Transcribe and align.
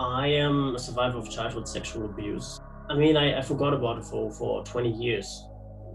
I 0.00 0.28
am 0.28 0.76
a 0.76 0.78
survivor 0.78 1.18
of 1.18 1.30
childhood 1.30 1.68
sexual 1.68 2.06
abuse. 2.06 2.58
I 2.88 2.94
mean, 2.94 3.18
I, 3.18 3.38
I 3.38 3.42
forgot 3.42 3.74
about 3.74 3.98
it 3.98 4.04
for, 4.04 4.32
for 4.32 4.64
20 4.64 4.88
years, 4.88 5.44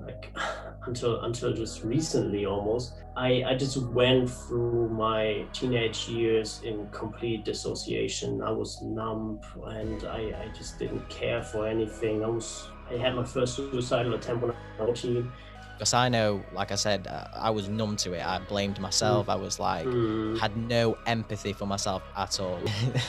like 0.05 0.31
until 0.85 1.21
until 1.21 1.54
just 1.54 1.83
recently 1.83 2.46
almost. 2.46 2.94
I, 3.18 3.44
I 3.44 3.55
just 3.55 3.78
went 3.78 4.29
through 4.29 4.89
my 4.89 5.46
teenage 5.54 6.07
years 6.07 6.62
in 6.63 6.88
complete 6.89 7.46
dissociation. 7.46 8.44
I 8.44 8.52
was 8.52 8.79
numb 8.83 9.40
and 9.65 10.04
I, 10.04 10.19
I 10.44 10.51
just 10.56 10.78
didn't 10.78 11.10
care 11.10 11.42
for 11.42 11.67
anything. 11.67 12.24
I 12.24 12.28
was 12.28 12.69
I 12.92 12.97
had 12.97 13.15
my 13.15 13.24
first 13.24 13.56
suicidal 13.56 14.13
attempt 14.13 14.44
when 14.44 14.51
I 14.51 14.83
was 14.83 15.01
14 15.01 15.31
because 15.78 15.94
I 15.94 16.09
know, 16.09 16.44
like 16.53 16.71
I 16.71 16.76
said, 16.76 17.08
uh, 17.08 17.27
I 17.34 17.49
was 17.49 17.67
numb 17.67 17.98
to 17.98 18.13
it. 18.13 18.26
I 18.26 18.39
blamed 18.39 18.80
myself. 18.80 19.30
I 19.30 19.35
was 19.35 19.59
like, 19.59 19.85
mm. 19.85 20.40
had 20.40 20.55
no 20.55 20.98
empathy 21.05 21.53
for 21.53 21.66
myself 21.66 22.02
at 22.16 22.40
all. 22.40 22.59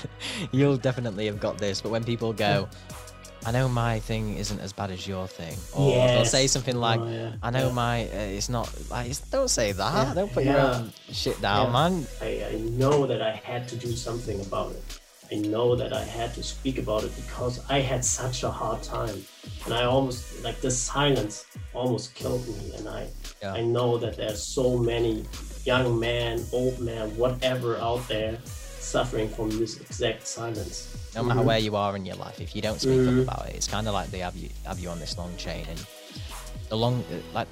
You'll 0.52 0.76
definitely 0.76 1.26
have 1.26 1.40
got 1.40 1.58
this, 1.58 1.80
but 1.80 1.90
when 1.90 2.02
people 2.04 2.32
go, 2.32 2.68
I 3.44 3.52
know 3.52 3.68
my 3.68 4.00
thing 4.00 4.36
isn't 4.36 4.58
as 4.58 4.72
bad 4.72 4.90
as 4.90 5.06
your 5.06 5.28
thing, 5.28 5.56
or 5.76 5.90
yes. 5.90 6.10
they'll 6.10 6.24
say 6.24 6.46
something 6.48 6.76
like, 6.76 6.98
oh, 6.98 7.08
yeah. 7.08 7.32
I 7.42 7.50
know 7.50 7.68
yeah. 7.68 7.72
my, 7.72 8.04
uh, 8.06 8.36
it's 8.36 8.48
not 8.48 8.68
like, 8.90 9.08
it's, 9.08 9.20
don't 9.20 9.48
say 9.48 9.70
that. 9.70 10.08
Yeah. 10.08 10.14
Don't 10.14 10.32
put 10.32 10.44
your 10.44 10.58
own 10.58 10.92
shit 11.12 11.40
down, 11.40 11.72
man. 11.72 12.06
I, 12.20 12.46
I 12.50 12.58
know 12.58 13.06
that 13.06 13.22
I 13.22 13.30
had 13.30 13.68
to 13.68 13.76
do 13.76 13.92
something 13.92 14.40
about 14.40 14.72
it. 14.72 15.00
I 15.32 15.36
know 15.36 15.76
that 15.76 15.92
I 15.92 16.02
had 16.04 16.34
to 16.34 16.42
speak 16.42 16.78
about 16.78 17.04
it 17.04 17.14
because 17.16 17.64
I 17.68 17.80
had 17.80 18.04
such 18.04 18.42
a 18.42 18.50
hard 18.50 18.82
time. 18.82 19.24
And 19.64 19.74
I 19.74 19.84
almost, 19.84 20.42
like, 20.44 20.60
the 20.60 20.70
silence 20.70 21.46
almost 21.74 22.14
killed 22.14 22.46
me. 22.46 22.72
And 22.76 22.88
I, 22.88 23.08
yeah. 23.42 23.52
I 23.52 23.62
know 23.62 23.98
that 23.98 24.16
there's 24.16 24.42
so 24.42 24.78
many 24.78 25.24
young 25.64 25.98
men, 25.98 26.44
old 26.52 26.78
men, 26.80 27.16
whatever 27.16 27.76
out 27.78 28.06
there 28.08 28.38
suffering 28.86 29.28
from 29.28 29.50
this 29.58 29.80
exact 29.80 30.26
silence. 30.26 31.10
No 31.14 31.22
matter 31.22 31.40
mm-hmm. 31.40 31.48
where 31.48 31.58
you 31.58 31.74
are 31.74 31.96
in 31.96 32.06
your 32.06 32.16
life, 32.16 32.40
if 32.40 32.54
you 32.54 32.62
don't 32.62 32.80
speak 32.80 33.00
mm-hmm. 33.00 33.28
up 33.28 33.34
about 33.34 33.48
it, 33.48 33.56
it's 33.56 33.66
kind 33.66 33.88
of 33.88 33.94
like 33.94 34.10
they 34.10 34.20
have 34.20 34.36
you 34.36 34.48
have 34.64 34.78
you 34.78 34.88
on 34.88 35.00
this 35.00 35.18
long 35.18 35.36
chain, 35.36 35.66
and 35.68 35.84
the 36.68 36.76
long 36.76 37.04
like 37.34 37.48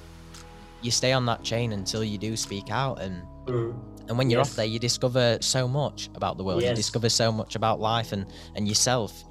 you 0.81 0.91
stay 0.91 1.11
on 1.11 1.25
that 1.25 1.43
chain 1.43 1.73
until 1.73 2.03
you 2.03 2.17
do 2.17 2.37
speak 2.37 2.69
out, 2.69 3.01
and 3.01 3.21
mm. 3.47 3.75
And 4.07 4.19
when 4.19 4.29
you're 4.29 4.39
yes. 4.39 4.51
off 4.51 4.55
there, 4.55 4.65
you 4.65 4.77
discover 4.77 5.39
so 5.41 5.67
much 5.67 6.09
about 6.13 6.37
the 6.37 6.43
world. 6.43 6.61
Yes. 6.61 6.69
You 6.69 6.75
discover 6.75 7.09
so 7.09 7.31
much 7.31 7.55
about 7.55 7.79
life 7.79 8.11
and, 8.11 8.27
and 8.55 8.67
yourself. 8.67 9.23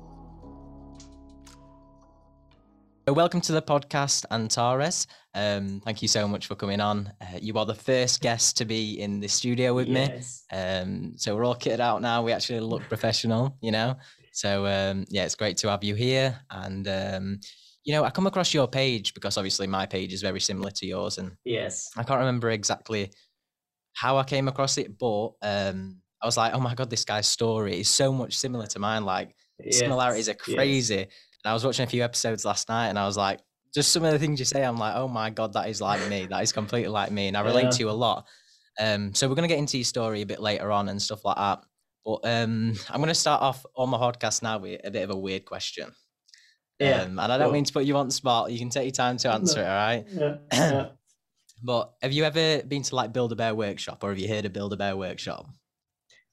So 3.06 3.12
welcome 3.12 3.40
to 3.42 3.52
the 3.52 3.62
podcast, 3.62 4.24
Antares. 4.32 5.06
Um, 5.34 5.80
thank 5.84 6.02
you 6.02 6.08
so 6.08 6.26
much 6.26 6.46
for 6.46 6.56
coming 6.56 6.80
on. 6.80 7.12
Uh, 7.20 7.38
you 7.40 7.56
are 7.58 7.66
the 7.66 7.74
first 7.74 8.20
guest 8.20 8.56
to 8.56 8.64
be 8.64 9.00
in 9.00 9.20
the 9.20 9.28
studio 9.28 9.74
with 9.74 9.86
yes. 9.86 10.44
me. 10.50 10.58
Um, 10.58 11.12
so 11.18 11.36
we're 11.36 11.44
all 11.44 11.54
kitted 11.54 11.80
out 11.80 12.02
now. 12.02 12.22
We 12.22 12.32
actually 12.32 12.60
look 12.60 12.82
professional, 12.88 13.56
you 13.60 13.70
know. 13.70 13.96
So 14.32 14.66
um, 14.66 15.04
yeah, 15.08 15.24
it's 15.24 15.36
great 15.36 15.56
to 15.58 15.68
have 15.68 15.84
you 15.84 15.94
here. 15.94 16.40
And 16.50 16.88
um, 16.88 17.40
you 17.84 17.92
know, 17.92 18.02
I 18.02 18.10
come 18.10 18.26
across 18.26 18.52
your 18.52 18.66
page 18.66 19.14
because 19.14 19.36
obviously 19.36 19.68
my 19.68 19.86
page 19.86 20.12
is 20.12 20.22
very 20.22 20.40
similar 20.40 20.70
to 20.70 20.86
yours, 20.86 21.18
and 21.18 21.32
yes, 21.44 21.90
I 21.96 22.02
can't 22.02 22.18
remember 22.18 22.50
exactly 22.50 23.12
how 23.94 24.18
I 24.18 24.24
came 24.24 24.48
across 24.48 24.76
it, 24.78 24.98
but 24.98 25.30
um, 25.42 26.00
I 26.22 26.26
was 26.26 26.36
like, 26.36 26.54
oh 26.54 26.60
my 26.60 26.74
god, 26.74 26.90
this 26.90 27.04
guy's 27.04 27.26
story 27.26 27.80
is 27.80 27.88
so 27.88 28.12
much 28.12 28.36
similar 28.36 28.66
to 28.66 28.78
mine. 28.78 29.04
Like 29.04 29.34
yes. 29.58 29.78
similarities 29.78 30.28
are 30.28 30.34
crazy. 30.34 30.94
Yes. 30.96 31.08
And 31.44 31.50
I 31.50 31.54
was 31.54 31.64
watching 31.64 31.84
a 31.84 31.88
few 31.88 32.02
episodes 32.02 32.44
last 32.44 32.68
night, 32.68 32.88
and 32.88 32.98
I 32.98 33.06
was 33.06 33.16
like, 33.16 33.40
just 33.74 33.92
some 33.92 34.04
of 34.04 34.12
the 34.12 34.18
things 34.18 34.38
you 34.38 34.44
say, 34.44 34.62
I'm 34.62 34.76
like, 34.76 34.94
oh 34.96 35.08
my 35.08 35.30
god, 35.30 35.52
that 35.54 35.68
is 35.68 35.80
like 35.80 36.08
me. 36.08 36.26
That 36.26 36.42
is 36.42 36.52
completely 36.52 36.88
like 36.88 37.10
me, 37.10 37.28
and 37.28 37.36
I 37.36 37.40
relate 37.40 37.64
yeah. 37.64 37.70
to 37.70 37.78
you 37.80 37.90
a 37.90 37.92
lot. 37.92 38.26
Um, 38.80 39.14
so 39.14 39.28
we're 39.28 39.36
gonna 39.36 39.48
get 39.48 39.58
into 39.58 39.78
your 39.78 39.84
story 39.84 40.22
a 40.22 40.26
bit 40.26 40.40
later 40.40 40.70
on 40.72 40.88
and 40.88 41.00
stuff 41.00 41.24
like 41.24 41.36
that. 41.36 41.60
But 42.04 42.20
um, 42.24 42.74
I'm 42.90 43.00
gonna 43.00 43.14
start 43.14 43.42
off 43.42 43.64
on 43.76 43.90
my 43.90 43.98
podcast 43.98 44.42
now 44.42 44.58
with 44.58 44.80
a 44.84 44.90
bit 44.90 45.02
of 45.02 45.10
a 45.10 45.16
weird 45.16 45.44
question. 45.44 45.92
Yeah. 46.78 47.02
Um, 47.02 47.18
and 47.18 47.32
I 47.32 47.38
don't 47.38 47.52
mean 47.52 47.64
to 47.64 47.72
put 47.72 47.84
you 47.84 47.96
on 47.96 48.06
the 48.06 48.12
spot. 48.12 48.50
You 48.50 48.58
can 48.58 48.68
take 48.68 48.84
your 48.84 48.92
time 48.92 49.16
to 49.18 49.32
answer 49.32 49.60
no. 49.60 49.62
it. 49.62 49.68
All 49.68 49.74
right. 49.74 50.04
Yeah. 50.10 50.36
yeah. 50.52 50.86
But 51.62 51.92
have 52.02 52.12
you 52.12 52.24
ever 52.24 52.62
been 52.62 52.82
to 52.82 52.94
like 52.94 53.12
Build 53.12 53.32
a 53.32 53.36
Bear 53.36 53.54
Workshop 53.54 54.04
or 54.04 54.10
have 54.10 54.18
you 54.18 54.28
heard 54.28 54.44
of 54.44 54.52
Build 54.52 54.72
a 54.72 54.76
Bear 54.76 54.96
Workshop? 54.96 55.48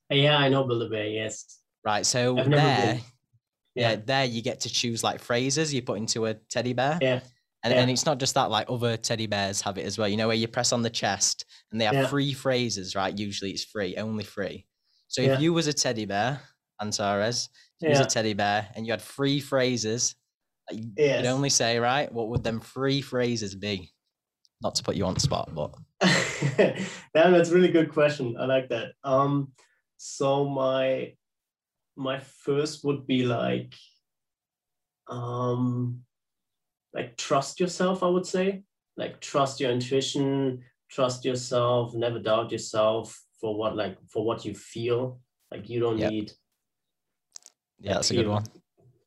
Yeah, 0.09 0.37
I 0.37 0.49
know 0.49 0.63
Build 0.65 0.83
a 0.83 0.89
Bear, 0.89 1.07
yes. 1.07 1.59
Right. 1.85 2.05
So 2.05 2.35
there, 2.35 2.45
yeah. 2.53 2.97
yeah, 3.75 3.95
there 3.95 4.25
you 4.25 4.41
get 4.41 4.61
to 4.61 4.69
choose 4.69 5.03
like 5.03 5.21
phrases 5.21 5.73
you 5.73 5.81
put 5.81 5.97
into 5.97 6.25
a 6.25 6.33
teddy 6.33 6.73
bear. 6.73 6.99
Yeah. 7.01 7.21
And, 7.63 7.73
yeah. 7.73 7.81
and 7.81 7.91
it's 7.91 8.05
not 8.05 8.19
just 8.19 8.33
that, 8.33 8.49
like 8.49 8.67
other 8.69 8.97
teddy 8.97 9.27
bears 9.27 9.61
have 9.61 9.77
it 9.77 9.85
as 9.85 9.97
well. 9.97 10.07
You 10.07 10.17
know, 10.17 10.27
where 10.27 10.35
you 10.35 10.47
press 10.47 10.73
on 10.73 10.81
the 10.81 10.89
chest 10.89 11.45
and 11.71 11.79
they 11.79 11.85
have 11.85 11.93
yeah. 11.93 12.07
free 12.07 12.33
phrases, 12.33 12.95
right? 12.95 13.17
Usually 13.17 13.51
it's 13.51 13.63
free, 13.63 13.95
only 13.97 14.23
free. 14.23 14.65
So 15.07 15.21
if 15.21 15.39
you 15.39 15.53
was 15.53 15.67
a 15.67 15.73
teddy 15.73 16.05
bear, 16.05 16.41
Antares, 16.81 17.49
you 17.79 17.89
was 17.89 17.99
a 17.99 18.05
teddy 18.05 18.33
bear 18.33 18.67
and 18.75 18.85
you 18.85 18.93
had 18.93 19.01
free 19.01 19.39
phrases, 19.39 20.15
yes. 20.71 21.23
you'd 21.23 21.29
only 21.29 21.49
say, 21.49 21.79
right? 21.79 22.11
What 22.11 22.29
would 22.29 22.43
them 22.43 22.59
free 22.59 23.01
phrases 23.01 23.55
be? 23.55 23.91
Not 24.61 24.75
to 24.75 24.83
put 24.83 24.95
you 24.95 25.05
on 25.05 25.13
the 25.13 25.19
spot, 25.19 25.53
but 25.53 25.73
Damn, 26.57 27.31
that's 27.31 27.49
a 27.49 27.53
really 27.53 27.71
good 27.71 27.91
question. 27.93 28.35
I 28.39 28.45
like 28.45 28.69
that. 28.69 28.93
Um, 29.03 29.51
so 29.97 30.49
my 30.49 31.13
my 31.95 32.19
first 32.19 32.83
would 32.83 33.05
be 33.05 33.23
like 33.23 33.75
um 35.07 36.01
like 36.93 37.17
trust 37.17 37.59
yourself, 37.59 38.01
I 38.01 38.07
would 38.07 38.25
say. 38.25 38.63
Like 38.97 39.21
trust 39.21 39.59
your 39.59 39.71
intuition, 39.71 40.63
trust 40.89 41.23
yourself, 41.23 41.93
never 41.93 42.19
doubt 42.19 42.51
yourself 42.51 43.21
for 43.39 43.55
what 43.55 43.75
like 43.75 43.97
for 44.09 44.25
what 44.25 44.43
you 44.43 44.55
feel. 44.55 45.19
Like 45.51 45.69
you 45.69 45.79
don't 45.79 45.99
yep. 45.99 46.11
need 46.11 46.31
Yeah, 47.79 47.95
that's 47.95 48.09
clear, 48.09 48.21
a 48.21 48.23
good 48.23 48.31
one. 48.31 48.43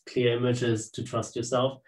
Clear 0.07 0.37
images 0.37 0.91
to 0.93 1.03
trust 1.03 1.35
yourself. 1.35 1.81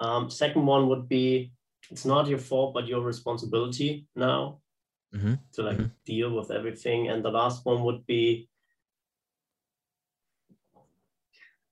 Um, 0.00 0.30
second 0.30 0.66
one 0.66 0.88
would 0.88 1.08
be 1.08 1.52
it's 1.90 2.04
not 2.04 2.28
your 2.28 2.38
fault 2.38 2.74
but 2.74 2.86
your 2.86 3.00
responsibility 3.00 4.06
now 4.16 4.58
mm-hmm. 5.14 5.34
to 5.52 5.62
like 5.62 5.76
mm-hmm. 5.76 5.86
deal 6.04 6.34
with 6.34 6.50
everything 6.50 7.08
and 7.08 7.24
the 7.24 7.30
last 7.30 7.64
one 7.64 7.84
would 7.84 8.04
be 8.06 8.48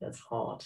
that's 0.01 0.21
hard 0.21 0.65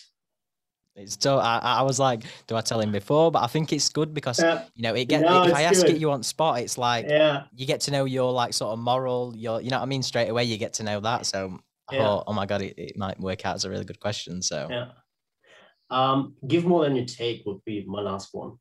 it's 0.97 1.19
so 1.21 1.39
I, 1.39 1.59
I 1.59 1.83
was 1.83 2.01
like, 2.01 2.23
do 2.47 2.57
I 2.57 2.63
tell 2.63 2.81
him 2.81 2.91
before? 2.91 3.31
But 3.31 3.43
I 3.43 3.49
think 3.49 3.71
it's 3.73 3.91
good 3.91 4.15
because 4.15 4.41
yeah. 4.41 4.65
you 4.75 4.83
know 4.83 4.95
it 4.95 5.05
get 5.05 5.21
no, 5.21 5.45
if 5.45 5.55
I 5.55 5.63
ask 5.63 5.83
good. 5.83 5.95
it 5.95 6.01
you 6.01 6.11
on 6.11 6.23
spot, 6.23 6.61
it's 6.61 6.79
like 6.79 7.07
yeah. 7.07 7.45
you 7.55 7.67
get 7.67 7.83
to 7.83 7.91
know 7.91 8.07
your 8.07 8.33
like 8.33 8.55
sort 8.55 8.73
of 8.73 8.79
moral, 8.79 9.35
your 9.37 9.61
you 9.61 9.69
know 9.69 9.77
what 9.77 9.83
I 9.83 9.87
mean 9.87 10.03
straight 10.03 10.31
away. 10.31 10.45
You 10.45 10.57
get 10.57 10.73
to 10.75 10.83
know 10.83 11.01
that. 11.01 11.27
So 11.27 11.59
yeah. 11.93 11.99
thought, 11.99 12.25
oh 12.27 12.33
my 12.33 12.47
god, 12.47 12.63
it, 12.63 12.75
it 12.79 12.97
might 12.97 13.21
work 13.21 13.45
out 13.45 13.57
as 13.57 13.67
a 13.67 13.71
really 13.71 13.85
good 13.85 14.01
question. 14.01 14.41
So 14.41 14.69
yeah, 14.71 14.87
um, 15.91 16.35
give 16.49 16.65
more 16.65 16.85
than 16.85 16.97
you 16.97 17.05
take 17.05 17.43
would 17.45 17.63
be 17.67 17.85
my 17.87 18.01
last 18.01 18.31
one. 18.33 18.53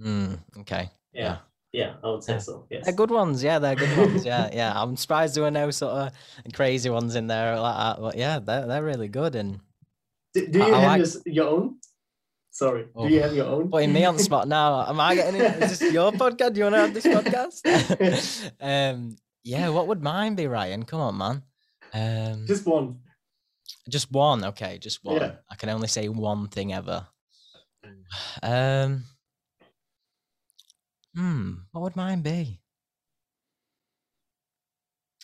Mm, 0.00 0.38
okay. 0.60 0.90
Yeah. 1.12 1.38
yeah. 1.72 1.94
I 2.02 2.08
would 2.08 2.22
say 2.24 2.38
so. 2.38 2.66
Yes. 2.70 2.84
They're 2.84 2.94
good 2.94 3.10
ones. 3.10 3.42
Yeah, 3.42 3.58
they're 3.58 3.76
good 3.76 3.96
ones. 3.96 4.24
Yeah, 4.24 4.50
yeah. 4.52 4.72
I'm 4.74 4.96
surprised 4.96 5.36
there 5.36 5.44
were 5.44 5.50
no 5.50 5.70
sort 5.70 5.92
of 5.92 6.12
crazy 6.52 6.90
ones 6.90 7.14
in 7.14 7.26
there 7.26 7.58
like 7.58 7.76
that. 7.76 8.00
But 8.00 8.16
yeah, 8.16 8.38
they're 8.38 8.66
they're 8.66 8.84
really 8.84 9.08
good. 9.08 9.34
And 9.34 9.60
do, 10.34 10.46
do 10.46 10.58
you 10.58 10.64
I, 10.64 10.68
have 10.68 10.90
I 10.90 10.96
like... 10.96 11.08
your 11.26 11.48
own? 11.48 11.76
Sorry. 12.50 12.86
Oh. 12.94 13.08
Do 13.08 13.14
you 13.14 13.20
have 13.20 13.34
your 13.34 13.46
own? 13.46 13.70
Putting 13.70 13.92
me 13.92 14.04
on 14.04 14.16
the 14.16 14.22
spot 14.22 14.46
now. 14.46 14.86
Am 14.88 15.00
I 15.00 15.14
getting 15.14 15.40
it? 15.40 15.62
Is 15.62 15.78
this 15.78 15.92
your 15.92 16.12
podcast? 16.12 16.54
Do 16.54 16.58
you 16.58 16.64
want 16.64 16.76
to 16.76 16.80
have 16.80 16.94
this 16.94 17.06
podcast? 17.06 18.52
um, 18.60 19.16
yeah. 19.42 19.68
What 19.70 19.88
would 19.88 20.02
mine 20.02 20.36
be, 20.36 20.46
Ryan? 20.46 20.84
Come 20.84 21.00
on, 21.00 21.18
man. 21.18 21.42
Um, 21.92 22.46
just 22.46 22.66
one. 22.66 23.00
Just 23.88 24.12
one. 24.12 24.44
Okay, 24.44 24.78
just 24.78 25.04
one. 25.04 25.20
Yeah. 25.20 25.32
I 25.50 25.56
can 25.56 25.68
only 25.68 25.88
say 25.88 26.08
one 26.08 26.48
thing 26.48 26.72
ever. 26.72 27.06
Um. 28.42 29.04
Hmm, 31.14 31.52
what 31.72 31.82
would 31.82 31.96
mine 31.96 32.22
be? 32.22 32.60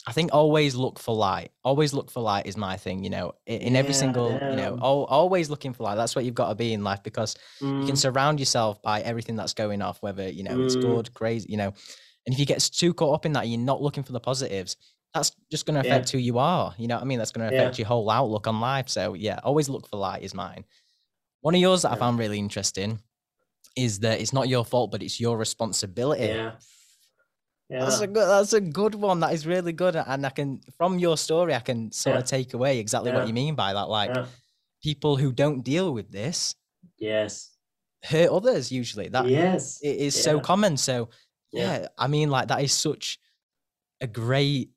I 0.06 0.12
think 0.12 0.30
always 0.32 0.74
look 0.74 0.98
for 0.98 1.14
light. 1.14 1.52
Always 1.62 1.92
look 1.92 2.10
for 2.10 2.20
light 2.20 2.46
is 2.46 2.56
my 2.56 2.76
thing, 2.76 3.04
you 3.04 3.10
know, 3.10 3.34
in, 3.46 3.76
every 3.76 3.92
single, 3.92 4.32
you 4.32 4.56
know, 4.56 4.78
always 4.80 5.50
looking 5.50 5.74
for 5.74 5.82
light. 5.82 5.96
That's 5.96 6.16
what 6.16 6.24
you've 6.24 6.34
got 6.34 6.48
to 6.48 6.54
be 6.54 6.72
in 6.72 6.82
life 6.82 7.02
because 7.02 7.36
mm. 7.60 7.80
you 7.80 7.86
can 7.86 7.96
mm. 7.96 7.98
surround 7.98 8.40
yourself 8.40 8.80
by 8.80 9.02
everything 9.02 9.36
that's 9.36 9.52
going 9.52 9.82
off, 9.82 10.02
whether, 10.02 10.28
you 10.28 10.42
know, 10.42 10.56
mm. 10.56 10.64
it's 10.64 10.76
good, 10.76 11.12
crazy, 11.12 11.48
you 11.50 11.58
know. 11.58 11.72
And 12.26 12.32
if 12.32 12.38
you 12.38 12.46
get 12.46 12.60
too 12.60 12.94
caught 12.94 13.14
up 13.14 13.26
in 13.26 13.34
that, 13.34 13.48
you're 13.48 13.60
not 13.60 13.82
looking 13.82 14.02
for 14.02 14.12
the 14.12 14.20
positives, 14.20 14.76
that's 15.12 15.32
just 15.50 15.66
going 15.66 15.74
to 15.74 15.86
affect 15.86 16.12
yeah. 16.12 16.18
who 16.18 16.24
you 16.24 16.38
are. 16.38 16.74
You 16.78 16.88
know 16.88 16.94
what 16.94 17.02
I 17.02 17.06
mean? 17.06 17.18
That's 17.18 17.32
going 17.32 17.50
to 17.50 17.54
affect 17.54 17.78
yeah. 17.78 17.82
your 17.82 17.88
whole 17.88 18.08
outlook 18.10 18.46
on 18.46 18.60
life. 18.60 18.88
So, 18.88 19.14
yeah, 19.14 19.40
always 19.44 19.68
look 19.68 19.86
for 19.86 19.96
light 19.96 20.22
is 20.22 20.34
mine. 20.34 20.64
One 21.42 21.54
of 21.54 21.60
yours 21.60 21.82
that 21.82 21.90
yeah. 21.90 21.96
I 21.96 21.98
found 21.98 22.18
really 22.18 22.38
interesting 22.38 23.00
is 23.76 24.00
that 24.00 24.20
it's 24.20 24.32
not 24.32 24.48
your 24.48 24.64
fault, 24.64 24.90
but 24.90 25.02
it's 25.02 25.20
your 25.20 25.36
responsibility. 25.36 26.26
Yeah. 26.26 26.52
Yeah. 27.68 27.84
That's 27.84 28.00
a 28.00 28.06
good. 28.08 28.28
That's 28.28 28.52
a 28.52 28.60
good 28.60 28.96
one. 28.96 29.20
That 29.20 29.32
is 29.32 29.46
really 29.46 29.72
good, 29.72 29.94
and 29.94 30.26
I 30.26 30.30
can 30.30 30.60
from 30.76 30.98
your 30.98 31.16
story, 31.16 31.54
I 31.54 31.60
can 31.60 31.92
sort 31.92 32.14
yeah. 32.14 32.20
of 32.20 32.26
take 32.26 32.52
away 32.52 32.80
exactly 32.80 33.12
yeah. 33.12 33.18
what 33.18 33.28
you 33.28 33.32
mean 33.32 33.54
by 33.54 33.72
that. 33.72 33.88
Like 33.88 34.10
yeah. 34.12 34.26
people 34.82 35.16
who 35.16 35.30
don't 35.30 35.62
deal 35.62 35.94
with 35.94 36.10
this, 36.10 36.56
yes, 36.98 37.54
hurt 38.02 38.30
others. 38.30 38.72
Usually, 38.72 39.06
that 39.08 39.28
yes, 39.28 39.78
it 39.82 39.96
is 39.98 40.20
so 40.20 40.40
common. 40.40 40.76
So 40.76 41.10
yeah, 41.52 41.86
I 41.96 42.08
mean, 42.08 42.28
like 42.28 42.48
that 42.48 42.60
is 42.60 42.72
such 42.72 43.20
a 44.00 44.08
great 44.08 44.70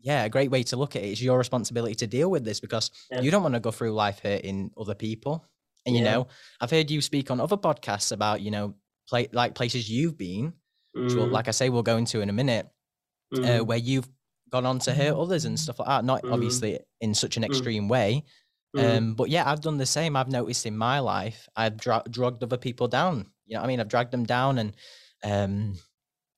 yeah, 0.00 0.24
a 0.24 0.28
great 0.28 0.50
way 0.50 0.62
to 0.64 0.76
look 0.76 0.96
at 0.96 1.02
it. 1.02 1.08
It's 1.08 1.22
your 1.22 1.38
responsibility 1.38 1.94
to 1.96 2.06
deal 2.06 2.30
with 2.30 2.44
this 2.44 2.60
because 2.60 2.90
yeah. 3.10 3.20
you 3.20 3.30
don't 3.30 3.42
want 3.42 3.54
to 3.54 3.60
go 3.60 3.70
through 3.70 3.92
life 3.92 4.20
hurting 4.22 4.70
other 4.76 4.94
people. 4.94 5.44
And 5.88 5.96
you 5.96 6.04
yeah. 6.04 6.12
know, 6.12 6.28
I've 6.60 6.70
heard 6.70 6.90
you 6.90 7.00
speak 7.00 7.30
on 7.30 7.40
other 7.40 7.56
podcasts 7.56 8.12
about 8.12 8.40
you 8.40 8.50
know, 8.50 8.74
play 9.08 9.28
like 9.32 9.54
places 9.54 9.90
you've 9.90 10.16
been, 10.16 10.52
mm. 10.96 11.10
mm. 11.10 11.30
like 11.30 11.48
I 11.48 11.52
say, 11.52 11.68
we'll 11.68 11.82
go 11.82 11.96
into 11.96 12.20
in 12.20 12.28
a 12.28 12.32
minute, 12.32 12.68
uh, 13.34 13.38
mm. 13.38 13.60
uh, 13.60 13.64
where 13.64 13.78
you've 13.78 14.08
gone 14.50 14.66
on 14.66 14.78
to 14.80 14.94
hurt 14.94 15.14
others 15.14 15.44
and 15.44 15.58
stuff 15.58 15.78
like 15.78 15.88
that. 15.88 16.04
Not 16.04 16.22
mm. 16.22 16.32
obviously 16.32 16.78
in 17.00 17.14
such 17.14 17.36
an 17.36 17.42
mm. 17.42 17.46
extreme 17.46 17.88
way, 17.88 18.24
um, 18.76 19.14
but 19.14 19.30
yeah, 19.30 19.50
I've 19.50 19.60
done 19.60 19.78
the 19.78 19.86
same. 19.86 20.16
I've 20.16 20.28
noticed 20.28 20.66
in 20.66 20.76
my 20.76 20.98
life, 20.98 21.48
I've 21.56 21.76
dra- 21.76 22.02
drugged 22.10 22.42
other 22.42 22.58
people 22.58 22.88
down. 22.88 23.26
You 23.46 23.56
know, 23.56 23.62
I 23.62 23.66
mean, 23.66 23.80
I've 23.80 23.88
dragged 23.88 24.12
them 24.12 24.24
down, 24.24 24.58
and 24.58 24.76
um, 25.24 25.78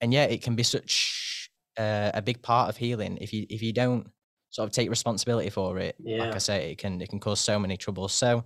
and 0.01 0.13
yeah, 0.13 0.25
it 0.25 0.43
can 0.43 0.55
be 0.55 0.63
such 0.63 1.51
uh, 1.77 2.11
a 2.15 2.23
big 2.23 2.43
part 2.43 2.69
of 2.69 2.77
healing 2.77 3.19
if 3.21 3.33
you 3.33 3.47
if 3.51 3.63
you 3.63 3.73
don't 3.73 4.09
sort 4.51 4.69
of 4.69 4.73
take 4.73 4.91
responsibility 4.91 5.51
for 5.51 5.79
it. 5.79 5.97
Yeah. 5.99 6.25
Like 6.25 6.35
I 6.35 6.39
say, 6.39 6.73
it 6.73 6.79
can 6.79 7.01
it 7.01 7.09
can 7.09 7.21
cause 7.21 7.41
so 7.41 7.59
many 7.59 7.77
troubles. 7.77 8.13
So 8.13 8.45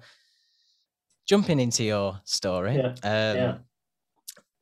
jumping 1.27 1.61
into 1.61 1.85
your 1.85 2.21
story. 2.25 2.77
Yeah. 2.77 2.95
Um, 3.03 3.37
yeah. 3.37 3.55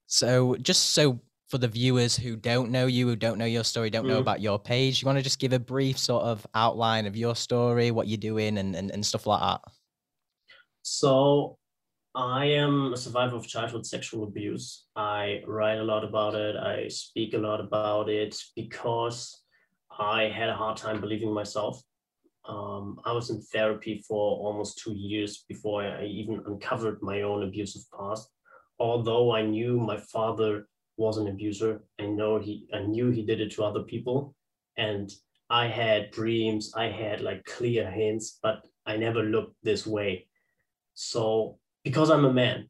So 0.07 0.57
just 0.57 0.91
so 0.91 1.21
for 1.49 1.59
the 1.59 1.69
viewers 1.69 2.17
who 2.17 2.35
don't 2.35 2.71
know 2.71 2.87
you, 2.87 3.07
who 3.07 3.17
don't 3.17 3.37
know 3.37 3.45
your 3.45 3.65
story, 3.65 3.91
don't 3.91 4.07
know 4.07 4.17
mm. 4.17 4.21
about 4.21 4.41
your 4.41 4.59
page, 4.59 5.03
you 5.03 5.07
want 5.07 5.19
to 5.19 5.23
just 5.23 5.39
give 5.39 5.53
a 5.53 5.59
brief 5.59 5.99
sort 5.99 6.25
of 6.25 6.47
outline 6.55 7.07
of 7.07 7.15
your 7.17 7.37
story, 7.37 7.91
what 7.91 8.09
you're 8.09 8.17
doing, 8.17 8.57
and, 8.57 8.75
and, 8.75 8.91
and 8.91 9.05
stuff 9.05 9.27
like 9.27 9.41
that? 9.41 9.61
So, 10.81 11.59
I 12.15 12.47
am 12.47 12.93
a 12.93 12.97
survivor 12.97 13.37
of 13.37 13.47
childhood 13.47 13.87
sexual 13.87 14.25
abuse. 14.25 14.87
I 14.97 15.43
write 15.47 15.79
a 15.79 15.85
lot 15.85 16.05
about 16.05 16.35
it, 16.35 16.57
I 16.57 16.89
speak 16.89 17.35
a 17.35 17.39
lot 17.39 17.61
about 17.61 18.09
it 18.09 18.35
because 18.57 19.43
I 19.99 20.25
had 20.25 20.49
a 20.49 20.55
hard 20.55 20.79
time 20.79 21.01
believing 21.01 21.33
myself. 21.35 21.83
Um, 22.49 23.01
I 23.05 23.13
was 23.13 23.31
in 23.31 23.41
therapy 23.41 24.03
for 24.07 24.39
almost 24.39 24.79
two 24.79 24.95
years 24.95 25.45
before 25.49 25.83
I 25.83 26.05
even 26.05 26.43
uncovered 26.47 27.03
my 27.03 27.23
own 27.23 27.43
abusive 27.45 27.83
past. 27.97 28.29
Although 28.79 29.33
I 29.35 29.43
knew 29.43 29.79
my 29.79 29.97
father 29.97 30.67
was 30.97 31.19
an 31.19 31.29
abuser. 31.29 31.83
I 32.01 32.07
know 32.07 32.39
he, 32.39 32.67
I 32.75 32.81
knew 32.81 33.11
he 33.11 33.25
did 33.25 33.41
it 33.41 33.53
to 33.53 33.65
other 33.65 33.83
people, 33.83 34.35
and 34.77 35.11
I 35.51 35.69
had 35.69 36.11
dreams. 36.11 36.73
I 36.77 36.87
had 36.87 37.21
like 37.21 37.45
clear 37.45 37.91
hints, 37.91 38.39
but 38.43 38.67
I 38.87 38.97
never 38.97 39.23
looked 39.23 39.57
this 39.63 39.87
way. 39.87 40.27
So 40.95 41.59
because 41.85 42.11
I'm 42.11 42.25
a 42.25 42.33
man, 42.33 42.69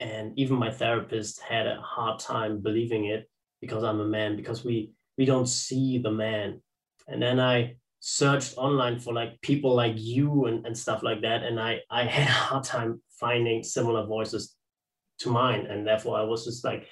and 0.00 0.36
even 0.38 0.56
my 0.56 0.70
therapist 0.70 1.40
had 1.40 1.66
a 1.66 1.80
hard 1.80 2.18
time 2.18 2.60
believing 2.60 3.06
it 3.06 3.28
because 3.60 3.84
I'm 3.84 4.00
a 4.00 4.06
man 4.06 4.36
because 4.36 4.64
we 4.64 4.92
we 5.18 5.24
don't 5.24 5.48
see 5.48 5.98
the 5.98 6.10
man. 6.10 6.60
And 7.08 7.20
then 7.20 7.38
I 7.38 7.76
searched 8.04 8.58
online 8.58 8.98
for 8.98 9.14
like 9.14 9.40
people 9.42 9.72
like 9.74 9.94
you 9.96 10.46
and, 10.46 10.66
and 10.66 10.76
stuff 10.76 11.04
like 11.04 11.22
that, 11.22 11.44
and 11.44 11.58
I 11.58 11.80
I 11.88 12.04
had 12.04 12.28
a 12.28 12.32
hard 12.32 12.64
time 12.64 13.00
finding 13.18 13.62
similar 13.62 14.04
voices 14.06 14.56
to 15.20 15.30
mine, 15.30 15.66
and 15.66 15.86
therefore 15.86 16.18
I 16.18 16.22
was 16.22 16.44
just 16.44 16.64
like 16.64 16.88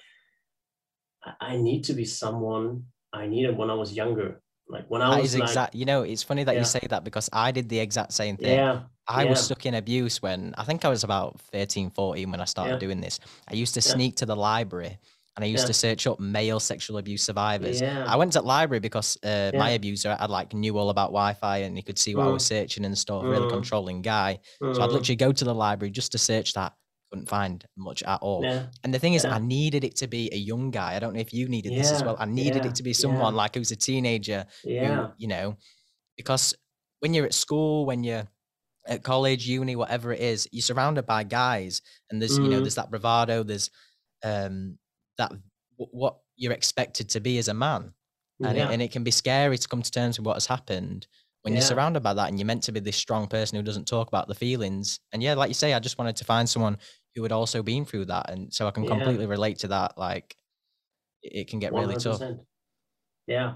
I 1.41 1.57
need 1.57 1.85
to 1.85 1.93
be 1.93 2.05
someone 2.05 2.85
I 3.13 3.27
needed 3.27 3.57
when 3.57 3.71
I 3.71 3.75
was 3.75 3.93
younger. 3.93 4.41
Like 4.69 4.87
when 4.89 5.03
I 5.03 5.17
that 5.17 5.23
was 5.23 5.35
like, 5.35 5.49
exact. 5.49 5.75
You 5.75 5.85
know, 5.85 6.03
it's 6.03 6.23
funny 6.23 6.45
that 6.45 6.55
yeah. 6.55 6.61
you 6.61 6.65
say 6.65 6.87
that 6.89 7.03
because 7.03 7.29
I 7.33 7.51
did 7.51 7.69
the 7.69 7.81
exact 7.81 8.13
same 8.13 8.37
thing. 8.37 8.57
Yeah. 8.57 8.83
I 9.09 9.25
yeah. 9.25 9.31
was 9.31 9.45
stuck 9.45 9.67
in 9.67 9.75
abuse 9.75 10.23
when 10.23 10.55
I 10.57 10.63
think 10.63 10.85
I 10.85 10.89
was 10.89 11.03
about 11.03 11.41
13, 11.53 11.91
14 11.91 12.31
when 12.31 12.41
I 12.41 12.45
started 12.45 12.75
yeah. 12.75 12.79
doing 12.79 13.01
this. 13.01 13.19
I 13.49 13.55
used 13.55 13.75
to 13.75 13.83
sneak 13.83 14.15
to 14.17 14.27
the 14.27 14.37
library 14.37 14.99
and 15.37 15.45
I 15.45 15.49
used 15.49 15.67
to 15.69 15.73
search 15.73 16.07
up 16.07 16.21
male 16.21 16.61
sexual 16.61 16.99
abuse 16.99 17.23
survivors. 17.23 17.81
I 17.83 18.17
went 18.17 18.33
to 18.33 18.41
the 18.41 18.47
library 18.47 18.81
because 18.81 19.17
uh, 19.23 19.53
my 19.55 19.71
abuser 19.71 20.15
had 20.15 20.29
like 20.29 20.53
knew 20.53 20.77
all 20.77 20.91
about 20.91 21.09
Wi-Fi 21.09 21.59
and 21.59 21.77
he 21.77 21.83
could 21.83 21.99
see 21.99 22.15
what 22.15 22.27
mm. 22.27 22.31
I 22.31 22.33
was 22.33 22.45
searching 22.45 22.85
and 22.85 22.99
stuff. 22.99 23.23
Mm. 23.23 23.31
Really 23.31 23.51
controlling 23.51 24.03
guy. 24.03 24.41
Mm. 24.63 24.75
So 24.75 24.83
I'd 24.83 24.91
mm. 24.91 24.93
literally 24.93 25.17
go 25.17 25.33
to 25.33 25.45
the 25.45 25.55
library 25.55 25.93
just 25.93 26.13
to 26.13 26.19
search 26.19 26.53
that 26.55 26.73
couldn't 27.11 27.29
find 27.29 27.65
much 27.77 28.03
at 28.03 28.21
all. 28.23 28.43
Yeah. 28.45 28.67
And 28.85 28.95
the 28.95 28.99
thing 28.99 29.15
is, 29.15 29.25
yeah. 29.25 29.35
I 29.35 29.39
needed 29.39 29.85
it 29.85 29.97
to 29.97 30.07
be 30.07 30.31
a 30.33 30.37
young 30.37 30.71
guy. 30.71 30.95
I 30.95 30.99
don't 30.99 31.15
know 31.15 31.21
if 31.21 31.33
you 31.33 31.49
needed 31.49 31.73
yeah. 31.73 31.79
this 31.79 31.93
as 31.93 32.05
well. 32.05 32.17
I 32.19 32.25
needed 32.25 32.65
it 32.65 32.77
to 32.77 32.83
be 32.83 32.93
someone 32.93 33.35
like 33.35 33.57
who's 33.57 33.73
a 33.73 33.77
teenager. 33.77 34.47
Yeah. 34.65 35.07
Who, 35.07 35.13
you 35.19 35.29
know, 35.29 35.57
because 36.17 36.55
when 37.01 37.15
you're 37.15 37.27
at 37.27 37.35
school, 37.35 37.85
when 37.85 38.05
you're 38.05 38.29
at 38.87 39.03
college, 39.03 39.47
uni, 39.47 39.77
whatever 39.77 40.13
it 40.13 40.21
is, 40.21 40.49
you're 40.53 40.63
surrounded 40.63 41.07
by 41.07 41.25
guys, 41.25 41.83
and 42.11 42.21
there's 42.21 42.39
you 42.39 42.45
know 42.45 42.51
mm-hmm. 42.51 42.63
there's 42.63 42.77
that 42.77 42.91
bravado, 42.91 43.43
there's 43.43 43.71
um 44.23 44.79
that 45.21 45.33
what 45.77 46.17
you're 46.37 46.53
expected 46.53 47.09
to 47.11 47.21
be 47.21 47.39
as 47.39 47.49
a 47.49 47.55
man, 47.55 47.93
and 48.43 48.57
it, 48.57 48.71
and 48.71 48.83
it 48.83 48.91
can 48.91 49.05
be 49.05 49.11
scary 49.11 49.57
to 49.59 49.69
come 49.69 49.83
to 49.83 49.91
terms 49.91 50.19
with 50.19 50.27
what 50.27 50.35
has 50.35 50.47
happened 50.47 51.07
when 51.43 51.55
yeah. 51.55 51.61
you're 51.61 51.67
surrounded 51.67 52.03
by 52.03 52.13
that 52.13 52.29
and 52.29 52.39
you're 52.39 52.47
meant 52.47 52.63
to 52.65 52.73
be 52.73 52.81
this 52.81 52.97
strong 52.97 53.27
person 53.27 53.57
who 53.57 53.63
doesn't 53.63 53.87
talk 53.87 54.09
about 54.09 54.29
the 54.29 54.35
feelings. 54.35 55.01
And 55.13 55.23
yeah, 55.23 55.35
like 55.35 55.49
you 55.49 55.55
say, 55.55 55.73
I 55.73 55.79
just 55.79 55.99
wanted 55.99 56.17
to 56.17 56.25
find 56.25 56.49
someone 56.49 56.77
who 57.15 57.23
had 57.23 57.33
also 57.33 57.63
been 57.63 57.85
through 57.85 58.07
that, 58.07 58.31
and 58.31 58.53
so 58.53 58.67
I 58.67 58.71
can 58.71 58.85
yeah. 58.85 58.91
completely 58.91 59.27
relate 59.27 59.59
to 59.61 59.69
that. 59.69 59.99
Like, 59.99 60.37
it 61.23 61.49
can 61.49 61.59
get 61.59 61.73
100%. 61.73 61.81
really 61.81 61.97
tough. 61.97 62.23
Yeah, 63.27 63.55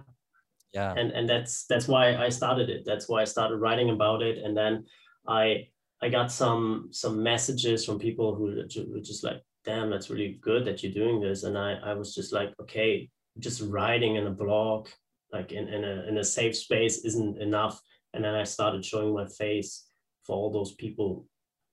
yeah, 0.72 0.94
and 0.96 1.12
and 1.12 1.28
that's 1.28 1.67
that's 1.67 1.87
why 1.87 2.17
I 2.17 2.28
started 2.31 2.69
it. 2.69 2.82
That's 2.84 3.08
why 3.08 3.22
I 3.22 3.25
started 3.25 3.56
writing 3.56 3.90
about 3.90 4.22
it, 4.22 4.38
and 4.38 4.56
then 4.56 4.87
I 5.28 5.69
I 6.02 6.08
got 6.08 6.32
some 6.32 6.88
some 6.90 7.22
messages 7.22 7.84
from 7.84 7.99
people 7.99 8.34
who 8.34 8.56
were 8.93 9.00
just 9.00 9.22
like, 9.22 9.40
"Damn, 9.64 9.90
that's 9.90 10.11
really 10.11 10.38
good 10.40 10.64
that 10.64 10.82
you're 10.82 10.93
doing 10.93 11.20
this," 11.20 11.44
and 11.44 11.56
I 11.56 11.75
I 11.75 11.94
was 11.94 12.14
just 12.14 12.32
like, 12.32 12.52
okay, 12.61 13.11
just 13.38 13.62
writing 13.62 14.16
in 14.16 14.26
a 14.26 14.31
blog 14.31 14.88
like 15.32 15.52
in, 15.52 15.69
in 15.69 15.84
a 15.84 16.06
in 16.08 16.19
a 16.19 16.25
safe 16.25 16.56
space 16.56 17.05
isn't 17.05 17.43
enough. 17.43 17.81
And 18.14 18.25
then 18.25 18.34
i 18.34 18.44
started 18.44 18.84
showing 18.84 19.12
my 19.12 19.26
face 19.26 19.87
for 20.22 20.37
all 20.37 20.50
those 20.50 20.75
people 20.75 21.26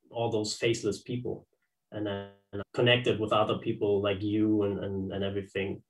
all 0.09 0.29
those 0.29 0.55
faceless 0.55 1.01
people. 1.03 1.47
And 1.91 2.07
then 2.07 2.29
connected 2.73 3.19
with 3.19 3.31
other 3.31 3.57
people 3.57 4.01
like 4.01 4.21
you 4.21 4.63
and, 4.63 4.83
and, 4.83 5.11
and 5.13 5.23
everything 5.23 5.81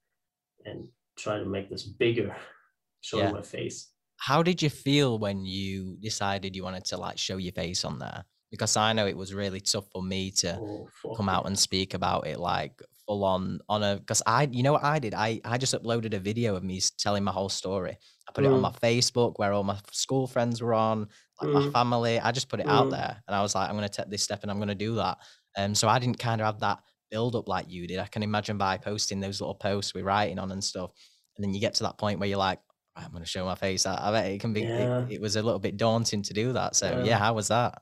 and 0.65 0.87
try 1.17 1.37
to 1.37 1.45
make 1.45 1.69
this 1.69 1.83
bigger 1.83 2.35
showing 3.01 3.25
yeah. 3.25 3.31
my 3.31 3.41
face. 3.41 3.91
How 4.17 4.43
did 4.43 4.61
you 4.61 4.69
feel 4.69 5.17
when 5.17 5.45
you 5.45 5.97
decided 5.99 6.55
you 6.55 6.63
wanted 6.63 6.85
to 6.85 6.97
like 6.97 7.17
show 7.17 7.37
your 7.37 7.53
face 7.53 7.83
on 7.83 7.97
there 7.97 8.23
because 8.51 8.77
i 8.77 8.93
know 8.93 9.07
it 9.07 9.17
was 9.17 9.33
really 9.33 9.59
tough 9.59 9.85
for 9.91 10.03
me 10.03 10.29
to 10.31 10.57
oh, 10.59 11.15
come 11.15 11.29
out 11.29 11.47
and 11.47 11.57
speak 11.57 11.93
about 11.93 12.27
it 12.27 12.39
like 12.39 12.81
full 13.07 13.23
on 13.23 13.59
on 13.67 13.81
a 13.81 13.97
because 13.97 14.21
i 14.27 14.47
you 14.51 14.61
know 14.61 14.73
what 14.73 14.83
i 14.83 14.99
did 14.99 15.13
i 15.13 15.39
i 15.43 15.57
just 15.57 15.73
uploaded 15.73 16.13
a 16.13 16.19
video 16.19 16.55
of 16.55 16.63
me 16.63 16.79
telling 16.99 17.23
my 17.23 17.31
whole 17.31 17.49
story 17.49 17.97
i 18.27 18.31
put 18.33 18.43
mm. 18.43 18.47
it 18.47 18.53
on 18.53 18.59
mm. 18.59 18.61
my 18.61 18.71
facebook 18.71 19.33
where 19.37 19.53
all 19.53 19.63
my 19.63 19.77
school 19.91 20.27
friends 20.27 20.61
were 20.61 20.73
on 20.73 21.07
like 21.41 21.49
mm. 21.49 21.65
my 21.65 21.71
family 21.71 22.19
i 22.19 22.31
just 22.31 22.49
put 22.49 22.59
it 22.59 22.67
mm. 22.67 22.71
out 22.71 22.91
there 22.91 23.21
and 23.27 23.35
i 23.35 23.41
was 23.41 23.55
like 23.55 23.69
i'm 23.69 23.75
going 23.75 23.87
to 23.87 23.93
take 23.93 24.09
this 24.09 24.23
step 24.23 24.43
and 24.43 24.51
i'm 24.51 24.57
going 24.57 24.67
to 24.67 24.75
do 24.75 24.95
that 24.95 25.17
um, 25.57 25.75
so 25.75 25.87
I 25.87 25.99
didn't 25.99 26.19
kind 26.19 26.41
of 26.41 26.45
have 26.45 26.59
that 26.59 26.79
build 27.09 27.35
up 27.35 27.47
like 27.47 27.69
you 27.69 27.87
did. 27.87 27.99
I 27.99 28.07
can 28.07 28.23
imagine 28.23 28.57
by 28.57 28.77
posting 28.77 29.19
those 29.19 29.41
little 29.41 29.55
posts 29.55 29.93
we're 29.93 30.03
writing 30.03 30.39
on 30.39 30.51
and 30.51 30.63
stuff, 30.63 30.91
and 31.35 31.43
then 31.43 31.53
you 31.53 31.59
get 31.59 31.75
to 31.75 31.83
that 31.83 31.97
point 31.97 32.19
where 32.19 32.29
you're 32.29 32.37
like, 32.37 32.59
right, 32.95 33.05
I'm 33.05 33.11
going 33.11 33.23
to 33.23 33.29
show 33.29 33.45
my 33.45 33.55
face. 33.55 33.85
I, 33.85 34.09
I 34.09 34.11
bet 34.11 34.31
it 34.31 34.39
can 34.39 34.53
be. 34.53 34.61
Yeah. 34.61 35.03
It, 35.03 35.13
it, 35.13 35.21
was 35.21 35.35
a 35.35 35.41
little 35.41 35.59
bit 35.59 35.77
daunting 35.77 36.23
to 36.23 36.33
do 36.33 36.53
that. 36.53 36.75
So 36.75 36.89
yeah, 36.89 37.03
yeah 37.03 37.17
how 37.17 37.33
was 37.33 37.49
that? 37.49 37.81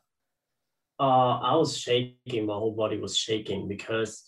Uh, 0.99 1.39
I 1.39 1.55
was 1.55 1.77
shaking. 1.77 2.45
My 2.45 2.53
whole 2.53 2.75
body 2.75 2.97
was 2.97 3.17
shaking 3.17 3.67
because 3.67 4.23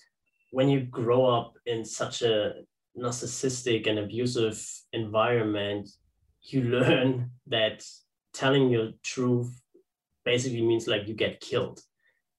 when 0.52 0.70
you 0.70 0.82
grow 0.82 1.26
up 1.26 1.54
in 1.66 1.84
such 1.84 2.22
a 2.22 2.54
narcissistic 2.98 3.88
and 3.88 4.00
abusive 4.00 4.62
environment, 4.94 5.90
you 6.44 6.64
learn 6.78 7.32
that 7.48 7.84
telling 8.34 8.70
your 8.70 8.92
truth 9.04 9.62
basically 10.24 10.62
means 10.62 10.88
like 10.88 11.08
you 11.08 11.14
get 11.14 11.42
killed 11.42 11.82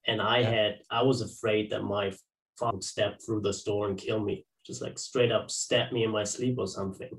and 0.06 0.20
I 0.20 0.38
yeah. 0.38 0.50
had 0.50 0.78
I 0.90 1.02
was 1.02 1.20
afraid 1.20 1.70
that 1.70 1.82
my 1.82 2.12
father 2.58 2.76
would 2.76 2.84
step 2.84 3.20
through 3.24 3.42
the 3.42 3.58
door 3.64 3.88
and 3.88 3.98
kill 3.98 4.20
me, 4.20 4.46
just 4.66 4.82
like 4.82 4.98
straight 4.98 5.32
up 5.32 5.50
stab 5.50 5.92
me 5.92 6.04
in 6.04 6.10
my 6.10 6.24
sleep 6.24 6.56
or 6.58 6.66
something. 6.66 7.10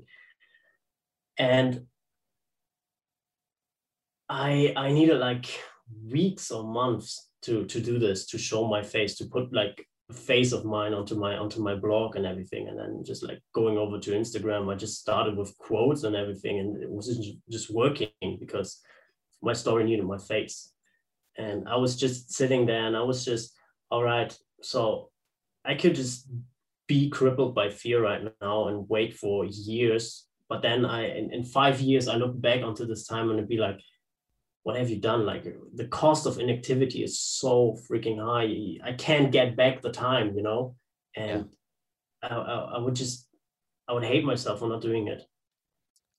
And 1.38 1.86
I 4.28 4.72
I 4.76 4.92
needed 4.92 5.18
like 5.18 5.46
weeks 6.10 6.50
or 6.50 6.64
months 6.64 7.30
to 7.42 7.64
to 7.66 7.80
do 7.80 7.98
this, 7.98 8.26
to 8.26 8.38
show 8.38 8.66
my 8.66 8.82
face, 8.82 9.16
to 9.16 9.26
put 9.26 9.52
like 9.52 9.86
a 10.10 10.14
face 10.14 10.52
of 10.52 10.64
mine 10.64 10.94
onto 10.94 11.14
my 11.14 11.36
onto 11.36 11.62
my 11.62 11.74
blog 11.74 12.16
and 12.16 12.26
everything. 12.26 12.68
And 12.68 12.78
then 12.78 13.02
just 13.04 13.22
like 13.22 13.40
going 13.54 13.78
over 13.78 13.98
to 13.98 14.10
Instagram, 14.12 14.72
I 14.72 14.76
just 14.76 15.00
started 15.00 15.36
with 15.36 15.56
quotes 15.58 16.04
and 16.04 16.16
everything, 16.16 16.58
and 16.58 16.82
it 16.82 16.90
wasn't 16.90 17.24
just 17.50 17.72
working 17.72 18.10
because 18.40 18.80
my 19.42 19.52
story 19.52 19.84
needed 19.84 20.06
my 20.06 20.18
face 20.18 20.74
and 21.36 21.68
I 21.68 21.76
was 21.76 21.96
just 21.96 22.32
sitting 22.32 22.66
there 22.66 22.86
and 22.86 22.96
I 22.96 23.02
was 23.02 23.24
just, 23.24 23.54
all 23.90 24.02
right, 24.02 24.36
so 24.62 25.10
I 25.64 25.74
could 25.74 25.94
just 25.94 26.28
be 26.86 27.10
crippled 27.10 27.54
by 27.54 27.70
fear 27.70 28.02
right 28.02 28.22
now 28.40 28.68
and 28.68 28.88
wait 28.88 29.14
for 29.14 29.44
years. 29.44 30.26
But 30.48 30.62
then 30.62 30.84
I, 30.84 31.08
in, 31.16 31.32
in 31.32 31.44
five 31.44 31.80
years, 31.80 32.08
I 32.08 32.16
look 32.16 32.40
back 32.40 32.62
onto 32.62 32.86
this 32.86 33.06
time 33.06 33.30
and 33.30 33.38
it'd 33.38 33.48
be 33.48 33.56
like, 33.56 33.80
what 34.64 34.76
have 34.76 34.90
you 34.90 34.96
done? 34.98 35.24
Like 35.24 35.44
the 35.74 35.86
cost 35.88 36.26
of 36.26 36.38
inactivity 36.38 37.04
is 37.04 37.20
so 37.20 37.76
freaking 37.88 38.18
high. 38.18 38.78
I 38.86 38.94
can't 38.94 39.30
get 39.30 39.56
back 39.56 39.80
the 39.82 39.92
time, 39.92 40.34
you 40.36 40.42
know? 40.42 40.74
And 41.16 41.50
yeah. 42.22 42.28
I, 42.30 42.34
I, 42.34 42.54
I 42.76 42.78
would 42.78 42.94
just, 42.96 43.28
I 43.86 43.92
would 43.92 44.04
hate 44.04 44.24
myself 44.24 44.58
for 44.60 44.68
not 44.68 44.80
doing 44.80 45.08
it. 45.08 45.22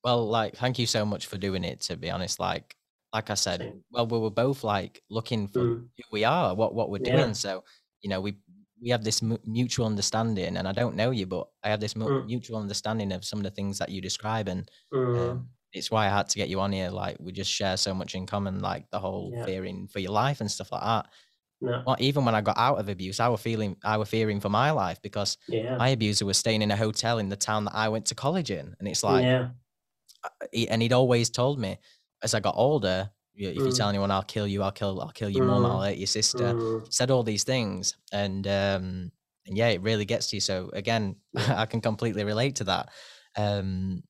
Well, 0.04 0.28
like, 0.28 0.56
thank 0.56 0.78
you 0.78 0.86
so 0.86 1.04
much 1.06 1.25
for 1.25 1.38
doing 1.38 1.64
it. 1.64 1.82
To 1.82 1.98
be 1.98 2.12
honest, 2.12 2.40
like, 2.40 2.75
like 3.12 3.32
I 3.32 3.34
said, 3.34 3.62
Same. 3.62 3.84
well, 3.92 4.06
we 4.06 4.20
were 4.20 4.30
both 4.30 4.64
like 4.64 5.02
looking 5.10 5.48
for 5.48 5.60
Mm. 5.64 5.88
who 5.98 6.04
we 6.12 6.24
are, 6.24 6.54
what 6.54 6.75
what 6.75 6.92
we're 6.92 7.02
Yeah. 7.04 7.16
doing. 7.18 7.34
So, 7.34 7.64
you 8.02 8.10
know, 8.10 8.22
we 8.22 8.38
we 8.80 8.90
have 8.90 9.04
this 9.04 9.22
mu- 9.24 9.38
mutual 9.46 9.88
understanding, 9.88 10.58
and 10.58 10.68
I 10.68 10.74
don't 10.74 10.96
know 10.98 11.10
you, 11.10 11.25
but 11.25 11.48
I 11.64 11.70
have 11.70 11.80
this 11.80 11.96
Mm. 11.96 12.25
mutual 12.28 12.58
understanding 12.60 13.12
of 13.14 13.25
some 13.25 13.40
of 13.40 13.44
the 13.46 13.52
things 13.52 13.80
that 13.80 13.90
you 13.90 14.02
describe, 14.02 14.48
and 14.48 14.70
Mm. 14.94 15.18
um, 15.18 15.50
it's 15.75 15.91
why 15.91 16.05
I 16.05 16.10
had 16.10 16.29
to 16.29 16.38
get 16.38 16.50
you 16.50 16.60
on 16.62 16.72
here. 16.72 16.89
Like, 16.89 17.17
we 17.20 17.32
just 17.32 17.51
share 17.51 17.77
so 17.77 17.94
much 17.94 18.15
in 18.15 18.25
common, 18.25 18.60
like 18.62 18.89
the 18.91 19.00
whole 19.00 19.32
Yeah. 19.34 19.46
fearing 19.46 19.88
for 19.88 20.00
your 20.00 20.12
life 20.12 20.41
and 20.41 20.50
stuff 20.50 20.72
like 20.72 20.82
that. 20.84 21.05
No. 21.62 21.84
Well, 21.86 21.96
even 22.00 22.25
when 22.25 22.36
I 22.36 22.41
got 22.41 22.58
out 22.58 22.79
of 22.79 22.89
abuse, 22.89 23.20
I 23.20 23.27
was 23.27 23.41
feeling, 23.41 23.77
I 23.84 23.98
was 23.98 24.10
fearing 24.10 24.39
for 24.39 24.50
my 24.50 24.72
life 24.72 25.01
because 25.01 25.38
Yeah. 25.48 25.77
my 25.77 25.89
abuser 25.89 26.25
was 26.25 26.38
staying 26.38 26.62
in 26.62 26.72
a 26.72 26.75
hotel 26.77 27.20
in 27.20 27.29
the 27.29 27.36
town 27.36 27.65
that 27.65 27.75
I 27.75 27.89
went 27.89 28.05
to 28.08 28.15
college 28.15 28.51
in, 28.51 28.75
and 28.79 28.88
it's 28.88 29.03
like, 29.03 29.24
yeah. 29.24 29.50
and 30.70 30.82
he'd 30.82 30.94
always 30.94 31.29
told 31.29 31.60
me 31.60 31.77
as 32.24 32.34
I 32.34 32.39
got 32.39 32.55
older, 32.58 33.12
"You- 33.34 33.50
if 33.50 33.55
you 33.58 33.63
Mm. 33.67 33.77
tell 33.77 33.89
anyone 33.89 34.12
I'll 34.12 34.24
kill 34.24 34.48
you, 34.48 34.63
I'll 34.63 34.72
kill, 34.72 35.00
I'll 35.01 35.12
kill 35.12 35.29
your 35.29 35.46
mum, 35.46 35.65
I'll 35.65 35.79
Mm. 35.79 35.86
hurt 35.88 35.98
your 35.98 36.08
sister. 36.08 36.53
Mm. 36.55 36.94
Said 36.94 37.12
all 37.12 37.24
these 37.24 37.44
things, 37.44 37.96
and 38.12 38.48
um, 38.48 39.12
and 39.48 39.55
yeah, 39.58 39.67
it 39.67 39.82
really 39.82 40.05
gets 40.05 40.27
to 40.27 40.38
you. 40.38 40.41
So 40.41 40.70
again, 40.74 41.17
I 41.63 41.65
can 41.67 41.79
completely 41.82 42.24
relate 42.24 42.55
to 42.58 42.63
that. 42.65 42.89
Um, 43.38 44.03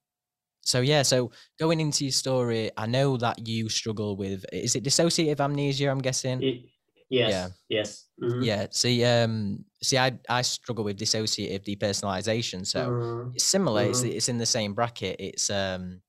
so 0.66 0.82
yeah, 0.82 1.04
so 1.04 1.32
going 1.60 1.80
into 1.80 2.06
your 2.06 2.12
story, 2.12 2.72
I 2.78 2.88
know 2.88 3.18
that 3.18 3.48
you 3.48 3.70
struggle 3.70 4.18
with 4.18 4.46
is 4.52 4.76
it 4.76 4.84
dissociative 4.84 5.40
amnesia? 5.40 5.90
I'm 5.90 6.00
guessing. 6.02 6.42
It, 6.42 6.66
yes. 7.10 7.30
Yeah. 7.30 7.50
Yes. 7.70 8.10
Mhm. 8.22 8.44
Yeah. 8.44 8.68
See, 8.72 9.04
um, 9.06 9.66
see, 9.84 9.98
I 9.98 10.20
I 10.30 10.42
struggle 10.44 10.84
with 10.86 11.00
dissociative 11.00 11.64
depersonalization. 11.66 12.66
So 12.68 12.92
Mm. 12.92 13.34
it's 13.34 13.46
similar. 13.46 13.84
It's 13.84 14.04
Mhm. 14.04 14.16
it's 14.16 14.30
in 14.30 14.38
the 14.40 14.46
same 14.46 14.74
bracket. 14.74 15.18
It's 15.20 15.50
um, 15.50 16.02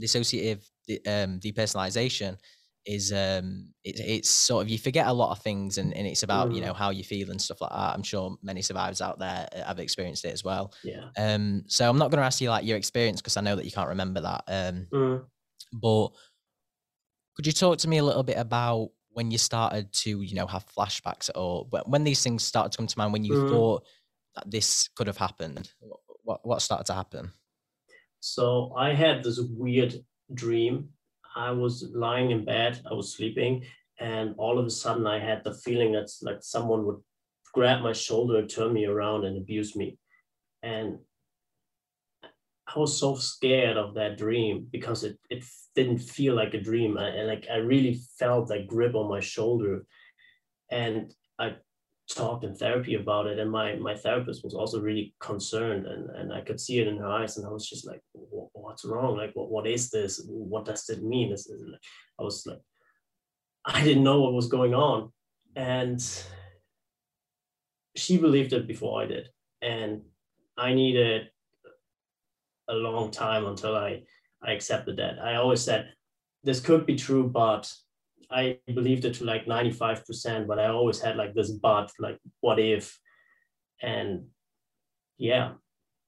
dissociative 0.00 0.68
de- 0.86 1.02
um, 1.06 1.40
depersonalization 1.40 2.38
is 2.88 3.12
um, 3.12 3.74
it, 3.84 4.00
it's 4.00 4.30
sort 4.30 4.62
of 4.64 4.70
you 4.70 4.78
forget 4.78 5.06
a 5.06 5.12
lot 5.12 5.30
of 5.30 5.40
things, 5.42 5.78
and, 5.78 5.94
and 5.94 6.06
it's 6.06 6.22
about 6.22 6.52
you 6.52 6.62
Mm. 6.62 6.66
know 6.66 6.72
how 6.74 6.90
you 6.90 7.04
feel 7.04 7.30
and 7.30 7.40
stuff 7.40 7.60
like 7.60 7.70
that. 7.70 7.94
I'm 7.94 8.02
sure 8.02 8.36
many 8.42 8.62
survivors 8.62 9.00
out 9.02 9.18
there 9.18 9.46
uh, 9.54 9.64
have 9.64 9.78
experienced 9.78 10.24
it 10.24 10.32
as 10.32 10.42
well. 10.42 10.72
Yeah. 10.82 11.10
Um, 11.16 11.64
so 11.66 11.88
I'm 11.88 11.98
not 11.98 12.10
going 12.10 12.20
to 12.20 12.26
ask 12.26 12.40
you 12.40 12.50
like 12.50 12.64
your 12.64 12.78
experience 12.78 13.20
because 13.20 13.36
I 13.36 13.42
know 13.42 13.56
that 13.56 13.64
you 13.66 13.72
can't 13.72 13.90
remember 13.90 14.20
that. 14.22 14.44
Um, 14.48 14.86
Mm. 14.92 15.26
but 15.72 16.08
could 17.36 17.46
you 17.46 17.52
talk 17.52 17.78
to 17.78 17.88
me 17.88 17.98
a 17.98 18.04
little 18.04 18.22
bit 18.24 18.38
about 18.38 18.90
when 19.10 19.30
you 19.30 19.38
started 19.38 19.92
to 19.92 20.22
you 20.22 20.34
know 20.34 20.46
have 20.46 20.66
flashbacks 20.66 21.28
at 21.28 21.36
all? 21.36 21.68
But 21.70 21.88
when 21.88 22.04
these 22.04 22.22
things 22.22 22.42
started 22.42 22.72
to 22.72 22.78
come 22.78 22.86
to 22.86 22.98
mind, 22.98 23.12
when 23.12 23.24
you 23.24 23.36
Mm. 23.36 23.48
thought 23.48 23.84
that 24.34 24.50
this 24.50 24.88
could 24.96 25.06
have 25.06 25.18
happened, 25.18 25.70
what 26.24 26.40
what 26.44 26.62
started 26.62 26.84
to 26.86 26.94
happen? 26.94 27.32
So 28.20 28.72
I 28.76 28.94
had 28.94 29.22
this 29.22 29.40
weird 29.40 29.94
dream. 30.34 30.90
I 31.38 31.52
was 31.52 31.88
lying 31.94 32.32
in 32.32 32.44
bed, 32.44 32.82
I 32.90 32.94
was 32.94 33.14
sleeping, 33.14 33.64
and 34.00 34.34
all 34.38 34.58
of 34.58 34.66
a 34.66 34.70
sudden 34.70 35.06
I 35.06 35.20
had 35.20 35.44
the 35.44 35.54
feeling 35.54 35.92
that 35.92 36.10
like 36.20 36.42
someone 36.42 36.84
would 36.86 37.00
grab 37.54 37.80
my 37.82 37.92
shoulder, 37.92 38.44
turn 38.44 38.72
me 38.72 38.86
around, 38.86 39.24
and 39.24 39.36
abuse 39.36 39.76
me. 39.76 39.98
And 40.62 40.98
I 42.66 42.78
was 42.78 42.98
so 42.98 43.14
scared 43.14 43.76
of 43.76 43.94
that 43.94 44.18
dream 44.18 44.66
because 44.70 45.04
it, 45.04 45.18
it 45.30 45.44
didn't 45.74 46.00
feel 46.00 46.34
like 46.34 46.54
a 46.54 46.60
dream. 46.60 46.98
I, 46.98 47.08
and 47.08 47.28
like 47.28 47.46
I 47.50 47.56
really 47.56 48.00
felt 48.18 48.48
that 48.48 48.66
grip 48.66 48.94
on 48.94 49.08
my 49.08 49.20
shoulder. 49.20 49.86
And 50.70 51.14
I 51.38 51.56
talked 52.08 52.44
in 52.44 52.54
therapy 52.54 52.94
about 52.94 53.26
it 53.26 53.38
and 53.38 53.50
my 53.50 53.76
my 53.76 53.94
therapist 53.94 54.42
was 54.42 54.54
also 54.54 54.80
really 54.80 55.14
concerned 55.20 55.86
and 55.86 56.08
and 56.16 56.32
i 56.32 56.40
could 56.40 56.58
see 56.58 56.78
it 56.78 56.88
in 56.88 56.96
her 56.96 57.06
eyes 57.06 57.36
and 57.36 57.46
i 57.46 57.50
was 57.50 57.68
just 57.68 57.86
like 57.86 58.00
what's 58.68 58.84
wrong? 58.84 59.16
Like 59.16 59.32
what, 59.34 59.50
what 59.50 59.66
is 59.66 59.90
this? 59.90 60.22
What 60.28 60.64
does 60.64 60.88
it 60.88 61.02
mean? 61.02 61.30
This 61.30 61.46
is 61.46 61.64
i 62.18 62.22
was 62.22 62.46
like 62.46 62.60
i 63.64 63.82
didn't 63.82 64.04
know 64.04 64.20
what 64.20 64.32
was 64.32 64.48
going 64.48 64.74
on 64.74 65.10
and 65.56 66.00
she 67.96 68.16
believed 68.16 68.52
it 68.52 68.66
before 68.66 69.02
i 69.02 69.06
did 69.06 69.28
and 69.62 70.02
i 70.56 70.72
needed 70.72 71.28
a 72.68 72.74
long 72.74 73.10
time 73.10 73.46
until 73.46 73.74
i 73.76 74.02
i 74.42 74.52
accepted 74.52 74.96
that. 74.96 75.18
I 75.18 75.34
always 75.36 75.62
said 75.62 75.92
this 76.44 76.60
could 76.60 76.86
be 76.86 76.96
true 76.96 77.28
but 77.28 77.72
I 78.30 78.58
believed 78.74 79.04
it 79.04 79.14
to 79.14 79.24
like 79.24 79.46
95%, 79.46 80.46
but 80.46 80.58
I 80.58 80.66
always 80.68 81.00
had 81.00 81.16
like 81.16 81.34
this 81.34 81.50
but, 81.50 81.90
like 81.98 82.18
what 82.40 82.58
if? 82.58 82.98
And 83.80 84.26
yeah, 85.16 85.52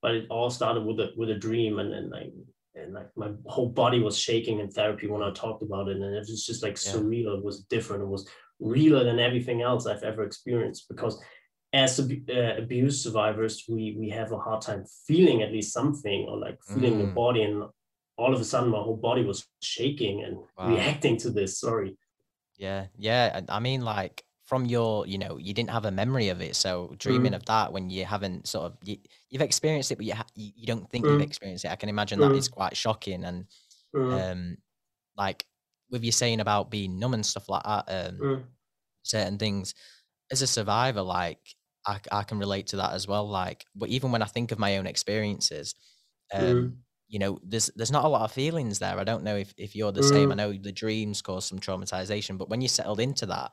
but 0.03 0.15
it 0.15 0.27
all 0.31 0.51
started 0.51 0.85
with 0.85 1.01
a 1.01 1.11
with 1.17 1.31
a 1.31 1.35
dream 1.35 1.79
and 1.79 1.93
then 1.93 2.11
like 2.11 2.33
and 2.75 2.95
like 2.95 3.09
my 3.17 3.31
whole 3.47 3.69
body 3.69 4.01
was 4.01 4.19
shaking 4.19 4.61
in 4.61 4.71
therapy 4.71 5.07
when 5.09 5.23
I 5.23 5.31
talked 5.33 5.63
about 5.63 5.89
it. 5.89 5.97
And 5.97 6.05
it 6.15 6.19
was 6.29 6.47
just 6.47 6.63
like 6.63 6.73
Yeah. 6.85 6.93
surreal. 6.93 7.39
It 7.39 7.45
was 7.45 7.65
different. 7.65 8.03
It 8.03 8.09
was 8.09 8.29
realer 8.61 9.05
than 9.05 9.19
everything 9.19 9.63
else 9.63 9.87
I've 9.87 10.03
ever 10.03 10.23
experienced 10.25 10.89
because 10.89 11.21
as 11.73 11.99
uh, 12.01 12.55
abuse 12.59 13.03
survivors, 13.03 13.65
we 13.69 13.97
we 13.99 14.09
have 14.11 14.33
a 14.33 14.39
hard 14.39 14.61
time 14.61 14.85
feeling 15.07 15.43
at 15.43 15.53
least 15.53 15.73
something 15.73 16.27
or 16.29 16.37
like 16.39 16.59
feeling 16.65 16.99
the 16.99 17.05
Mm. 17.05 17.15
body 17.15 17.43
and 17.43 17.65
all 18.17 18.35
of 18.35 18.41
a 18.41 18.45
sudden 18.45 18.71
my 18.71 18.79
whole 18.79 18.97
body 18.97 19.25
was 19.25 19.47
shaking 19.63 20.23
and 20.25 20.37
Wow. 20.37 20.67
reacting 20.75 21.17
to 21.19 21.31
this. 21.31 21.59
Sorry. 21.59 21.97
Yeah, 22.61 22.89
yeah. 22.99 23.31
and 23.37 23.51
I 23.51 23.59
mean, 23.61 23.83
like 23.83 24.25
from 24.45 24.67
your, 24.67 25.07
you 25.07 25.19
know, 25.19 25.39
you 25.39 25.55
didn't 25.55 25.71
have 25.71 25.85
a 25.87 25.91
memory 25.91 26.29
of 26.29 26.41
it, 26.43 26.57
so 26.57 26.95
dreaming 26.99 27.33
Mm. 27.33 27.35
of 27.35 27.45
that 27.47 27.73
when 27.73 27.89
you 27.91 28.05
haven't 28.05 28.49
sort 28.49 28.67
of 28.67 28.79
you, 28.85 28.99
you've 29.31 29.43
experienced 29.43 29.91
it, 29.93 29.97
but 29.97 30.05
you 30.07 30.15
ha- 30.15 30.27
you, 30.35 30.53
you 30.57 30.67
don't 30.67 30.91
think 30.91 31.11
you've 31.11 31.21
Mm. 31.21 31.23
experienced 31.23 31.65
it. 31.65 31.71
I 31.71 31.77
can 31.77 31.89
imagine 31.89 32.21
that 32.21 32.35
Mm. 32.35 32.37
is 32.37 32.49
quite 32.49 32.77
shocking, 32.77 33.25
and 33.25 33.47
Mm, 33.95 34.31
um, 34.33 34.59
like 35.17 35.47
with 35.91 36.05
you 36.05 36.13
saying 36.13 36.41
about 36.41 36.71
being 36.71 36.99
numb 37.01 37.15
and 37.15 37.27
stuff 37.27 37.49
like 37.49 37.65
that, 37.65 37.87
um, 37.89 38.23
mm, 38.23 38.51
certain 39.03 39.39
things 39.39 39.75
as 40.33 40.43
a 40.43 40.49
survivor, 40.49 41.03
like 41.03 41.41
I, 41.87 41.97
c- 41.97 42.03
I 42.13 42.25
can 42.25 42.39
relate 42.41 42.69
to 42.69 42.77
that 42.79 42.95
as 42.95 43.09
well. 43.09 43.29
Like, 43.29 43.67
but 43.77 43.91
even 43.91 44.13
when 44.13 44.23
I 44.23 44.27
think 44.27 44.53
of 44.53 44.59
my 44.61 44.79
own 44.79 44.87
experiences, 44.89 45.75
um, 46.35 46.59
mm, 46.59 46.83
you 47.11 47.21
know, 47.21 47.41
there's 47.45 47.71
there's 47.77 47.93
not 47.93 48.07
a 48.07 48.09
lot 48.09 48.23
of 48.25 48.33
feelings 48.33 48.81
there. 48.81 48.99
I 48.99 49.05
don't 49.05 49.25
know 49.25 49.37
if 49.37 49.55
if 49.59 49.77
you're 49.77 49.93
the 49.93 50.05
same. 50.05 50.33
I 50.33 50.35
Mm. 50.35 50.37
know 50.37 50.53
the 50.55 50.73
dreams 50.73 51.23
cause 51.23 51.47
some 51.47 51.61
traumatization, 51.61 52.39
but 52.39 52.51
when 52.51 52.63
you 52.63 52.69
settled 52.69 53.01
into 53.01 53.27
that, 53.27 53.53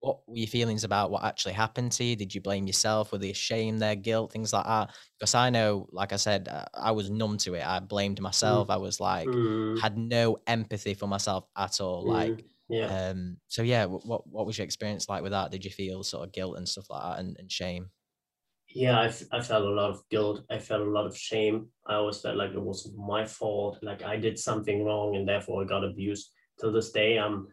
what 0.00 0.20
were 0.28 0.36
your 0.36 0.48
feelings 0.48 0.84
about 0.84 1.10
what 1.12 1.24
actually 1.24 1.54
happened 1.54 1.92
to 1.92 2.04
you? 2.04 2.16
Did 2.16 2.34
you 2.34 2.40
blame 2.40 2.66
yourself? 2.66 3.12
Were 3.12 3.18
they 3.18 3.30
ashamed, 3.30 3.80
their 3.80 3.94
guilt, 3.96 4.32
things 4.32 4.52
like 4.52 4.66
that? 4.66 4.94
Because 5.18 5.34
I 5.34 5.50
know, 5.50 5.88
like 5.92 6.12
I 6.12 6.16
said, 6.16 6.48
uh, 6.48 6.64
I 6.74 6.90
was 6.92 7.08
numb 7.10 7.38
to 7.38 7.54
it. 7.54 7.64
I 7.66 7.78
blamed 7.80 8.20
myself. 8.20 8.68
I 8.70 8.78
was 8.78 8.98
like, 9.00 9.38
mm, 9.38 9.80
had 9.80 9.96
no 9.96 10.38
empathy 10.48 10.94
for 10.94 11.06
myself 11.06 11.46
at 11.56 11.80
all. 11.80 12.04
Like, 12.04 12.34
mm, 12.34 12.48
yeah. 12.68 12.90
um, 12.90 13.38
so 13.48 13.62
yeah, 13.62 13.84
what 13.86 14.26
what 14.26 14.46
was 14.46 14.58
your 14.58 14.64
experience 14.64 15.08
like 15.08 15.22
with 15.22 15.32
that? 15.32 15.52
Did 15.52 15.64
you 15.64 15.70
feel 15.70 16.02
sort 16.02 16.26
of 16.26 16.32
guilt 16.32 16.56
and 16.58 16.68
stuff 16.68 16.90
like 16.90 17.02
that 17.02 17.20
and, 17.20 17.36
and 17.38 17.50
shame? 17.52 17.90
Yeah 18.74 19.00
I, 19.00 19.06
f- 19.06 19.22
I 19.32 19.40
felt 19.40 19.64
a 19.64 19.70
lot 19.70 19.90
of 19.90 20.08
guilt. 20.10 20.44
I 20.50 20.58
felt 20.58 20.82
a 20.82 20.90
lot 20.90 21.06
of 21.06 21.16
shame. 21.16 21.68
I 21.86 21.94
always 21.94 22.20
felt 22.20 22.36
like 22.36 22.52
it 22.52 22.60
was 22.62 22.92
my 22.96 23.24
fault. 23.24 23.78
Like 23.82 24.02
i 24.02 24.16
did 24.16 24.38
something 24.38 24.84
wrong 24.84 25.16
and 25.16 25.28
therefore 25.28 25.62
i 25.62 25.66
got 25.66 25.84
abused. 25.84 26.30
Till 26.60 26.72
this 26.72 26.92
day 26.92 27.18
i'm 27.18 27.48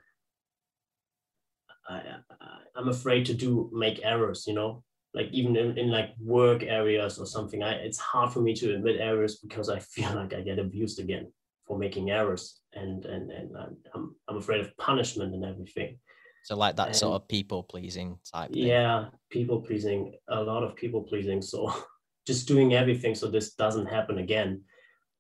I, 1.90 1.96
I, 1.96 2.46
i'm 2.76 2.90
afraid 2.90 3.26
to 3.28 3.34
do 3.34 3.70
make 3.74 4.02
errors 4.04 4.46
you 4.48 4.54
know? 4.54 4.84
Like 5.14 5.30
even 5.32 5.56
in, 5.56 5.78
in 5.78 5.90
like 5.90 6.12
work 6.20 6.62
areas 6.64 7.18
or 7.18 7.26
something 7.26 7.64
i 7.64 7.72
it's 7.74 7.98
hard 8.00 8.32
for 8.32 8.42
me 8.42 8.54
to 8.56 8.76
admit 8.76 9.00
errors 9.00 9.38
because 9.38 9.70
i 9.70 9.80
feel 9.94 10.14
like 10.14 10.34
i 10.34 10.42
get 10.42 10.60
abused 10.60 11.00
again 11.00 11.32
for 11.66 11.78
making 11.78 12.12
errors. 12.12 12.62
And 12.74 13.06
and 13.06 13.32
and 13.32 13.52
i'm, 13.96 14.16
I'm 14.28 14.38
afraid 14.38 14.62
of 14.62 14.76
punishment 14.78 15.34
and 15.34 15.46
everything 15.46 15.98
So 16.44 16.56
like 16.56 16.76
that 16.78 16.96
sort 16.96 17.16
of 17.16 17.28
people 17.28 17.64
pleasing 17.64 18.18
type 18.34 18.52
thing. 18.54 18.64
yeah 18.68 19.10
people 19.30 19.62
pleasing 19.62 20.16
a 20.30 20.42
lot 20.42 20.64
of 20.64 20.76
people 20.76 21.02
pleasing 21.04 21.42
so 21.42 21.72
just 22.28 22.48
doing 22.48 22.74
everything 22.74 23.14
so 23.16 23.28
this 23.30 23.54
doesn't 23.54 23.86
happen 23.88 24.18
again 24.20 24.62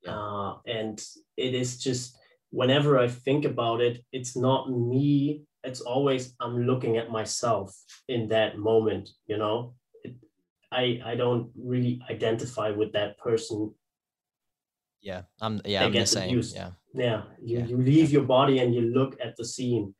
Yeah. 0.03 0.15
uh, 0.17 0.51
and 0.65 0.97
it 1.37 1.53
is 1.53 1.77
just 1.77 2.17
whenever 2.51 2.97
i 2.97 3.07
think 3.25 3.45
about 3.45 3.79
it 3.81 3.95
it's 4.17 4.35
not 4.35 4.71
me 4.71 5.43
it's 5.63 5.81
always 5.81 6.33
i'm 6.39 6.65
looking 6.65 6.97
at 6.97 7.11
myself 7.11 7.75
in 8.07 8.21
that 8.29 8.57
moment 8.57 9.09
you 9.27 9.37
know 9.37 9.75
it, 10.05 10.15
i 10.71 10.83
i 11.11 11.13
don't 11.15 11.51
really 11.73 12.01
identify 12.09 12.69
with 12.79 12.91
that 12.93 13.11
person 13.19 13.57
Yeah, 15.01 15.21
I'm 15.39 15.61
yeah, 15.65 15.79
They 15.79 15.85
I'm 15.85 15.93
the 15.93 16.05
same. 16.05 16.29
abused. 16.29 16.55
Yeah. 16.55 16.71
yeah 16.93 17.21
you, 17.49 17.57
Yeah. 17.59 17.65
you 17.71 17.77
leave 17.77 18.09
your 18.11 18.25
body 18.27 18.59
and 18.59 18.73
you 18.75 18.81
look 18.97 19.15
at 19.25 19.35
the 19.37 19.45
scene 19.45 19.93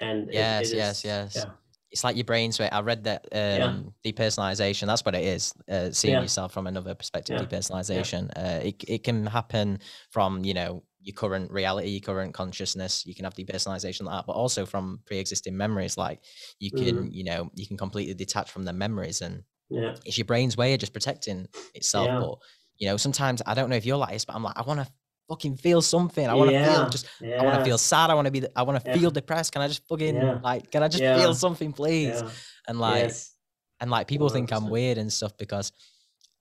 and 0.00 0.28
it- 0.28 0.34
Yes, 0.34 0.60
it 0.60 0.64
is- 0.66 0.72
yes, 0.74 1.04
yes. 1.04 1.32
yeah 1.36 1.52
It's 1.92 2.04
like 2.04 2.16
your 2.16 2.24
brain 2.26 2.52
switch. 2.52 2.68
I 2.72 2.80
read 2.80 3.04
that 3.04 3.22
um, 3.32 3.94
depersonalization. 4.04 4.86
That's 4.86 5.04
what 5.04 5.14
it 5.14 5.24
is. 5.24 5.54
Uh, 5.70 5.90
seeing 5.92 6.14
Yeah. 6.14 6.22
yourself 6.22 6.52
from 6.52 6.66
another 6.66 6.94
perspective. 6.94 7.38
Yeah. 7.38 7.46
Depersonalization. 7.46 8.30
Uh, 8.36 8.60
it 8.68 8.84
it 8.88 9.04
can 9.04 9.24
happen 9.26 9.78
from 10.10 10.44
you 10.44 10.52
know 10.54 10.82
your 11.00 11.14
current 11.14 11.50
reality, 11.52 11.88
your 11.90 12.00
current 12.00 12.34
consciousness. 12.34 13.06
You 13.06 13.14
can 13.14 13.24
have 13.24 13.34
depersonalization 13.34 14.02
like 14.04 14.16
that, 14.18 14.26
but 14.26 14.32
also 14.34 14.66
from 14.66 15.00
pre-existing 15.06 15.56
memories. 15.56 15.96
Like 15.96 16.20
you 16.58 16.70
can 16.70 16.96
Mhm. 17.06 17.12
you 17.12 17.24
know 17.24 17.50
you 17.54 17.66
can 17.66 17.76
completely 17.78 18.14
detach 18.14 18.50
from 18.50 18.64
the 18.64 18.72
memories, 18.72 19.22
and 19.22 19.44
yeah 19.70 19.94
it's 20.04 20.18
your 20.18 20.26
brain's 20.26 20.56
way 20.56 20.74
of 20.74 20.80
just 20.80 20.92
protecting 20.92 21.46
itself. 21.74 22.08
Yeah. 22.08 22.20
But 22.20 22.38
you 22.78 22.88
know 22.88 22.96
sometimes 22.98 23.40
I 23.46 23.54
don't 23.54 23.70
know 23.70 23.76
if 23.76 23.86
you're 23.86 23.96
like 24.04 24.12
this, 24.12 24.24
but 24.26 24.34
I'm 24.36 24.42
like 24.42 24.58
I 24.58 24.62
want 24.62 24.80
to 24.80 24.88
fucking 25.28 25.56
feel 25.56 25.82
something. 25.82 26.26
I 26.26 26.34
want 26.34 26.50
to 26.50 26.54
yeah. 26.54 26.74
feel 26.74 26.88
just. 26.88 27.06
Yeah. 27.20 27.40
I 27.40 27.44
want 27.44 27.58
to 27.58 27.64
feel 27.64 27.78
sad. 27.78 28.10
I 28.10 28.14
want 28.14 28.26
to 28.26 28.30
be. 28.30 28.44
I 28.54 28.62
want 28.62 28.84
to 28.84 28.92
feel 28.92 29.10
depressed. 29.10 29.52
Can 29.52 29.62
I 29.62 29.68
just 29.68 29.86
fucking 29.88 30.40
like? 30.42 30.70
Can 30.70 30.82
I 30.82 30.88
just 30.88 31.02
feel 31.02 31.34
something, 31.34 31.72
please? 31.72 32.22
And 32.68 32.80
like, 32.80 33.04
yes. 33.04 33.32
and 33.80 33.90
like 33.90 34.08
people 34.08 34.28
100%. 34.28 34.32
think 34.32 34.52
I'm 34.52 34.68
weird 34.68 34.98
and 34.98 35.12
stuff 35.12 35.36
because, 35.38 35.72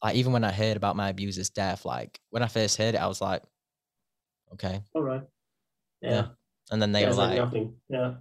like, 0.04 0.15
even 0.15 0.34
when 0.34 0.44
I 0.44 0.51
heard 0.51 0.77
about 0.77 0.96
my 0.96 1.10
abuser's 1.10 1.51
death, 1.51 1.86
like 1.86 2.20
when 2.32 2.42
I 2.42 2.48
first 2.48 2.77
heard 2.77 2.96
it, 2.96 3.01
I 3.01 3.08
was 3.08 3.22
like, 3.22 3.44
okay, 4.54 4.82
all 4.94 5.04
right, 5.04 5.22
yeah. 6.01 6.27
And 6.72 6.82
then 6.82 6.92
they 6.92 7.06
were 7.06 7.13
like, 7.13 7.38
nothing, 7.38 7.75
yeah. 7.89 8.15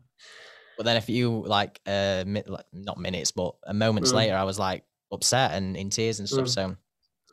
But 0.76 0.85
then 0.85 0.97
if 0.97 1.09
you 1.09 1.44
like 1.47 1.80
uh 1.87 2.25
like, 2.26 2.66
not 2.73 2.99
minutes 2.99 3.30
but 3.30 3.54
moments 3.73 4.12
mm. 4.12 4.16
later 4.16 4.35
I 4.35 4.44
was 4.44 4.59
like 4.59 4.85
upset 5.12 5.52
and 5.52 5.76
in 5.76 5.90
tears 5.90 6.18
and 6.18 6.28
stuff. 6.28 6.47
Mm. 6.47 6.49
So 6.49 6.76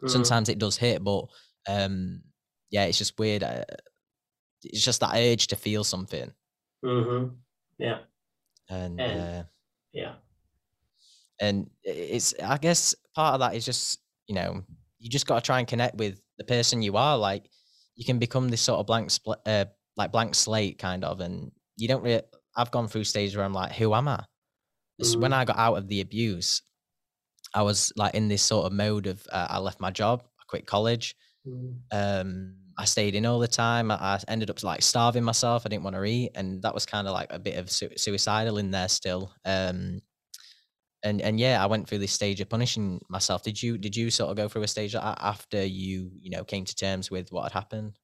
mm. 0.03 0.09
sometimes 0.09 0.49
it 0.49 0.59
does 0.59 0.77
hit, 0.77 1.03
but 1.03 1.25
um 1.67 2.21
yeah, 2.71 2.85
it's 2.85 2.97
just 2.97 3.19
weird. 3.19 3.43
Uh, 3.43 3.65
it's 4.63 4.83
just 4.83 5.01
that 5.01 5.15
urge 5.15 5.47
to 5.47 5.55
feel 5.55 5.83
something. 5.83 6.31
Mm-hmm. 6.83 7.35
Yeah. 7.77 7.99
And, 8.69 8.99
and 8.99 9.21
uh, 9.21 9.43
yeah. 9.93 10.13
And 11.39 11.69
it's 11.83 12.33
I 12.43 12.57
guess 12.57 12.95
part 13.15 13.33
of 13.33 13.39
that 13.41 13.55
is 13.55 13.65
just 13.65 13.99
you 14.27 14.35
know 14.35 14.63
you 14.99 15.09
just 15.09 15.25
got 15.27 15.35
to 15.35 15.45
try 15.45 15.59
and 15.59 15.67
connect 15.67 15.95
with 15.95 16.21
the 16.37 16.43
person 16.43 16.81
you 16.81 16.95
are. 16.97 17.17
Like 17.17 17.49
you 17.95 18.05
can 18.05 18.19
become 18.19 18.49
this 18.49 18.61
sort 18.61 18.79
of 18.79 18.85
blank 18.85 19.11
split, 19.11 19.39
uh, 19.45 19.65
like 19.97 20.11
blank 20.11 20.35
slate 20.35 20.77
kind 20.77 21.03
of, 21.03 21.19
and 21.19 21.51
you 21.75 21.87
don't 21.87 22.03
really 22.03 22.21
I've 22.55 22.71
gone 22.71 22.87
through 22.87 23.05
stages 23.05 23.35
where 23.35 23.45
I'm 23.45 23.53
like, 23.53 23.71
who 23.73 23.93
am 23.93 24.07
I? 24.07 24.23
Mm. 25.01 25.21
When 25.21 25.33
I 25.33 25.45
got 25.45 25.57
out 25.57 25.77
of 25.77 25.87
the 25.87 26.01
abuse, 26.01 26.61
I 27.53 27.63
was 27.63 27.91
like 27.95 28.13
in 28.13 28.27
this 28.27 28.43
sort 28.43 28.65
of 28.65 28.73
mode 28.73 29.07
of 29.07 29.25
uh, 29.31 29.47
I 29.49 29.57
left 29.57 29.81
my 29.81 29.91
job, 29.91 30.23
I 30.39 30.43
quit 30.47 30.65
college. 30.65 31.15
Um, 31.91 32.55
I 32.77 32.85
stayed 32.85 33.15
in 33.15 33.25
all 33.25 33.39
the 33.39 33.47
time. 33.47 33.91
I, 33.91 33.95
I, 33.95 34.19
ended 34.27 34.49
up 34.49 34.63
like 34.63 34.81
starving 34.81 35.23
myself. 35.23 35.63
I 35.65 35.69
didn't 35.69 35.83
want 35.83 35.95
to 35.95 36.03
eat, 36.03 36.31
and 36.35 36.61
that 36.61 36.73
was 36.73 36.85
kind 36.85 37.07
of 37.07 37.13
like 37.13 37.27
a 37.31 37.39
bit 37.39 37.57
of 37.57 37.69
su- 37.69 37.89
suicidal 37.97 38.57
in 38.57 38.71
there 38.71 38.89
still. 38.89 39.33
Um, 39.45 40.01
and 41.03 41.21
and 41.21 41.39
yeah, 41.39 41.61
I 41.61 41.67
went 41.67 41.87
through 41.87 41.99
this 41.99 42.13
stage 42.13 42.41
of 42.41 42.49
punishing 42.49 43.01
myself. 43.09 43.43
Did 43.43 43.61
you 43.61 43.77
did 43.77 43.95
you 43.95 44.11
sort 44.11 44.29
of 44.29 44.37
go 44.37 44.47
through 44.47 44.63
a 44.63 44.67
stage 44.67 44.95
after 44.95 45.65
you 45.65 46.11
you 46.19 46.29
know 46.29 46.43
came 46.43 46.65
to 46.65 46.75
terms 46.75 47.09
with 47.09 47.31
what 47.31 47.43
had 47.43 47.53
happened? 47.53 47.97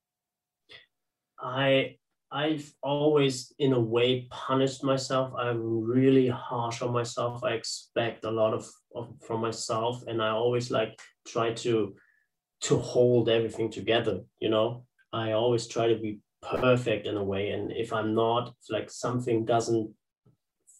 I 1.39 1.97
I've 2.31 2.73
always, 2.83 3.53
in 3.57 3.71
a 3.71 3.79
way, 3.79 4.27
punished 4.29 4.83
myself. 4.83 5.33
I'm 5.37 5.81
really 5.85 6.27
harsh 6.27 6.81
on 6.81 6.91
myself. 6.91 7.41
I 7.43 7.51
expect 7.51 8.25
a 8.25 8.31
lot 8.31 8.53
of, 8.53 8.67
of 8.95 9.13
from 9.25 9.41
myself, 9.41 10.03
and 10.07 10.21
I 10.21 10.29
always 10.31 10.69
like 10.69 10.99
try 11.25 11.53
to 11.53 11.95
to 12.61 12.77
hold 12.77 13.29
everything 13.29 13.71
together. 13.71 14.21
You 14.39 14.49
know, 14.49 14.85
I 15.13 15.33
always 15.33 15.67
try 15.67 15.87
to 15.87 15.97
be 15.97 16.19
perfect 16.41 17.07
in 17.07 17.17
a 17.17 17.23
way, 17.23 17.51
and 17.51 17.71
if 17.71 17.93
I'm 17.93 18.13
not, 18.13 18.53
like 18.69 18.89
something 18.89 19.45
doesn't 19.45 19.91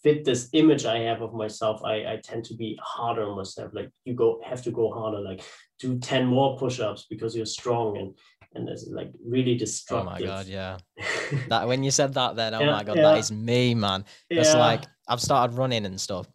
fit 0.03 0.23
this 0.23 0.49
image 0.53 0.85
I 0.85 0.99
have 0.99 1.21
of 1.21 1.33
myself, 1.33 1.81
I, 1.83 1.95
I 2.13 2.21
tend 2.23 2.45
to 2.45 2.55
be 2.55 2.79
harder 2.81 3.23
on 3.23 3.37
myself. 3.37 3.71
Like 3.73 3.89
you 4.05 4.13
go 4.13 4.39
have 4.45 4.61
to 4.63 4.71
go 4.71 4.91
harder, 4.91 5.19
like 5.19 5.43
do 5.79 5.99
10 5.99 6.25
more 6.25 6.57
push-ups 6.57 7.07
because 7.09 7.35
you're 7.35 7.45
strong 7.45 7.97
and 7.97 8.13
and 8.53 8.69
it's 8.69 8.87
like 8.87 9.11
really 9.25 9.55
destructive. 9.55 10.07
Oh 10.07 10.11
my 10.11 10.21
god, 10.21 10.47
yeah. 10.47 10.77
that 11.49 11.67
when 11.67 11.83
you 11.83 11.91
said 11.91 12.13
that, 12.13 12.35
then 12.35 12.53
oh 12.53 12.61
yeah, 12.61 12.71
my 12.71 12.83
god, 12.83 12.95
yeah. 12.95 13.03
that 13.03 13.17
is 13.17 13.31
me, 13.31 13.75
man. 13.75 14.05
It's 14.29 14.53
yeah. 14.53 14.59
like 14.59 14.85
I've 15.07 15.21
started 15.21 15.55
running 15.55 15.85
and 15.85 15.99
stuff, 15.99 16.27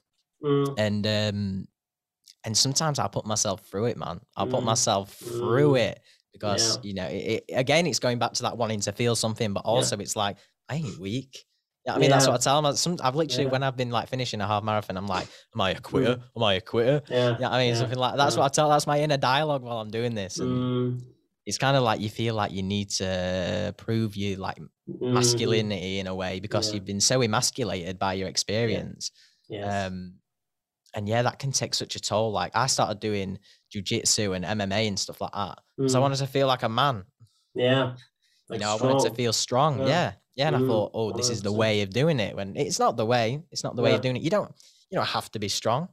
mm. 0.45 0.75
and 0.79 1.07
um, 1.07 1.67
and 2.45 2.57
sometimes 2.57 2.99
I 2.99 3.09
put 3.09 3.27
myself 3.27 3.63
through 3.67 3.87
it, 3.87 3.97
man. 3.97 4.21
I 4.37 4.45
put 4.45 4.61
mm. 4.61 4.65
myself 4.65 5.15
through 5.15 5.73
mm. 5.73 5.81
it 5.81 6.01
because 6.33 6.79
you 6.83 6.95
know, 6.95 7.07
it, 7.07 7.45
it, 7.49 7.53
again, 7.55 7.87
it's 7.87 7.99
going 7.99 8.19
back 8.19 8.33
to 8.35 8.43
that 8.45 8.57
wanting 8.57 8.81
to 8.81 8.93
feel 8.93 9.15
something, 9.15 9.53
but 9.53 9.61
also 9.61 9.97
it's 9.99 10.17
like 10.17 10.39
I 10.69 10.77
ain't 10.77 10.99
weak. 10.99 11.45
Yeah, 11.87 11.95
I 11.95 11.99
mean 11.99 12.11
that's 12.11 12.29
what 12.29 12.35
I 12.35 12.39
tell 12.39 12.63
them. 12.63 12.77
Some, 12.77 12.99
I've 13.03 13.17
literally 13.17 13.47
when 13.47 13.63
I've 13.63 13.77
been 13.77 13.91
like 13.91 14.09
finishing 14.09 14.41
a 14.41 14.47
half 14.47 14.63
marathon, 14.63 14.97
I'm 14.97 15.07
like, 15.07 15.27
"Am 15.55 15.61
I 15.61 15.71
a 15.71 15.81
quitter? 15.81 16.17
Mm. 16.17 16.23
Am 16.37 16.43
I 16.43 16.55
a 16.55 16.61
quitter?" 16.61 17.03
Yeah, 17.09 17.37
yeah. 17.41 17.51
I 17.51 17.59
mean 17.59 17.75
something 17.75 17.99
like 17.99 18.17
that's 18.17 18.37
what 18.37 18.45
I 18.45 18.49
tell. 18.49 18.69
That's 18.69 18.87
my 18.87 19.01
inner 19.01 19.17
dialogue 19.17 19.63
while 19.63 19.79
I'm 19.79 19.91
doing 19.91 20.15
this. 20.15 20.39
And, 20.39 20.51
mm 20.51 21.03
it's 21.45 21.59
kind 21.59 21.77
of 21.77 21.83
like 21.83 22.01
you 22.01 22.09
feel 22.09 22.35
like 22.35 22.53
you 22.53 22.63
need 22.63 22.91
to 22.91 23.75
prove 23.77 24.15
you 24.15 24.37
like 24.37 24.59
mm-hmm. 24.59 25.15
masculinity 25.15 25.99
in 25.99 26.07
a 26.07 26.15
way 26.15 26.41
because 26.41 26.69
yeah. 26.69 26.75
you've 26.75 26.85
been 26.85 27.01
so 27.01 27.21
emasculated 27.21 27.99
by 27.99 28.15
your 28.15 28.29
experience. 28.29 29.11
Yeah. 29.49 29.59
Yes. 29.59 29.87
Um, 29.89 30.15
and 30.95 31.09
yeah, 31.09 31.23
that 31.23 31.39
can 31.39 31.53
take 31.53 31.75
such 31.75 31.97
a 31.97 32.01
toll. 32.01 32.33
Like 32.33 32.53
I 32.55 32.67
started 32.67 33.01
doing 33.01 33.39
jujitsu 33.75 34.37
and 34.37 34.45
MMA 34.45 34.89
and 34.89 34.99
stuff 34.99 35.21
like 35.21 35.33
that 35.33 35.59
because 35.77 35.95
mm. 35.95 35.97
I 35.97 36.01
wanted 36.01 36.19
to 36.19 36.27
feel 36.27 36.47
like 36.47 36.63
a 36.63 36.69
man. 36.69 37.05
Yeah. 37.55 37.95
Like 38.49 38.59
you 38.61 38.67
know, 38.67 38.77
strong. 38.77 38.91
I 38.91 38.95
wanted 38.95 39.09
to 39.09 39.15
feel 39.15 39.33
strong. 39.33 39.79
Yeah. 39.81 39.87
Yeah. 39.87 40.13
yeah. 40.37 40.49
And 40.49 40.57
mm. 40.57 40.65
I 40.65 40.67
thought, 40.67 40.91
oh, 40.95 41.13
this 41.13 41.31
is 41.31 41.43
the 41.43 41.53
way 41.53 41.83
of 41.83 41.91
doing 41.91 42.21
it. 42.21 42.37
When 42.37 42.57
it's 42.57 42.79
not 42.79 42.97
the 42.97 43.07
way, 43.07 43.43
it's 43.51 43.65
not 43.65 43.77
the 43.77 43.83
way 43.83 43.95
of 43.95 44.01
doing 44.01 44.17
it. 44.17 44.23
You 44.23 44.31
don't, 44.31 44.53
you 44.91 44.99
don't 44.99 45.09
have 45.09 45.31
to 45.33 45.39
be 45.39 45.49
strong. 45.49 45.89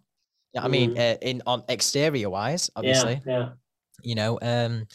Yeah. 0.54 0.64
I 0.64 0.68
mean, 0.68 0.96
mm. 0.96 1.14
uh, 1.14 1.18
in 1.22 1.42
on 1.46 1.64
exterior 1.70 2.30
wise, 2.30 2.70
obviously. 2.76 3.22
Yeah. 3.26 3.40
yeah. 3.40 3.50
You 4.02 4.16
know, 4.16 4.40
um, 4.42 4.88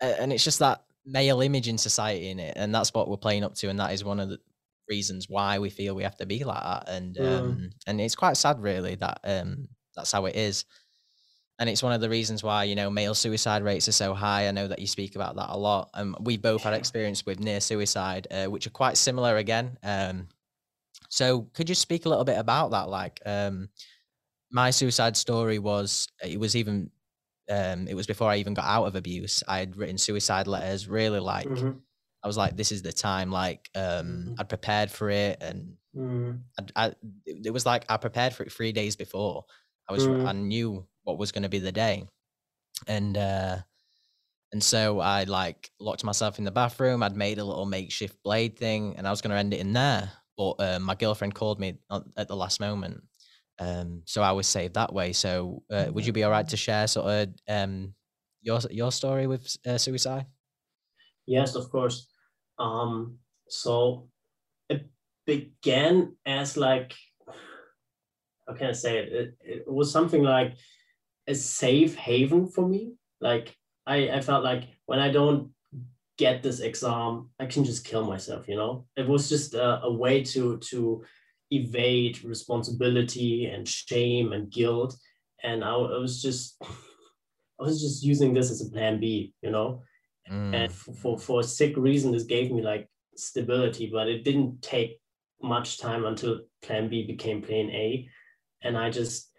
and 0.00 0.32
it's 0.32 0.44
just 0.44 0.60
that 0.60 0.82
male 1.04 1.40
image 1.40 1.68
in 1.68 1.78
society 1.78 2.30
in 2.30 2.38
it, 2.38 2.54
and 2.56 2.74
that's 2.74 2.94
what 2.94 3.08
we're 3.08 3.16
playing 3.16 3.44
up 3.44 3.54
to, 3.56 3.68
and 3.68 3.80
that 3.80 3.92
is 3.92 4.04
one 4.04 4.20
of 4.20 4.28
the 4.28 4.38
reasons 4.90 5.26
why 5.28 5.58
we 5.58 5.70
feel 5.70 5.94
we 5.94 6.02
have 6.02 6.16
to 6.16 6.26
be 6.26 6.44
like 6.44 6.62
that, 6.62 6.88
and 6.88 7.16
mm. 7.16 7.38
um, 7.38 7.70
and 7.86 8.00
it's 8.00 8.14
quite 8.14 8.36
sad, 8.36 8.60
really, 8.60 8.96
that 8.96 9.20
um, 9.24 9.68
that's 9.96 10.12
how 10.12 10.26
it 10.26 10.36
is, 10.36 10.66
and 11.58 11.70
it's 11.70 11.82
one 11.82 11.92
of 11.92 12.00
the 12.00 12.10
reasons 12.10 12.42
why 12.42 12.64
you 12.64 12.74
know 12.74 12.90
male 12.90 13.14
suicide 13.14 13.62
rates 13.62 13.88
are 13.88 13.92
so 13.92 14.12
high. 14.12 14.48
I 14.48 14.50
know 14.50 14.68
that 14.68 14.80
you 14.80 14.86
speak 14.86 15.16
about 15.16 15.36
that 15.36 15.50
a 15.50 15.56
lot, 15.56 15.90
and 15.94 16.14
we 16.20 16.36
both 16.36 16.62
had 16.62 16.74
experience 16.74 17.24
with 17.24 17.40
near 17.40 17.60
suicide, 17.60 18.26
uh, 18.30 18.46
which 18.46 18.66
are 18.66 18.70
quite 18.70 18.98
similar 18.98 19.36
again. 19.36 19.78
Um, 19.82 20.28
so 21.08 21.48
could 21.54 21.68
you 21.68 21.74
speak 21.74 22.04
a 22.04 22.08
little 22.08 22.24
bit 22.24 22.38
about 22.38 22.72
that? 22.72 22.88
Like, 22.88 23.20
um, 23.24 23.68
my 24.50 24.70
suicide 24.70 25.16
story 25.16 25.58
was 25.58 26.08
it 26.22 26.38
was 26.38 26.56
even 26.56 26.90
um, 27.50 27.88
it 27.88 27.94
was 27.94 28.06
before 28.06 28.30
I 28.30 28.36
even 28.36 28.54
got 28.54 28.64
out 28.64 28.86
of 28.86 28.94
abuse. 28.94 29.42
I 29.46 29.58
had 29.58 29.76
written 29.76 29.98
suicide 29.98 30.46
letters, 30.46 30.88
really 30.88 31.20
like 31.20 31.48
mm-hmm. 31.48 31.78
I 32.22 32.26
was 32.26 32.36
like, 32.36 32.56
this 32.56 32.72
is 32.72 32.82
the 32.82 32.92
time. 32.92 33.30
Like 33.30 33.70
um, 33.74 33.82
mm-hmm. 33.82 34.34
I'd 34.38 34.48
prepared 34.48 34.90
for 34.90 35.10
it, 35.10 35.38
and 35.40 35.76
mm-hmm. 35.96 36.32
I, 36.76 36.86
I, 36.86 36.92
it 37.26 37.52
was 37.52 37.64
like 37.64 37.84
I 37.88 37.96
prepared 37.96 38.34
for 38.34 38.42
it 38.42 38.52
three 38.52 38.72
days 38.72 38.96
before. 38.96 39.44
I 39.88 39.92
was 39.92 40.06
mm-hmm. 40.06 40.26
I 40.26 40.32
knew 40.32 40.86
what 41.04 41.18
was 41.18 41.32
going 41.32 41.42
to 41.44 41.48
be 41.48 41.58
the 41.58 41.72
day, 41.72 42.04
and 42.86 43.16
uh, 43.16 43.58
and 44.52 44.62
so 44.62 45.00
I 45.00 45.24
like 45.24 45.70
locked 45.80 46.04
myself 46.04 46.38
in 46.38 46.44
the 46.44 46.50
bathroom. 46.50 47.02
I'd 47.02 47.16
made 47.16 47.38
a 47.38 47.44
little 47.44 47.66
makeshift 47.66 48.22
blade 48.22 48.58
thing, 48.58 48.96
and 48.96 49.06
I 49.06 49.10
was 49.10 49.22
going 49.22 49.30
to 49.30 49.38
end 49.38 49.54
it 49.54 49.60
in 49.60 49.72
there. 49.72 50.10
But 50.36 50.50
uh, 50.58 50.78
my 50.80 50.94
girlfriend 50.94 51.34
called 51.34 51.60
me 51.60 51.78
at 52.16 52.28
the 52.28 52.36
last 52.36 52.60
moment, 52.60 53.02
um, 53.58 54.02
so 54.06 54.22
I 54.22 54.32
was 54.32 54.46
saved 54.46 54.74
that 54.74 54.92
way. 54.92 55.12
So 55.12 55.62
uh, 55.70 55.86
would 55.92 56.06
you 56.06 56.12
be 56.12 56.24
all 56.24 56.30
right 56.30 56.48
to 56.48 56.56
share 56.56 56.86
sort 56.86 57.06
of 57.06 57.28
um, 57.48 57.94
your 58.42 58.60
your 58.70 58.92
story 58.92 59.26
with 59.26 59.56
uh, 59.66 59.78
suicide? 59.78 60.26
Yes, 61.30 61.54
of 61.54 61.70
course. 61.70 62.08
Um, 62.58 63.18
so 63.48 64.08
it 64.68 64.90
began 65.26 66.16
as 66.26 66.56
like 66.56 66.92
how 68.48 68.54
can 68.54 68.66
I 68.70 68.72
say 68.72 68.98
it? 68.98 69.12
it? 69.12 69.34
It 69.40 69.72
was 69.72 69.92
something 69.92 70.24
like 70.24 70.54
a 71.28 71.34
safe 71.36 71.94
haven 71.94 72.48
for 72.48 72.66
me. 72.66 72.94
Like 73.20 73.54
I, 73.86 74.10
I 74.10 74.20
felt 74.22 74.42
like 74.42 74.64
when 74.86 74.98
I 74.98 75.12
don't 75.12 75.50
get 76.18 76.42
this 76.42 76.58
exam, 76.58 77.30
I 77.38 77.46
can 77.46 77.64
just 77.64 77.84
kill 77.84 78.04
myself. 78.04 78.48
You 78.48 78.56
know, 78.56 78.86
it 78.96 79.06
was 79.06 79.28
just 79.28 79.54
a, 79.54 79.82
a 79.82 79.92
way 79.92 80.24
to 80.34 80.58
to 80.58 81.04
evade 81.52 82.24
responsibility 82.24 83.46
and 83.46 83.68
shame 83.68 84.32
and 84.32 84.50
guilt. 84.50 84.96
And 85.44 85.62
I, 85.62 85.70
I 85.74 85.98
was 85.98 86.20
just, 86.20 86.56
I 87.60 87.62
was 87.62 87.80
just 87.80 88.02
using 88.02 88.34
this 88.34 88.50
as 88.50 88.66
a 88.66 88.70
plan 88.70 88.98
B, 88.98 89.32
you 89.42 89.52
know. 89.52 89.82
Mm. 90.30 90.54
And 90.54 90.72
for, 90.72 91.18
for, 91.18 91.42
sick 91.42 91.76
reason, 91.76 92.12
this 92.12 92.24
gave 92.24 92.52
me 92.52 92.62
like 92.62 92.88
stability, 93.16 93.90
but 93.92 94.08
it 94.08 94.24
didn't 94.24 94.62
take 94.62 95.00
much 95.42 95.78
time 95.78 96.04
until 96.04 96.40
plan 96.62 96.88
B 96.88 97.06
became 97.06 97.42
plan 97.42 97.70
A. 97.70 98.08
And 98.62 98.76
I 98.76 98.90
just, 98.90 99.30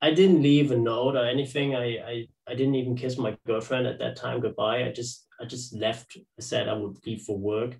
I 0.00 0.12
didn't 0.12 0.42
leave 0.42 0.70
a 0.70 0.76
note 0.76 1.16
or 1.16 1.26
anything. 1.26 1.74
I, 1.74 1.98
I, 1.98 2.26
I 2.48 2.54
didn't 2.54 2.76
even 2.76 2.96
kiss 2.96 3.18
my 3.18 3.36
girlfriend 3.46 3.86
at 3.86 3.98
that 3.98 4.16
time 4.16 4.40
goodbye. 4.40 4.84
I 4.84 4.92
just, 4.92 5.26
I 5.40 5.44
just 5.44 5.74
left. 5.74 6.16
I 6.16 6.42
said 6.42 6.68
I 6.68 6.74
would 6.74 6.96
leave 7.04 7.22
for 7.22 7.36
work 7.36 7.78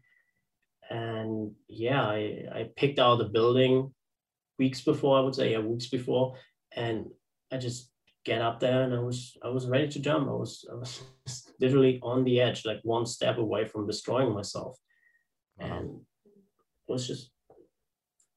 and 0.91 1.53
yeah, 1.69 2.03
I, 2.03 2.45
I 2.53 2.71
picked 2.77 2.99
out 2.99 3.17
the 3.17 3.25
building 3.25 3.93
weeks 4.59 4.81
before, 4.81 5.19
I 5.19 5.21
would 5.21 5.35
say, 5.35 5.53
yeah, 5.53 5.59
weeks 5.59 5.89
before, 5.89 6.37
and 6.75 7.07
I 7.53 7.59
just 7.59 7.91
get 8.29 8.43
up 8.43 8.61
there 8.61 8.83
and 8.83 8.95
I 8.95 9.01
was 9.01 9.37
I 9.43 9.49
was 9.49 9.67
ready 9.67 9.89
to 9.89 10.01
jump. 10.01 10.29
I 10.29 10.37
was 10.45 10.53
I 10.71 10.75
was 10.75 10.93
literally 11.61 11.99
on 12.03 12.25
the 12.25 12.41
edge, 12.41 12.65
like 12.65 12.81
one 12.83 13.07
step 13.07 13.39
away 13.39 13.65
from 13.67 13.87
destroying 13.87 14.33
myself, 14.35 14.79
wow. 15.59 15.67
and 15.67 15.87
it 16.89 16.93
was 16.93 17.07
just 17.07 17.31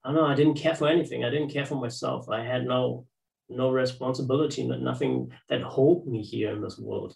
I 0.04 0.08
don't 0.08 0.16
know. 0.16 0.34
I 0.34 0.36
didn't 0.36 0.62
care 0.64 0.76
for 0.76 0.88
anything. 0.88 1.24
I 1.24 1.30
didn't 1.30 1.54
care 1.54 1.66
for 1.66 1.76
myself. 1.76 2.30
I 2.30 2.44
had 2.44 2.66
no 2.66 3.06
no 3.50 3.70
responsibility, 3.70 4.66
nothing 4.66 5.32
that 5.50 5.62
hold 5.62 6.08
me 6.08 6.22
here 6.24 6.52
in 6.56 6.62
this 6.62 6.80
world. 6.80 7.14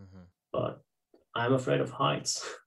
Mm-hmm. 0.00 0.24
But 0.52 0.82
I'm 1.34 1.54
afraid 1.54 1.80
of 1.80 1.90
heights. 1.90 2.34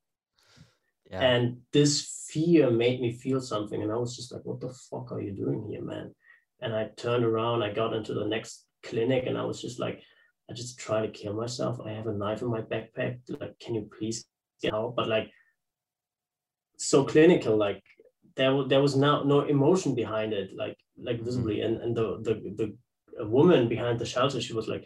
Yeah. 1.12 1.22
And 1.22 1.58
this 1.72 2.26
fear 2.32 2.72
made 2.72 3.00
me 3.00 3.12
feel 3.12 3.40
something. 3.40 3.84
And 3.84 3.92
I 3.92 3.96
was 3.96 4.16
just 4.16 4.34
like, 4.34 4.42
what 4.44 4.60
the 4.60 4.74
fuck 4.90 5.12
are 5.12 5.22
you 5.22 5.34
doing 5.34 5.68
here, 5.70 5.84
man? 5.84 6.16
And 6.62 6.76
I 6.76 6.90
turned 6.98 7.24
around, 7.24 7.62
I 7.62 7.72
got 7.72 7.94
into 7.94 8.16
the 8.16 8.26
next 8.26 8.66
clinic, 8.86 9.26
and 9.28 9.38
I 9.38 9.44
was 9.44 9.62
just 9.62 9.80
like, 9.80 10.02
I 10.50 10.54
just 10.54 10.80
try 10.80 11.02
to 11.02 11.12
kill 11.12 11.34
myself. 11.34 11.80
I 11.86 11.92
have 11.92 12.08
a 12.08 12.14
knife 12.14 12.42
in 12.42 12.50
my 12.50 12.62
backpack. 12.62 13.20
Like, 13.28 13.58
can 13.60 13.76
you 13.76 13.90
please 13.98 14.26
get 14.62 14.74
out? 14.74 14.94
But 14.96 15.08
like, 15.08 15.30
so 16.78 17.04
clinical, 17.04 17.58
like 17.58 17.82
there, 18.36 18.54
was 18.54 18.68
there 18.70 18.82
was 18.82 18.96
no 18.96 19.24
no 19.24 19.42
emotion 19.42 19.96
behind 19.96 20.34
it, 20.34 20.52
like 20.56 20.78
like 20.98 21.18
mm-hmm. 21.18 21.26
visibly. 21.26 21.62
And 21.62 21.78
and 21.82 21.96
the 21.96 22.20
the 22.22 22.76
the 23.18 23.28
woman 23.28 23.68
behind 23.68 24.00
the 24.00 24.06
shelter, 24.06 24.42
she 24.42 24.54
was 24.54 24.68
like, 24.68 24.86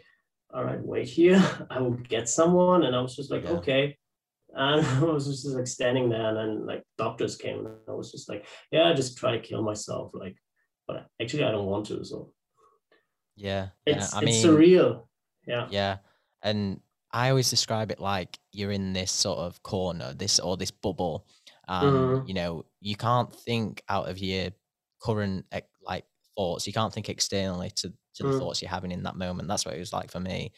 "All 0.54 0.64
right, 0.64 0.80
wait 0.80 1.08
here. 1.08 1.42
I 1.70 1.80
will 1.80 1.92
get 1.92 2.28
someone." 2.28 2.84
And 2.84 2.96
I 2.96 3.00
was 3.00 3.16
just 3.16 3.30
like, 3.30 3.44
yeah. 3.44 3.50
"Okay." 3.50 3.96
And 4.54 4.86
I 4.86 5.04
was 5.04 5.26
just 5.26 5.46
like 5.46 5.66
standing 5.66 6.08
there, 6.08 6.28
and 6.28 6.36
then 6.36 6.66
like 6.66 6.82
doctors 6.96 7.36
came, 7.36 7.66
and 7.66 7.74
I 7.88 7.92
was 7.92 8.10
just 8.12 8.28
like, 8.28 8.46
"Yeah, 8.70 8.88
I 8.88 8.94
just 8.94 9.18
try 9.18 9.32
to 9.32 9.46
kill 9.46 9.62
myself." 9.62 10.12
Like, 10.14 10.36
but 10.86 11.06
actually, 11.20 11.44
I 11.44 11.50
don't 11.50 11.66
want 11.66 11.86
to. 11.86 12.04
So 12.04 12.32
yeah, 13.40 13.68
it's 13.86 14.12
yeah. 14.12 14.18
I 14.18 14.22
it's 14.22 14.44
mean, 14.44 14.44
surreal. 14.44 15.06
Yeah, 15.46 15.66
yeah, 15.70 15.96
and 16.42 16.80
I 17.12 17.30
always 17.30 17.50
describe 17.50 17.90
it 17.90 18.00
like 18.00 18.38
you're 18.52 18.70
in 18.70 18.92
this 18.92 19.10
sort 19.10 19.38
of 19.38 19.62
corner, 19.62 20.12
this 20.14 20.38
or 20.38 20.56
this 20.56 20.70
bubble, 20.70 21.26
and 21.66 21.92
mm-hmm. 21.92 22.28
you 22.28 22.34
know 22.34 22.64
you 22.80 22.96
can't 22.96 23.34
think 23.34 23.82
out 23.88 24.08
of 24.08 24.18
your 24.18 24.50
current 25.02 25.46
like 25.84 26.04
thoughts. 26.36 26.66
You 26.66 26.72
can't 26.72 26.92
think 26.92 27.08
externally 27.08 27.70
to 27.76 27.92
to 28.16 28.22
the 28.22 28.30
mm. 28.30 28.38
thoughts 28.38 28.60
you're 28.60 28.70
having 28.70 28.92
in 28.92 29.04
that 29.04 29.16
moment. 29.16 29.48
That's 29.48 29.64
what 29.64 29.74
it 29.74 29.80
was 29.80 29.92
like 29.92 30.10
for 30.10 30.20
me. 30.20 30.52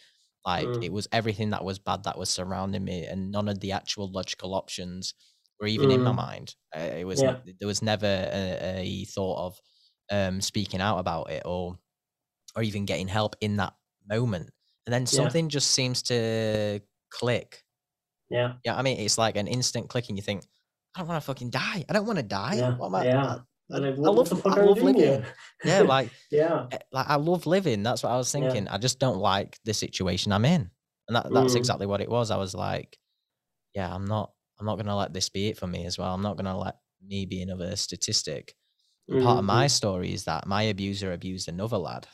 Like 0.45 0.66
mm. 0.66 0.85
it 0.85 0.92
was 0.92 1.07
everything 1.12 1.51
that 1.51 1.64
was 1.64 1.79
bad 1.79 2.05
that 2.05 2.18
was 2.18 2.31
surrounding 2.31 2.85
me, 2.85 3.05
and 3.05 3.31
none 3.31 3.49
of 3.49 3.61
the 3.61 3.73
actual 3.73 4.11
logical 4.11 4.55
options 4.55 5.14
were 5.61 5.68
even 5.68 5.90
in 5.90 6.03
my 6.03 6.11
mm. 6.11 6.16
mind. 6.16 6.57
Uh, 6.77 6.81
it 6.81 7.07
was 7.07 7.23
yeah. 7.23 7.37
there 7.61 7.68
was 7.68 7.83
never 7.83 8.07
a, 8.07 8.81
a 8.81 9.05
thought 9.07 9.47
of 9.47 9.61
um, 10.11 10.40
speaking 10.40 10.81
out 10.81 10.99
about 10.99 11.31
it 11.31 11.42
or 11.45 11.79
or 12.57 12.62
even 12.62 12.85
getting 12.85 13.09
help 13.09 13.37
in 13.41 13.57
that 13.57 13.75
moment. 14.09 14.51
And 14.87 14.93
then 14.93 15.07
something 15.07 15.47
yeah. 15.47 15.51
just 15.51 15.71
seems 15.71 16.03
to 16.05 16.81
click. 17.11 17.62
Yeah. 18.31 18.55
Yeah. 18.65 18.77
I 18.77 18.83
mean, 18.83 18.99
it's 18.99 19.19
like 19.19 19.37
an 19.37 19.47
instant 19.47 19.88
click, 19.88 20.09
and 20.09 20.19
you 20.19 20.23
think, 20.23 20.45
I 20.95 21.01
don't 21.01 21.09
want 21.09 21.23
to 21.23 21.27
fucking 21.27 21.51
die. 21.51 21.85
I 21.88 21.93
don't 21.93 22.07
want 22.07 22.19
to 22.19 22.25
die. 22.25 22.55
Yeah. 22.57 22.77
I, 22.81 23.05
yeah. 23.05 23.37
I, 23.71 23.77
I, 23.77 23.79
I 23.79 23.91
love, 23.91 24.47
I 24.47 24.61
love 24.61 24.83
living. 24.83 25.25
Yeah, 25.65 25.81
like 25.83 26.11
yeah, 26.31 26.67
eh, 26.73 26.79
like 26.91 27.09
I 27.09 27.17
love 27.17 27.47
living. 27.47 27.83
That's 27.83 28.03
what 28.03 28.11
I 28.11 28.17
was 28.17 28.31
thinking. 28.31 28.65
Yeah. 28.65 28.75
I 28.75 28.79
just 28.79 28.99
don't 28.99 29.19
like 29.19 29.57
the 29.65 29.73
situation 29.73 30.33
I'm 30.33 30.45
in, 30.45 30.71
and 31.09 31.17
that 31.17 31.33
that's 31.33 31.55
mm. 31.55 31.57
exactly 31.57 31.87
what 31.87 32.01
it 32.01 32.11
was. 32.11 32.31
I 32.31 32.37
was 32.37 32.55
like, 32.55 32.99
yeah, 33.75 33.93
I'm 33.95 34.05
not, 34.05 34.33
I'm 34.59 34.67
not 34.67 34.77
gonna 34.77 34.97
let 34.97 35.15
this 35.15 35.29
be 35.29 35.49
it 35.49 35.59
for 35.59 35.67
me 35.67 35.87
as 35.87 35.99
well. 35.99 36.12
I'm 36.12 36.23
not 36.23 36.37
gonna 36.37 36.59
let 36.59 36.77
me 37.07 37.27
be 37.27 37.43
another 37.43 37.77
statistic. 37.77 38.55
Mm-hmm. 39.11 39.25
Part 39.25 39.38
of 39.38 39.45
my 39.45 39.67
mm-hmm. 39.67 39.71
story 39.71 40.12
is 40.12 40.25
that 40.25 40.47
my 40.47 40.62
abuser 40.65 41.12
abused 41.12 41.49
another 41.49 41.79
lad, 41.79 42.09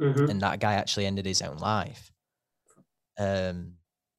mm-hmm. 0.00 0.30
and 0.30 0.40
that 0.40 0.60
guy 0.60 0.74
actually 0.74 1.06
ended 1.06 1.26
his 1.26 1.42
own 1.42 1.58
life. 1.58 2.10
Um, 3.18 3.74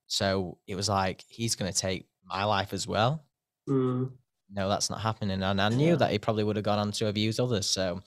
so 0.07 0.57
it 0.67 0.75
was 0.75 0.89
like 0.89 1.23
he's 1.27 1.55
gonna 1.55 1.73
take 1.73 2.07
my 2.25 2.43
life 2.43 2.73
as 2.73 2.87
well. 2.87 3.25
Mm. 3.67 4.11
No, 4.53 4.69
that's 4.69 4.89
not 4.89 4.99
happening. 5.01 5.41
And 5.41 5.61
I 5.61 5.69
knew 5.69 5.91
yeah. 5.91 5.95
that 5.95 6.11
he 6.11 6.19
probably 6.19 6.43
would 6.43 6.57
have 6.57 6.65
gone 6.65 6.79
on 6.79 6.91
to 6.93 7.07
abuse 7.07 7.39
others. 7.39 7.67
So, 7.67 8.01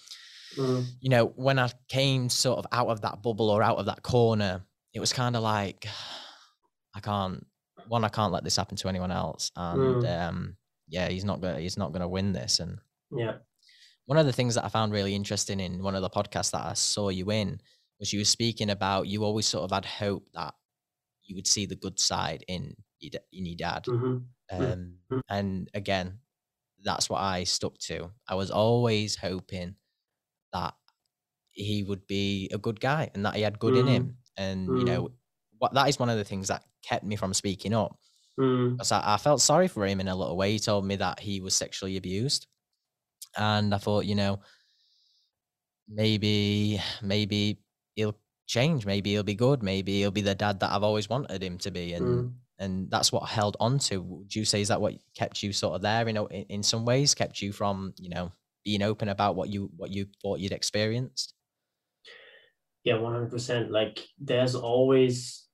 mm. 0.56 0.84
you 1.00 1.08
know, 1.08 1.26
when 1.37 1.58
I 1.58 1.70
came 1.88 2.28
sort 2.28 2.58
of 2.58 2.66
out 2.70 2.88
of 2.88 3.00
that 3.00 3.22
bubble 3.22 3.50
or 3.50 3.62
out 3.62 3.78
of 3.78 3.87
that 3.87 4.02
corner, 4.02 4.62
it 4.92 5.00
was 5.00 5.12
kind 5.12 5.37
of 5.37 5.42
like, 5.42 5.87
I 6.94 7.00
can't, 7.00 7.46
one, 7.88 8.04
I 8.04 8.08
can't 8.10 8.32
let 8.32 8.44
this 8.44 8.56
happen 8.56 8.76
to 8.76 8.88
anyone 8.88 9.10
else. 9.10 9.50
And 9.56 10.02
mm. 10.02 10.28
um, 10.28 10.56
yeah, 10.87 11.08
he's 11.08 11.24
not 11.24 11.40
gonna, 11.40 11.60
he's 11.60 11.78
not 11.78 11.92
gonna 11.92 12.08
win 12.08 12.32
this. 12.32 12.60
And 12.60 12.78
yeah, 13.10 13.37
one 14.07 14.19
of 14.19 14.27
the 14.27 14.33
things 14.33 14.55
that 14.55 14.64
I 14.64 14.69
found 14.69 14.93
really 14.93 15.14
interesting 15.14 15.61
in 15.61 15.83
one 15.83 15.95
of 15.95 16.03
the 16.03 16.11
podcasts 16.11 16.51
that 16.53 16.64
I 16.64 16.75
saw 16.75 17.09
you 17.09 17.31
in 17.31 17.61
was 17.99 18.12
you 18.12 18.21
were 18.21 18.25
speaking 18.25 18.71
about 18.71 19.07
you 19.07 19.25
always 19.25 19.47
sort 19.47 19.64
of 19.64 19.71
had 19.71 19.85
hope 19.85 20.29
that 20.35 20.55
you 21.23 21.35
would 21.37 21.47
see 21.47 21.67
the 21.67 21.77
good 21.77 21.99
side 21.99 22.45
in 22.49 22.77
in 23.01 23.47
your 23.47 23.57
dad. 23.57 23.85
Mm-hmm. 23.85 24.17
Um, 24.53 24.95
mm-hmm. 25.11 25.19
And 25.29 25.71
again, 25.75 26.19
that's 26.83 27.09
what 27.09 27.21
I 27.21 27.45
stuck 27.45 27.79
to. 27.79 28.11
I 28.29 28.35
was 28.35 28.51
always 28.51 29.17
hoping 29.17 29.75
that 30.53 30.75
he 31.53 31.83
would 31.83 32.07
be 32.07 32.51
a 32.53 32.59
good 32.59 32.81
guy 32.81 33.11
and 33.14 33.25
that 33.25 33.35
he 33.35 33.43
had 33.43 33.59
good 33.59 33.75
mm. 33.75 33.81
in 33.81 33.87
him. 33.87 34.05
Mm. 34.05 34.14
And 34.37 34.69
mm. 34.69 34.79
you 34.79 34.85
know, 34.85 35.11
what 35.59 35.75
that 35.75 35.88
is 35.88 35.99
one 35.99 36.11
of 36.11 36.19
the 36.19 36.25
things 36.25 36.49
that 36.49 36.64
kept 36.83 37.05
me 37.05 37.17
from 37.17 37.35
speaking 37.35 37.75
up. 37.75 37.97
Mm. 38.38 38.73
Because 38.73 38.93
I, 38.93 39.14
I, 39.14 39.17
felt 39.17 39.40
sorry 39.40 39.69
for 39.69 39.87
him 39.87 40.01
in 40.01 40.09
a 40.09 40.17
little 40.17 40.37
way. 40.37 40.53
He 40.53 40.59
told 40.59 40.85
me 40.85 40.97
that 40.97 41.21
he 41.21 41.40
was 41.40 41.55
sexually 41.55 41.97
abused, 41.97 42.49
and 43.37 43.75
I 43.75 43.79
thought, 43.79 44.05
you 44.05 44.14
know, 44.14 44.40
maybe 45.88 46.81
maybe 47.03 47.59
he'll 47.94 48.16
change. 48.47 48.87
Maybe 48.87 49.11
he'll 49.11 49.23
be 49.23 49.35
good. 49.35 49.62
Maybe 49.62 50.01
he'll 50.01 50.11
be 50.11 50.23
the 50.23 50.35
dad 50.35 50.61
that 50.61 50.73
I've 50.73 50.83
always 50.83 51.09
wanted 51.09 51.42
him 51.42 51.59
to 51.59 51.70
be. 51.70 51.94
And 51.94 52.07
mm 52.07 52.33
and 52.59 52.90
that's 52.90 53.11
what 53.12 53.25
I 53.25 53.29
held 53.29 53.57
on 53.61 53.79
to. 53.81 54.01
Would 54.01 54.35
you 54.35 54.44
say 54.44 54.61
is 54.61 54.68
that 54.68 54.81
what 54.81 54.94
kept 55.16 55.42
you 55.42 55.53
sort 55.53 55.75
of 55.75 55.83
there? 55.83 56.07
You 56.07 56.12
know, 56.12 56.27
in, 56.27 56.44
in 56.49 56.62
some 56.62 56.85
ways, 56.85 57.14
kept 57.14 57.42
you 57.42 57.53
from 57.53 57.94
you 57.99 58.09
know 58.09 58.33
being 58.64 58.83
open 58.83 59.09
about 59.09 59.37
what 59.37 59.49
you 59.49 59.70
what 59.77 59.90
you 59.90 60.07
thought 60.23 60.40
you'd 60.40 60.53
experienced. 60.53 61.35
Yeah, 62.85 62.99
one 62.99 63.12
hundred 63.12 63.31
percent. 63.31 63.70
Like 63.70 64.07
there's 64.18 64.55
always, 64.55 65.47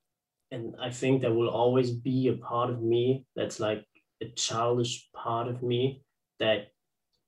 and 0.50 0.74
I 0.80 0.90
think 0.90 1.22
there 1.22 1.32
will 1.32 1.50
always 1.50 1.90
be 1.90 2.28
a 2.28 2.34
part 2.34 2.70
of 2.70 2.82
me 2.82 3.24
that's 3.34 3.60
like 3.60 3.84
a 4.22 4.28
childish 4.36 5.08
part 5.14 5.48
of 5.48 5.62
me 5.62 6.04
that 6.38 6.68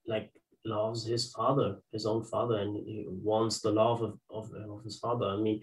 like 0.07 0.31
loves 0.65 1.05
his 1.05 1.33
father, 1.33 1.77
his 1.93 2.07
own 2.07 2.25
father, 2.25 2.59
and 2.59 2.77
he 2.77 3.07
wants 3.09 3.61
the 3.61 3.71
love 3.71 4.03
of, 4.03 4.19
of, 4.31 4.51
of 4.69 4.85
his 4.85 4.99
father. 4.99 5.27
I 5.27 5.37
mean, 5.37 5.61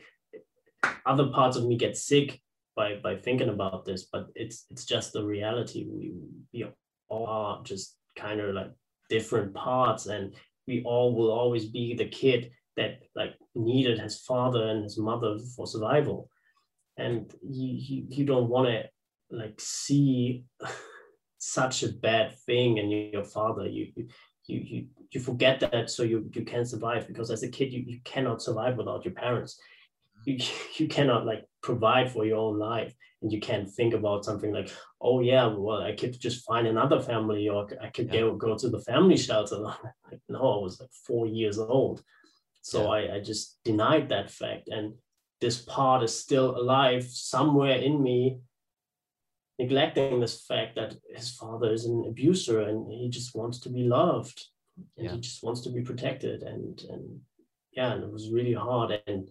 other 1.05 1.27
parts 1.27 1.57
of 1.57 1.65
me 1.65 1.77
get 1.77 1.97
sick 1.97 2.41
by 2.75 2.95
by 3.03 3.15
thinking 3.15 3.49
about 3.49 3.85
this, 3.85 4.07
but 4.11 4.27
it's 4.35 4.65
it's 4.69 4.85
just 4.85 5.13
the 5.13 5.23
reality. 5.23 5.85
We 5.89 6.13
we 6.53 6.65
all 7.09 7.27
are 7.27 7.63
just 7.63 7.97
kind 8.15 8.39
of 8.39 8.55
like 8.55 8.71
different 9.09 9.53
parts, 9.53 10.05
and 10.05 10.35
we 10.67 10.83
all 10.83 11.15
will 11.15 11.31
always 11.31 11.65
be 11.65 11.95
the 11.95 12.07
kid 12.07 12.51
that 12.77 13.01
like 13.15 13.35
needed 13.55 13.99
his 13.99 14.19
father 14.19 14.67
and 14.67 14.83
his 14.83 14.97
mother 14.97 15.37
for 15.55 15.67
survival, 15.67 16.29
and 16.97 17.33
you 17.41 17.73
you, 17.73 18.05
you 18.09 18.25
don't 18.25 18.49
want 18.49 18.67
to 18.67 18.83
like 19.31 19.59
see 19.59 20.45
such 21.37 21.83
a 21.83 21.89
bad 21.89 22.37
thing 22.45 22.77
in 22.77 22.89
your 22.89 23.25
father. 23.25 23.67
You 23.67 23.87
you 23.95 24.07
you 24.49 24.59
you 24.59 24.87
you 25.11 25.19
forget 25.19 25.59
that 25.59 25.89
so 25.89 26.03
you 26.03 26.29
you 26.33 26.43
can 26.43 26.65
survive 26.65 27.07
because 27.07 27.31
as 27.31 27.43
a 27.43 27.47
kid 27.49 27.71
you, 27.71 27.83
you 27.85 27.99
cannot 28.03 28.41
survive 28.41 28.77
without 28.77 29.05
your 29.05 29.13
parents 29.13 29.59
you, 30.25 30.37
you 30.77 30.87
cannot 30.87 31.25
like 31.25 31.45
provide 31.61 32.11
for 32.11 32.25
your 32.25 32.37
own 32.37 32.57
life 32.57 32.93
and 33.21 33.31
you 33.31 33.39
can't 33.39 33.69
think 33.69 33.93
about 33.93 34.25
something 34.25 34.51
like 34.51 34.71
oh 35.01 35.19
yeah 35.19 35.45
well 35.47 35.81
i 35.81 35.95
could 35.95 36.19
just 36.19 36.45
find 36.45 36.67
another 36.67 36.99
family 37.01 37.47
or 37.49 37.67
i 37.81 37.87
could 37.87 38.07
yeah. 38.07 38.21
go, 38.21 38.35
go 38.35 38.57
to 38.57 38.69
the 38.69 38.81
family 38.81 39.17
shelter 39.17 39.57
like, 39.57 40.21
no 40.29 40.39
i 40.39 40.63
was 40.63 40.79
like 40.79 40.91
four 40.91 41.27
years 41.27 41.59
old 41.59 42.01
so 42.61 42.93
yeah. 42.93 43.13
I, 43.13 43.15
I 43.15 43.19
just 43.19 43.57
denied 43.63 44.09
that 44.09 44.31
fact 44.31 44.67
and 44.69 44.93
this 45.41 45.61
part 45.61 46.03
is 46.03 46.17
still 46.17 46.57
alive 46.57 47.05
somewhere 47.05 47.77
in 47.77 48.01
me 48.01 48.39
neglecting 49.59 50.19
this 50.19 50.45
fact 50.45 50.75
that 50.75 50.95
his 51.13 51.31
father 51.31 51.71
is 51.71 51.85
an 51.85 52.05
abuser 52.07 52.61
and 52.61 52.91
he 52.91 53.09
just 53.09 53.35
wants 53.35 53.59
to 53.59 53.69
be 53.69 53.83
loved 53.83 54.41
and 54.97 55.05
yeah. 55.05 55.11
he 55.13 55.19
just 55.19 55.43
wants 55.43 55.61
to 55.61 55.69
be 55.69 55.81
protected 55.81 56.41
and 56.41 56.81
and 56.89 57.19
yeah 57.73 57.93
and 57.93 58.03
it 58.03 58.11
was 58.11 58.31
really 58.31 58.53
hard 58.53 59.01
and 59.05 59.29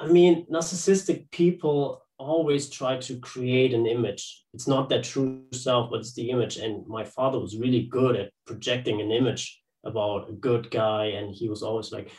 I 0.00 0.06
mean, 0.06 0.46
narcissistic 0.50 1.30
people 1.30 2.02
always 2.18 2.70
try 2.70 2.96
to 2.96 3.18
create 3.18 3.74
an 3.74 3.86
image. 3.86 4.44
It's 4.54 4.66
not 4.66 4.88
their 4.88 5.02
true 5.02 5.42
self, 5.52 5.90
but 5.90 6.00
it's 6.00 6.14
the 6.14 6.30
image. 6.30 6.56
And 6.56 6.86
my 6.86 7.04
father 7.04 7.38
was 7.38 7.58
really 7.58 7.82
good 7.82 8.16
at 8.16 8.30
projecting 8.46 9.02
an 9.02 9.10
image 9.10 9.60
about 9.84 10.30
a 10.30 10.32
good 10.32 10.70
guy, 10.70 11.06
and 11.06 11.34
he 11.34 11.50
was 11.50 11.62
always 11.62 11.92
like, 11.92 12.10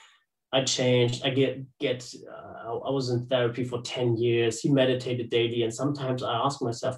"I 0.53 0.63
changed. 0.63 1.25
I 1.25 1.29
get 1.29 1.63
get. 1.79 2.13
Uh, 2.29 2.79
I 2.79 2.89
was 2.89 3.09
in 3.09 3.25
therapy 3.27 3.63
for 3.63 3.81
ten 3.81 4.17
years. 4.17 4.61
He 4.61 4.69
meditated 4.69 5.29
daily, 5.29 5.63
and 5.63 5.73
sometimes 5.73 6.23
I 6.23 6.33
ask 6.33 6.61
myself." 6.61 6.97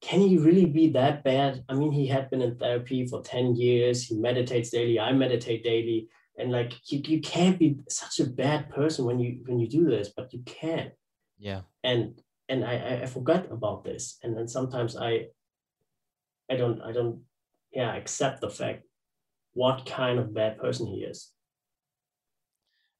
Can 0.00 0.20
he 0.20 0.38
really 0.38 0.66
be 0.66 0.90
that 0.90 1.24
bad? 1.24 1.64
I 1.68 1.74
mean, 1.74 1.90
he 1.90 2.06
had 2.06 2.30
been 2.30 2.40
in 2.40 2.54
therapy 2.56 3.04
for 3.04 3.20
10 3.20 3.56
years. 3.56 4.04
He 4.04 4.14
meditates 4.14 4.70
daily. 4.70 5.00
I 5.00 5.10
meditate 5.10 5.64
daily 5.64 6.08
and 6.38 6.52
like 6.52 6.72
you, 6.90 7.02
you 7.04 7.20
can't 7.20 7.58
be 7.58 7.76
such 7.88 8.20
a 8.20 8.30
bad 8.30 8.70
person 8.70 9.04
when 9.04 9.18
you 9.18 9.40
when 9.46 9.58
you 9.58 9.68
do 9.68 9.84
this 9.84 10.10
but 10.16 10.32
you 10.32 10.40
can 10.46 10.90
yeah 11.38 11.62
and 11.84 12.20
and 12.48 12.64
i 12.64 13.00
i 13.02 13.06
forgot 13.06 13.50
about 13.50 13.84
this 13.84 14.18
and 14.22 14.36
then 14.36 14.48
sometimes 14.48 14.96
i 14.96 15.26
i 16.50 16.56
don't 16.56 16.80
i 16.82 16.92
don't 16.92 17.20
yeah 17.72 17.94
accept 17.94 18.40
the 18.40 18.48
fact 18.48 18.84
what 19.52 19.84
kind 19.84 20.18
of 20.18 20.34
bad 20.34 20.56
person 20.58 20.86
he 20.86 21.00
is 21.00 21.32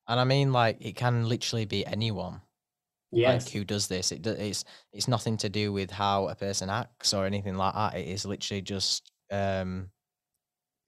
and 0.09 0.21
i 0.21 0.25
mean 0.25 0.53
like 0.53 0.77
it 0.81 0.97
can 0.97 1.29
literally 1.29 1.65
be 1.67 1.87
anyone 1.87 2.41
Yes. 3.11 3.45
Like 3.45 3.51
who 3.51 3.65
does 3.65 3.89
this? 3.89 4.13
It 4.13 4.27
it's 4.27 4.65
it's 4.93 5.09
nothing 5.09 5.37
to 5.39 5.49
do 5.49 5.73
with 5.73 5.91
how 5.91 6.29
a 6.29 6.37
person 6.37 6.71
acts 6.71 7.15
or 7.15 7.27
anything 7.27 7.57
like 7.57 7.75
that. 7.75 7.97
It 7.97 8.09
is 8.09 8.25
literally 8.27 8.63
just 8.63 9.13
um, 9.33 9.91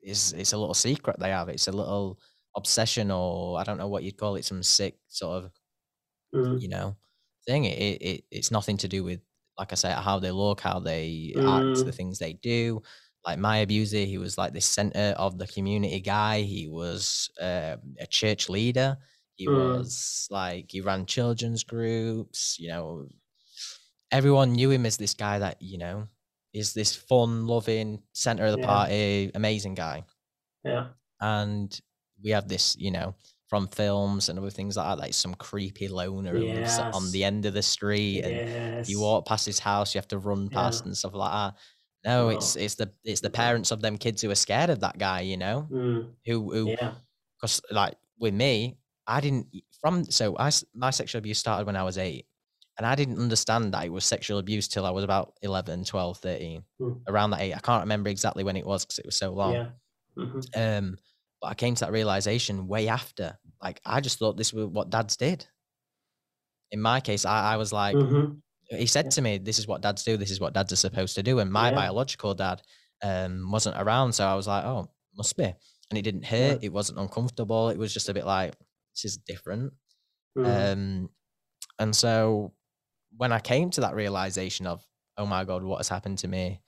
it's 0.00 0.32
it's 0.32 0.52
a 0.52 0.58
little 0.58 0.74
secret 0.74 1.18
they 1.20 1.30
have. 1.30 1.48
It's 1.48 1.68
a 1.68 1.72
little 1.72 2.18
obsession 2.56 3.10
or 3.10 3.60
I 3.60 3.64
don't 3.64 3.78
know 3.78 3.88
what 3.88 4.02
you'd 4.04 4.16
call 4.18 4.36
it, 4.36 4.44
some 4.44 4.62
sick 4.62 4.98
sort 5.08 5.44
of 5.44 5.52
Mm. 6.32 6.58
you 6.58 6.68
know 6.68 6.96
thing. 7.46 7.64
It, 7.64 8.02
it 8.02 8.24
it's 8.30 8.50
nothing 8.50 8.76
to 8.78 8.88
do 8.88 9.04
with 9.04 9.20
like 9.58 9.72
I 9.72 9.76
say 9.76 9.92
how 9.92 10.18
they 10.18 10.30
look, 10.30 10.60
how 10.60 10.80
they 10.80 11.34
act, 11.40 11.84
the 11.84 11.92
Mm. 11.92 11.92
things 11.92 12.18
they 12.18 12.32
do. 12.34 12.82
Like 13.26 13.38
my 13.38 13.58
abuser, 13.58 13.98
he 13.98 14.18
was 14.18 14.38
like 14.38 14.52
the 14.54 14.60
center 14.60 15.14
of 15.18 15.38
the 15.38 15.46
community 15.46 16.00
guy. 16.00 16.42
He 16.42 16.68
was 16.68 17.30
uh, 17.40 17.76
a 18.00 18.06
church 18.06 18.48
leader. 18.48 18.98
He 19.36 19.48
Mm. 19.48 19.54
was 19.56 20.26
like 20.30 20.70
he 20.70 20.80
ran 20.80 21.06
children's 21.06 21.64
groups. 21.64 22.56
You 22.58 22.68
know, 22.68 23.08
everyone 24.10 24.52
knew 24.52 24.70
him 24.70 24.86
as 24.86 24.96
this 24.96 25.14
guy 25.14 25.38
that 25.38 25.60
you 25.60 25.78
know 25.78 26.08
is 26.52 26.74
this 26.74 26.94
fun, 26.96 27.46
loving 27.46 28.02
center 28.12 28.46
of 28.46 28.52
the 28.52 28.58
Yeah. 28.58 28.66
party, 28.66 29.30
amazing 29.34 29.74
guy 29.74 30.04
Yeah. 30.64 30.94
and 31.20 31.80
we 32.22 32.30
have 32.30 32.48
this, 32.48 32.76
you 32.78 32.90
know, 32.90 33.14
from 33.48 33.68
films 33.68 34.28
and 34.28 34.38
other 34.38 34.50
things 34.50 34.76
like 34.76 34.86
that, 34.86 34.98
like 35.02 35.14
some 35.14 35.34
creepy 35.34 35.88
loner 35.88 36.36
who 36.38 36.46
lives 36.46 36.78
on 36.92 37.10
the 37.10 37.24
end 37.24 37.46
of 37.46 37.54
the 37.54 37.62
street, 37.62 38.22
and 38.22 38.42
if 38.80 38.88
you 38.88 39.00
walk 39.00 39.26
past 39.26 39.46
his 39.46 39.58
house, 39.58 39.94
you 39.94 39.98
have 39.98 40.08
to 40.08 40.18
run 40.18 40.50
past 40.50 40.84
Yeah. 40.84 40.88
and 40.88 40.96
stuff 40.96 41.14
like 41.14 41.32
that. 41.32 41.60
No, 42.04 42.28
it's 42.30 42.56
Wow. 42.56 42.62
it's 42.62 42.74
the 42.76 42.92
it's 43.04 43.20
the 43.20 43.30
parents 43.30 43.70
of 43.70 43.82
them 43.82 43.98
kids 43.98 44.22
who 44.22 44.30
are 44.30 44.34
scared 44.34 44.70
of 44.70 44.80
that 44.80 44.98
guy, 44.98 45.20
you 45.20 45.36
know, 45.36 45.68
Mm. 45.70 46.14
who 46.26 46.52
who 46.52 46.66
Yeah. 46.70 46.94
because 47.36 47.60
like 47.70 47.96
with 48.18 48.34
me, 48.34 48.78
I 49.06 49.20
didn't 49.20 49.48
from 49.80 50.04
so 50.06 50.36
I 50.38 50.50
my 50.74 50.90
sexual 50.90 51.18
abuse 51.20 51.38
started 51.38 51.66
when 51.66 51.76
I 51.76 51.82
was 51.84 51.98
eight, 51.98 52.26
and 52.78 52.86
I 52.86 52.94
didn't 52.94 53.18
understand 53.20 53.74
that 53.74 53.84
it 53.84 53.90
was 53.92 54.04
sexual 54.06 54.38
abuse 54.38 54.68
till 54.68 54.86
I 54.86 54.90
was 54.90 55.04
about 55.04 55.34
11, 55.42 55.84
12, 55.84 56.18
13, 56.18 56.64
Mm. 56.80 57.02
around 57.08 57.30
that 57.30 57.40
age. 57.42 57.54
I 57.54 57.60
can't 57.60 57.82
remember 57.82 58.10
exactly 58.10 58.44
when 58.44 58.56
it 58.56 58.66
was 58.66 58.84
because 58.84 58.98
it 58.98 59.06
was 59.06 59.18
so 59.18 59.32
long. 59.32 59.54
Yeah. 59.54 59.70
hmm 60.16 60.40
Um, 60.56 60.98
but 61.40 61.48
I 61.48 61.54
came 61.54 61.74
to 61.76 61.84
that 61.86 61.92
realization 61.92 62.66
way 62.68 62.88
after. 62.88 63.38
Like 63.62 63.80
I 63.84 64.00
just 64.00 64.18
thought 64.18 64.36
this 64.38 64.52
was 64.52 64.66
what 64.66 64.90
dads 64.90 65.16
did. 65.16 65.46
In 66.70 66.80
my 66.80 67.00
case, 67.00 67.24
I, 67.24 67.54
I 67.54 67.56
was 67.56 67.72
like, 67.72 67.96
hmm 67.96 68.40
he 68.70 68.86
said 68.86 69.04
Yeah. 69.04 69.12
to 69.12 69.22
me, 69.22 69.38
"This 69.38 69.58
is 69.58 69.66
what 69.66 69.82
dads 69.82 70.04
do. 70.04 70.16
This 70.16 70.30
is 70.30 70.40
what 70.40 70.54
dads 70.54 70.72
are 70.72 70.76
supposed 70.76 71.14
to 71.16 71.22
do." 71.22 71.38
And 71.40 71.52
my 71.52 71.70
Yeah. 71.70 71.72
biological 71.72 72.34
dad 72.34 72.62
um 73.02 73.50
wasn't 73.50 73.76
around, 73.78 74.12
so 74.14 74.26
I 74.26 74.34
was 74.34 74.46
like, 74.46 74.64
"Oh, 74.64 74.90
must 75.16 75.36
be." 75.36 75.44
And 75.44 75.98
it 75.98 76.02
didn't 76.02 76.24
Yeah. 76.38 76.52
hurt. 76.52 76.58
It 76.62 76.72
wasn't 76.72 76.98
uncomfortable. 77.00 77.68
It 77.70 77.78
was 77.78 77.92
just 77.94 78.08
a 78.08 78.14
bit 78.14 78.26
like 78.26 78.56
this 78.94 79.04
is 79.04 79.18
different. 79.18 79.72
Mm. 80.36 80.70
Um, 80.72 81.10
and 81.78 81.96
so 81.96 82.54
when 83.16 83.32
I 83.32 83.40
came 83.40 83.70
to 83.72 83.82
that 83.82 83.94
realization 83.96 84.66
of, 84.66 84.86
oh 85.18 85.26
my 85.26 85.44
god, 85.44 85.62
what 85.64 85.78
has 85.78 85.88
happened 85.88 86.18
to 86.20 86.28
me? 86.28 86.60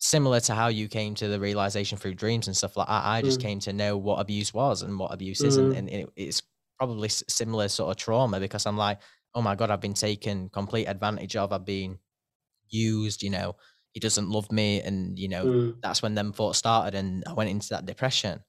Similar 0.00 0.40
to 0.40 0.54
how 0.54 0.68
you 0.68 0.88
came 0.88 1.14
to 1.16 1.28
the 1.28 1.38
realization 1.40 1.96
through 1.98 2.14
dreams 2.14 2.48
and 2.48 2.56
stuff 2.56 2.76
like 2.76 2.88
that, 2.88 3.04
I 3.06 3.22
just 3.22 3.38
Mm. 3.38 3.42
came 3.42 3.60
to 3.60 3.72
know 3.72 3.96
what 3.96 4.20
abuse 4.20 4.52
was 4.52 4.82
and 4.82 4.98
what 4.98 5.12
abuse 5.14 5.44
is, 5.44 5.58
and, 5.58 5.72
Mm. 5.72 5.74
and 5.74 5.88
it, 5.90 6.10
it's 6.16 6.42
probably 6.78 7.08
similar 7.08 7.68
sort 7.68 7.90
of 7.92 7.96
trauma 7.98 8.40
because 8.40 8.66
I'm 8.66 8.76
like, 8.76 9.00
oh 9.34 9.42
my 9.42 9.54
god, 9.54 9.70
I've 9.70 9.80
been 9.80 9.94
taken 9.94 10.48
complete 10.50 10.86
advantage 10.86 11.36
of. 11.36 11.52
I've 11.52 11.64
been 11.66 11.98
used. 12.68 13.22
You 13.22 13.30
know, 13.30 13.56
he 13.92 14.00
doesn't 14.00 14.28
love 14.30 14.50
me, 14.52 14.80
and 14.80 15.18
you 15.18 15.28
know 15.28 15.44
Mm. 15.46 15.76
that's 15.82 16.02
when 16.02 16.14
them 16.14 16.32
thoughts 16.32 16.58
started, 16.58 16.94
and 16.98 17.24
I 17.26 17.32
went 17.32 17.50
into 17.50 17.68
that 17.70 17.86
depression. 17.86 18.42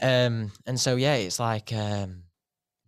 Um, 0.00 0.50
and 0.66 0.80
so 0.80 0.96
yeah, 0.96 1.14
it's 1.14 1.38
like 1.38 1.72
um, 1.72 2.22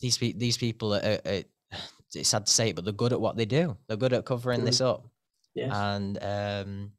these 0.00 0.16
pe- 0.18 0.32
these 0.32 0.56
people 0.56 0.94
are, 0.94 1.02
are, 1.02 1.20
are- 1.26 1.42
it's 2.14 2.28
sad 2.28 2.46
to 2.46 2.52
say 2.52 2.70
it, 2.70 2.76
but 2.76 2.84
they're 2.84 2.92
good 2.94 3.12
at 3.12 3.20
what 3.20 3.36
they 3.36 3.44
do. 3.44 3.76
They're 3.88 3.96
good 3.96 4.12
at 4.12 4.24
covering 4.24 4.64
this 4.64 4.80
up, 4.80 5.06
Yes. 5.54 5.70
and 5.74 6.18
um, 6.22 6.92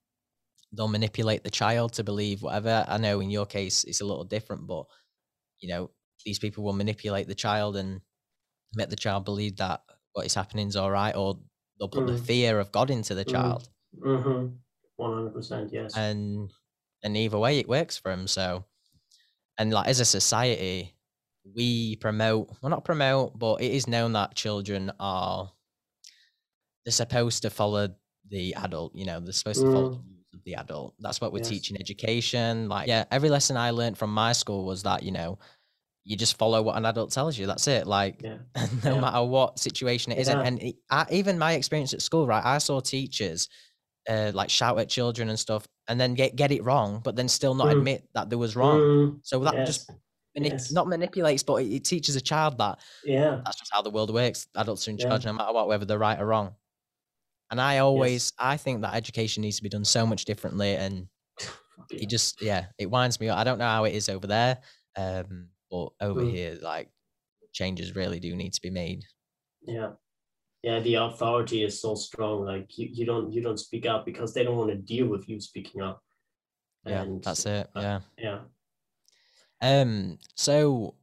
they'll 0.73 0.87
manipulate 0.89 1.43
the 1.43 1.49
child 1.49 1.93
to 1.93 2.03
believe 2.03 2.41
whatever. 2.43 2.85
I 2.87 2.97
know 2.97 3.19
in 3.21 3.29
your 3.31 3.45
case 3.45 3.83
it's 3.85 4.01
a 4.01 4.05
little 4.05 4.25
different, 4.25 4.67
but 4.67 4.85
you 5.59 5.69
know 5.69 5.89
these 6.25 6.39
people 6.39 6.63
will 6.63 6.73
manipulate 6.73 7.27
the 7.27 7.35
child 7.35 7.75
and 7.77 8.01
make 8.73 8.89
the 8.89 8.95
child 8.95 9.25
believe 9.25 9.57
that 9.57 9.81
what 10.13 10.25
is 10.25 10.33
happening 10.33 10.67
is 10.67 10.75
all 10.75 10.91
right, 10.91 11.15
or 11.15 11.39
they'll 11.79 11.89
put 11.89 12.05
the 12.05 12.13
Mm. 12.13 12.25
fear 12.25 12.59
of 12.59 12.71
God 12.71 12.89
into 12.89 13.13
the 13.15 13.25
Mm. 13.25 13.31
child, 13.31 13.69
hmm 14.01 14.47
One 14.97 15.13
hundred 15.13 15.33
percent. 15.33 15.71
Yes. 15.73 15.93
and 15.95 16.51
and 17.03 17.17
either 17.17 17.37
way 17.37 17.59
it 17.59 17.67
works 17.69 17.97
for 17.97 18.09
them. 18.11 18.27
So, 18.27 18.65
and 19.57 19.71
like 19.73 19.87
as 19.87 19.99
a 19.99 20.05
society, 20.05 20.95
we 21.55 21.97
promote 21.97 22.49
well 22.61 22.69
not 22.69 22.85
promote, 22.85 23.37
but 23.37 23.61
it 23.61 23.71
is 23.71 23.87
known 23.87 24.13
that 24.13 24.35
children 24.35 24.91
are 24.99 25.51
they're 26.85 26.91
supposed 26.91 27.41
to 27.43 27.49
follow 27.49 27.89
the 28.29 28.53
adult. 28.55 28.95
You 28.95 29.05
know, 29.05 29.19
they're 29.19 29.33
supposed 29.33 29.61
to 29.61 29.67
follow 29.67 29.85
the 29.85 29.99
Mm. 30.37 30.43
the 30.45 30.53
adult. 30.55 30.95
That's 30.99 31.21
what 31.21 31.31
we're 31.33 31.39
Yes. 31.39 31.47
teaching 31.49 31.77
education. 31.79 32.67
Like, 32.69 32.87
yeah, 32.87 33.05
every 33.09 33.29
lesson 33.29 33.57
I 33.57 33.71
learned 33.71 33.97
from 33.97 34.13
my 34.13 34.33
school 34.33 34.65
was 34.65 34.83
that 34.83 35.01
you 35.03 35.11
know. 35.11 35.39
You 36.05 36.15
just 36.15 36.37
follow 36.37 36.61
what 36.61 36.77
an 36.77 36.85
adult 36.85 37.11
tells 37.11 37.37
you. 37.37 37.47
That's 37.47 37.67
it. 37.67 37.87
Like, 37.87 38.21
Yeah. 38.23 38.37
no 38.83 38.93
Yeah. 38.95 39.01
matter 39.01 39.23
what 39.23 39.59
situation 39.59 40.11
it 40.13 40.19
is. 40.19 40.29
And, 40.29 40.39
Yeah. 40.39 40.47
and 40.47 40.61
it, 40.61 40.75
I, 40.89 41.05
even 41.11 41.37
my 41.39 41.53
experience 41.53 41.93
at 41.93 42.01
school, 42.01 42.27
right? 42.27 42.45
I 42.45 42.59
saw 42.59 42.79
teachers 42.79 43.49
uh, 44.07 44.31
like 44.35 44.51
shout 44.51 44.77
at 44.77 44.87
children 44.87 45.29
and 45.29 45.39
stuff, 45.39 45.67
and 45.87 45.99
then 45.99 46.13
get 46.13 46.35
get 46.35 46.51
it 46.51 46.63
wrong, 46.63 47.01
but 47.03 47.15
then 47.15 47.27
still 47.27 47.55
not 47.55 47.67
Mm. 47.69 47.77
admit 47.79 48.07
that 48.13 48.29
there 48.29 48.37
was 48.37 48.55
wrong. 48.55 48.79
Mm. 48.79 49.19
So 49.23 49.39
that 49.39 49.55
Yes. 49.55 49.67
just 49.67 49.89
manip- 50.37 50.51
Yes. 50.51 50.71
not 50.71 50.87
manipulates, 50.87 51.41
but 51.41 51.55
it, 51.63 51.73
it 51.73 51.85
teaches 51.85 52.15
a 52.15 52.21
child 52.21 52.59
that 52.59 52.79
Yeah. 53.03 53.41
that's 53.43 53.57
just 53.57 53.73
how 53.73 53.81
the 53.81 53.89
world 53.89 54.13
works. 54.13 54.45
Adults 54.55 54.87
are 54.87 54.91
in 54.91 54.99
charge 54.99 55.25
no 55.25 55.33
matter 55.33 55.51
what, 55.53 55.67
whether 55.67 55.85
they're 55.85 55.97
right 55.97 56.19
or 56.19 56.27
wrong. 56.27 56.53
And 57.49 57.59
I 57.59 57.79
always, 57.79 58.31
I 58.37 58.57
think 58.57 58.81
that 58.81 58.93
education 58.93 59.41
needs 59.41 59.57
to 59.57 59.63
be 59.63 59.69
done 59.69 59.85
so 59.85 60.05
much 60.05 60.25
differently, 60.25 60.75
and 60.75 61.07
it 61.89 62.07
just, 62.07 62.43
yeah, 62.43 62.67
it 62.77 62.91
winds 62.91 63.19
me 63.19 63.29
up. 63.29 63.39
I 63.39 63.43
don't 63.43 63.57
know 63.57 63.65
how 63.65 63.85
it 63.85 63.95
is 63.95 64.07
over 64.07 64.27
there, 64.27 64.59
um, 64.97 65.49
but 65.69 65.89
over 66.01 66.21
Mm. 66.21 66.31
here, 66.31 66.57
like 66.61 66.89
changes 67.51 67.95
really 67.95 68.19
do 68.19 68.35
need 68.35 68.53
to 68.53 68.61
be 68.61 68.69
made. 68.69 69.03
Yeah. 69.61 69.91
Yeah, 70.63 70.79
the 70.79 70.95
authority 70.95 71.63
is 71.63 71.79
so 71.79 71.93
strong. 71.95 72.43
Like 72.45 72.75
you, 72.77 72.89
you 72.91 73.05
don't 73.05 73.31
you 73.31 73.41
don't 73.41 73.59
speak 73.59 73.85
up 73.85 74.05
because 74.05 74.33
they 74.33 74.43
don't 74.43 74.57
want 74.57 74.71
to 74.71 74.75
deal 74.77 75.07
with 75.07 75.29
you 75.29 75.39
speaking 75.39 75.81
up. 75.81 76.01
Yeah, 76.85 77.01
And 77.03 77.23
that's 77.23 77.45
it. 77.45 77.69
uh, 77.75 77.81
Yeah. 77.81 77.99
yeah. 78.17 78.39
Um, 79.61 80.17
so 80.35 80.95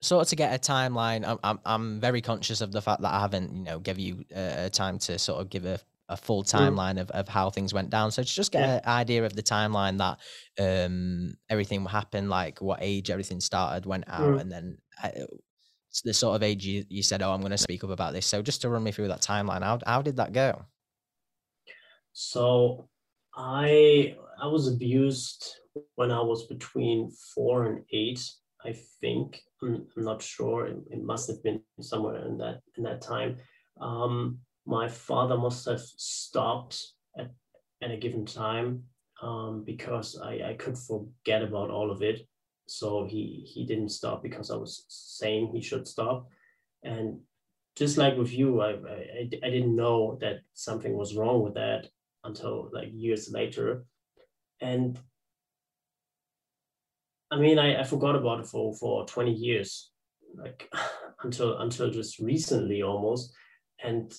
sort 0.00 0.22
of 0.22 0.28
to 0.28 0.36
get 0.36 0.54
a 0.54 0.58
timeline, 0.72 1.24
I'm 1.26 1.38
I'm 1.44 1.60
I'm 1.64 2.00
very 2.00 2.20
conscious 2.20 2.60
of 2.60 2.72
the 2.72 2.82
fact 2.82 3.02
that 3.02 3.12
I 3.14 3.20
haven't, 3.20 3.54
you 3.54 3.62
know, 3.62 3.78
give 3.78 3.98
you 3.98 4.24
uh, 4.34 4.68
time 4.68 4.98
to 5.00 5.18
sort 5.18 5.40
of 5.40 5.48
give 5.48 5.64
a, 5.64 5.78
a 6.08 6.16
full 6.16 6.44
timeline 6.44 7.00
of, 7.00 7.10
of 7.12 7.28
how 7.28 7.48
things 7.50 7.72
went 7.72 7.90
down. 7.90 8.10
So 8.10 8.22
to 8.22 8.28
just 8.28 8.52
get 8.52 8.60
Yeah. 8.62 8.74
an 8.76 8.80
idea 8.86 9.24
of 9.24 9.34
the 9.34 9.42
timeline 9.42 9.98
that 9.98 10.18
um 10.62 11.34
everything 11.48 11.84
happened, 11.86 12.28
like 12.30 12.60
what 12.60 12.80
age 12.82 13.10
everything 13.10 13.40
started, 13.40 13.86
went 13.86 14.04
out, 14.08 14.36
Mm. 14.36 14.40
and 14.40 14.52
then 14.52 14.78
uh, 15.02 15.10
the 16.04 16.12
sort 16.12 16.36
of 16.36 16.42
age 16.42 16.66
you, 16.66 16.84
you 16.88 17.02
said, 17.02 17.22
oh, 17.22 17.32
I'm 17.32 17.40
going 17.40 17.52
to 17.52 17.58
speak 17.58 17.84
up 17.84 17.90
about 17.90 18.12
this. 18.12 18.26
So 18.26 18.42
just 18.42 18.62
to 18.62 18.68
run 18.68 18.82
me 18.82 18.92
through 18.92 19.08
that 19.08 19.22
timeline, 19.22 19.62
how 19.62 19.78
how 19.86 20.02
did 20.02 20.16
that 20.16 20.32
go? 20.32 20.66
So 22.12 22.88
I 23.36 24.16
I 24.40 24.46
was 24.46 24.68
abused 24.68 25.56
when 25.96 26.10
I 26.10 26.20
was 26.20 26.46
between 26.46 27.10
four 27.34 27.66
and 27.66 27.84
eight, 27.92 28.20
I 28.64 28.74
think. 29.00 29.40
I'm, 29.62 29.86
I'm 29.96 30.04
not 30.04 30.22
sure. 30.22 30.66
It, 30.66 30.76
it 30.90 31.02
must 31.02 31.28
have 31.28 31.42
been 31.42 31.62
somewhere 31.80 32.26
in 32.26 32.38
that 32.38 32.60
in 32.76 32.84
that 32.84 33.00
time. 33.00 33.38
Um, 33.80 34.38
my 34.66 34.88
father 34.88 35.36
must 35.36 35.66
have 35.66 35.80
stopped 35.80 36.80
at, 37.18 37.30
at 37.82 37.90
a 37.90 37.96
given 37.96 38.24
time 38.24 38.84
um, 39.22 39.62
because 39.64 40.20
I, 40.22 40.50
I 40.50 40.56
could 40.58 40.78
forget 40.78 41.42
about 41.42 41.70
all 41.70 41.90
of 41.90 42.02
it. 42.02 42.26
So 42.66 43.04
he 43.04 43.44
he 43.46 43.66
didn't 43.66 43.90
stop 43.90 44.22
because 44.22 44.50
I 44.50 44.56
was 44.56 44.86
saying 44.88 45.50
he 45.52 45.60
should 45.60 45.86
stop. 45.86 46.28
And 46.82 47.20
just 47.76 47.98
like 47.98 48.16
with 48.16 48.32
you, 48.32 48.60
I, 48.60 48.70
I, 48.70 49.28
I 49.42 49.50
didn't 49.50 49.76
know 49.76 50.16
that 50.20 50.40
something 50.54 50.96
was 50.96 51.16
wrong 51.16 51.42
with 51.42 51.54
that 51.54 51.88
until 52.22 52.70
like 52.72 52.88
years 52.92 53.30
later. 53.30 53.84
And 54.60 54.98
I 57.30 57.36
mean, 57.36 57.58
I, 57.58 57.80
I 57.80 57.84
forgot 57.84 58.16
about 58.16 58.40
it 58.40 58.46
for, 58.46 58.74
for 58.74 59.04
20 59.06 59.32
years, 59.32 59.90
like 60.36 60.70
until 61.22 61.58
until 61.58 61.90
just 61.90 62.18
recently 62.18 62.82
almost. 62.82 63.34
And 63.82 64.14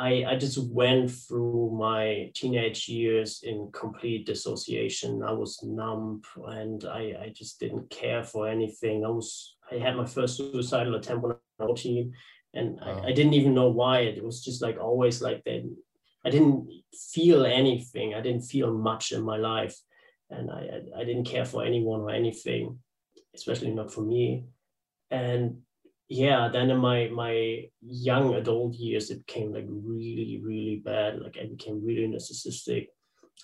I, 0.00 0.24
I 0.26 0.36
just 0.36 0.58
went 0.70 1.10
through 1.10 1.76
my 1.78 2.30
teenage 2.34 2.88
years 2.88 3.42
in 3.42 3.70
complete 3.72 4.24
dissociation. 4.24 5.22
I 5.22 5.32
was 5.32 5.62
numb 5.62 6.22
and 6.46 6.82
I, 6.86 7.14
I 7.24 7.32
just 7.36 7.60
didn't 7.60 7.90
care 7.90 8.24
for 8.24 8.48
anything. 8.48 9.04
I 9.04 9.08
was 9.08 9.56
I 9.70 9.74
had 9.74 9.96
my 9.96 10.06
first 10.06 10.38
suicidal 10.38 10.94
attempt 10.94 11.22
when 11.22 11.32
I 11.32 11.64
was 11.64 11.68
14 11.68 12.14
and 12.54 12.80
Wow. 12.80 13.02
I, 13.04 13.08
I 13.08 13.12
didn't 13.12 13.34
even 13.34 13.52
know 13.54 13.68
why. 13.68 14.00
It 14.00 14.24
was 14.24 14.42
just 14.42 14.62
like 14.62 14.78
always 14.80 15.20
like 15.20 15.44
that. 15.44 15.70
I 16.24 16.30
didn't 16.30 16.66
feel 17.12 17.44
anything. 17.44 18.14
I 18.14 18.22
didn't 18.22 18.42
feel 18.42 18.72
much 18.72 19.12
in 19.12 19.22
my 19.22 19.36
life. 19.36 19.76
And 20.30 20.50
I, 20.50 20.60
I, 20.96 21.00
I 21.00 21.04
didn't 21.04 21.24
care 21.24 21.44
for 21.44 21.62
anyone 21.62 22.00
or 22.00 22.10
anything, 22.10 22.78
especially 23.34 23.70
not 23.70 23.92
for 23.92 24.00
me. 24.00 24.44
And 25.10 25.58
yeah, 26.10 26.48
then 26.52 26.70
in 26.72 26.78
my 26.78 27.08
my 27.08 27.62
young 27.80 28.34
adult 28.34 28.74
years, 28.74 29.10
it 29.10 29.24
became 29.24 29.54
like 29.54 29.66
really, 29.68 30.42
really 30.44 30.82
bad. 30.84 31.20
Like 31.20 31.38
I 31.40 31.46
became 31.46 31.86
really 31.86 32.08
narcissistic. 32.08 32.88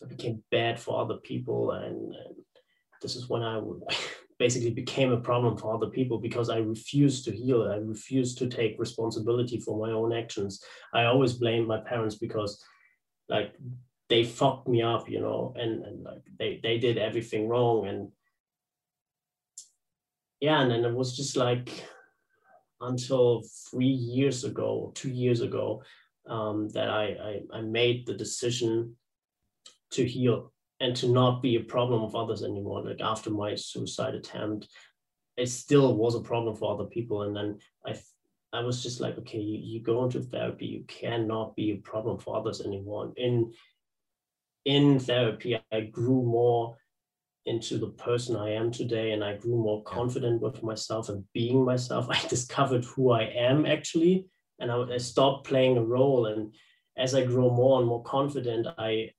I 0.03 0.07
became 0.07 0.43
bad 0.51 0.79
for 0.81 1.01
other 1.01 1.19
people, 1.19 1.71
and, 1.71 1.95
and 1.95 2.35
this 3.01 3.15
is 3.15 3.29
when 3.29 3.45
I 3.45 3.59
would 3.59 3.83
basically 4.41 4.73
became 4.73 5.13
a 5.13 5.21
problem 5.21 5.57
for 5.57 5.73
other 5.73 5.87
people 5.87 6.19
because 6.19 6.51
I 6.51 6.59
refused 6.59 7.25
to 7.27 7.31
heal. 7.31 7.71
I 7.71 7.77
refused 7.77 8.37
to 8.39 8.49
take 8.49 8.81
responsibility 8.81 9.61
for 9.61 9.79
my 9.79 9.93
own 9.93 10.13
actions. 10.13 10.61
I 10.93 11.05
always 11.05 11.35
blamed 11.35 11.69
my 11.69 11.79
parents 11.79 12.17
because, 12.17 12.61
like, 13.29 13.55
they 14.09 14.25
fucked 14.25 14.67
me 14.67 14.83
up, 14.83 15.09
you 15.09 15.21
know, 15.21 15.55
and, 15.57 15.85
and 15.85 16.03
like 16.03 16.23
they 16.37 16.59
they 16.65 16.79
did 16.79 16.99
everything 16.99 17.47
wrong, 17.47 17.87
and 17.87 18.09
yeah, 20.41 20.63
and 20.63 20.71
then 20.73 20.85
it 20.85 20.95
was 20.95 21.17
just 21.17 21.37
like 21.37 21.71
until 22.81 23.43
three 23.71 23.87
years 23.87 24.45
ago, 24.45 24.93
two 24.95 25.11
years 25.11 25.41
ago, 25.41 25.83
um, 26.29 26.69
that 26.71 26.89
I, 26.89 27.41
I, 27.53 27.59
I 27.59 27.61
made 27.63 28.07
the 28.07 28.15
decision 28.15 28.97
to 29.93 30.05
heal 30.05 30.53
and 30.81 30.95
to 30.97 31.09
not 31.09 31.43
be 31.43 31.57
a 31.57 31.61
problem 31.61 32.03
of 32.03 32.15
others 32.15 32.43
anymore. 32.43 32.85
Like 32.85 33.01
after 33.01 33.31
my 33.31 33.55
suicide 33.55 34.15
attempt, 34.15 34.69
it 35.37 35.49
still 35.49 35.95
was 35.95 36.15
a 36.15 36.21
problem 36.21 36.57
for 36.57 36.75
other 36.75 36.89
people. 36.89 37.23
And 37.23 37.37
then 37.37 37.59
I 37.87 37.99
I 38.53 38.61
was 38.61 38.83
just 38.83 39.01
like, 39.01 39.19
okay, 39.19 39.39
you, 39.39 39.59
you 39.63 39.81
go 39.83 40.05
into 40.05 40.21
therapy, 40.21 40.67
you 40.67 40.85
cannot 40.87 41.57
be 41.57 41.73
a 41.73 41.77
problem 41.77 42.19
for 42.19 42.37
others 42.37 42.61
anymore. 42.61 43.13
In 43.17 43.53
in 44.65 44.99
therapy, 44.99 45.59
I 45.73 45.81
grew 45.81 46.23
more 46.23 46.77
into 47.47 47.79
the 47.79 47.89
person 47.91 48.37
I 48.37 48.51
am 48.51 48.73
today 48.73 49.13
and 49.13 49.23
I 49.23 49.37
grew 49.37 49.57
more 49.57 49.83
confident 49.85 50.43
with 50.43 50.63
myself 50.63 51.09
and 51.09 51.25
being 51.33 51.65
myself. 51.65 52.07
I 52.11 52.21
discovered 52.29 52.85
who 52.85 53.13
I 53.13 53.23
am 53.23 53.65
actually 53.65 54.27
and 54.59 54.71
I, 54.71 54.83
I 54.83 54.99
stopped 54.99 55.47
playing 55.47 55.77
a 55.77 55.85
role. 55.85 56.27
And 56.27 56.55
as 56.97 57.15
I 57.15 57.25
grow 57.25 57.51
more 57.51 57.79
and 57.79 57.89
more 57.89 58.03
confident, 58.03 58.67
I, 58.79 59.11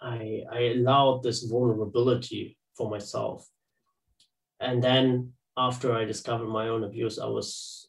I, 0.00 0.42
I 0.52 0.60
allowed 0.74 1.22
this 1.22 1.44
vulnerability 1.44 2.58
for 2.76 2.90
myself. 2.90 3.48
And 4.60 4.82
then 4.82 5.32
after 5.56 5.94
I 5.94 6.04
discovered 6.04 6.48
my 6.48 6.68
own 6.68 6.84
abuse, 6.84 7.18
I 7.18 7.26
was 7.26 7.88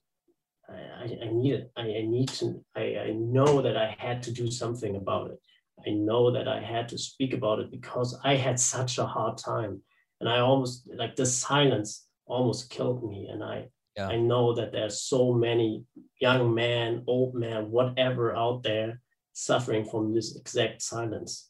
I, 0.70 1.18
I 1.24 1.30
needed 1.32 1.70
I, 1.76 1.82
I 1.82 2.06
need 2.06 2.30
to 2.30 2.64
I, 2.76 2.96
I 3.08 3.12
know 3.12 3.62
that 3.62 3.76
I 3.76 3.96
had 3.98 4.24
to 4.24 4.32
do 4.32 4.50
something 4.50 4.96
about 4.96 5.32
it. 5.32 5.40
I 5.86 5.92
know 5.92 6.32
that 6.32 6.48
I 6.48 6.62
had 6.62 6.90
to 6.90 6.98
speak 6.98 7.34
about 7.34 7.60
it 7.60 7.72
because 7.72 8.20
I 8.24 8.36
had 8.36 8.60
such 8.60 8.98
a 8.98 9.06
hard 9.06 9.38
time. 9.38 9.82
And 10.20 10.30
I 10.30 10.40
almost 10.40 10.88
like 10.96 11.16
the 11.16 11.26
silence 11.26 12.06
almost 12.26 12.70
killed 12.70 13.04
me. 13.10 13.28
And 13.32 13.44
I 13.44 13.70
yeah. 13.98 14.08
I 14.08 14.18
know 14.18 14.54
that 14.56 14.72
there's 14.72 15.02
so 15.02 15.34
many 15.34 15.84
young 16.20 16.54
men, 16.54 17.04
old 17.08 17.36
men, 17.36 17.72
whatever 17.72 18.36
out 18.36 18.64
there 18.64 19.02
suffering 19.34 19.86
from 19.86 20.14
this 20.14 20.36
exact 20.36 20.82
silence. 20.82 21.50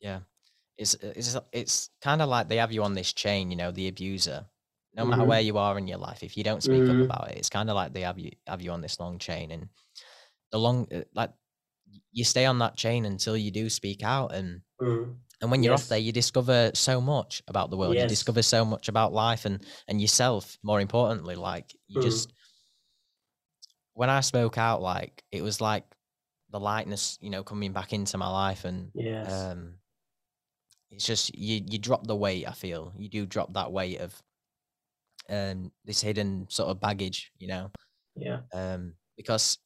Yeah. 0.00 0.20
It's 0.78 0.94
it's 0.94 1.36
it's 1.52 1.90
kind 2.00 2.22
of 2.22 2.28
like 2.28 2.48
they 2.48 2.56
have 2.56 2.72
you 2.72 2.82
on 2.82 2.94
this 2.94 3.12
chain, 3.12 3.50
you 3.50 3.56
know, 3.56 3.70
the 3.70 3.88
abuser. 3.88 4.46
No 4.94 5.04
matter 5.04 5.22
mm-hmm. 5.22 5.30
where 5.30 5.40
you 5.40 5.56
are 5.56 5.78
in 5.78 5.86
your 5.86 5.98
life, 5.98 6.24
if 6.24 6.36
you 6.36 6.42
don't 6.42 6.62
speak 6.62 6.82
mm-hmm. 6.82 7.02
up 7.02 7.04
about 7.04 7.30
it, 7.30 7.38
it's 7.38 7.48
kind 7.48 7.70
of 7.70 7.76
like 7.76 7.92
they 7.92 8.00
have 8.00 8.18
you 8.18 8.32
have 8.46 8.60
you 8.60 8.72
on 8.72 8.80
this 8.80 8.98
long 8.98 9.18
chain. 9.18 9.50
And 9.50 9.68
the 10.50 10.58
long 10.58 10.88
like 11.14 11.30
you 12.12 12.24
stay 12.24 12.46
on 12.46 12.58
that 12.58 12.76
chain 12.76 13.04
until 13.04 13.36
you 13.36 13.50
do 13.50 13.70
speak 13.70 14.02
out 14.02 14.34
and 14.34 14.60
mm. 14.80 15.14
and 15.40 15.50
when 15.50 15.62
you're 15.62 15.72
yes. 15.72 15.82
off 15.82 15.88
there 15.88 15.98
you 15.98 16.12
discover 16.12 16.70
so 16.74 17.00
much 17.00 17.42
about 17.48 17.70
the 17.70 17.76
world 17.76 17.94
yes. 17.94 18.02
you 18.02 18.08
discover 18.08 18.42
so 18.42 18.64
much 18.64 18.88
about 18.88 19.12
life 19.12 19.44
and 19.44 19.64
and 19.88 20.00
yourself 20.00 20.58
more 20.62 20.80
importantly 20.80 21.34
like 21.34 21.72
you 21.86 22.00
mm. 22.00 22.02
just 22.02 22.32
when 23.94 24.10
i 24.10 24.20
spoke 24.20 24.58
out 24.58 24.82
like 24.82 25.22
it 25.30 25.42
was 25.42 25.60
like 25.60 25.84
the 26.50 26.60
lightness 26.60 27.18
you 27.20 27.30
know 27.30 27.44
coming 27.44 27.72
back 27.72 27.92
into 27.92 28.18
my 28.18 28.28
life 28.28 28.64
and 28.64 28.90
yes. 28.94 29.32
um 29.32 29.74
it's 30.90 31.06
just 31.06 31.34
you 31.36 31.62
you 31.68 31.78
drop 31.78 32.06
the 32.06 32.16
weight 32.16 32.46
i 32.48 32.52
feel 32.52 32.92
you 32.96 33.08
do 33.08 33.24
drop 33.24 33.52
that 33.54 33.70
weight 33.70 34.00
of 34.00 34.20
um 35.28 35.70
this 35.84 36.00
hidden 36.00 36.46
sort 36.50 36.68
of 36.68 36.80
baggage 36.80 37.30
you 37.38 37.46
know 37.46 37.70
yeah 38.16 38.40
um 38.52 38.94
because 39.16 39.58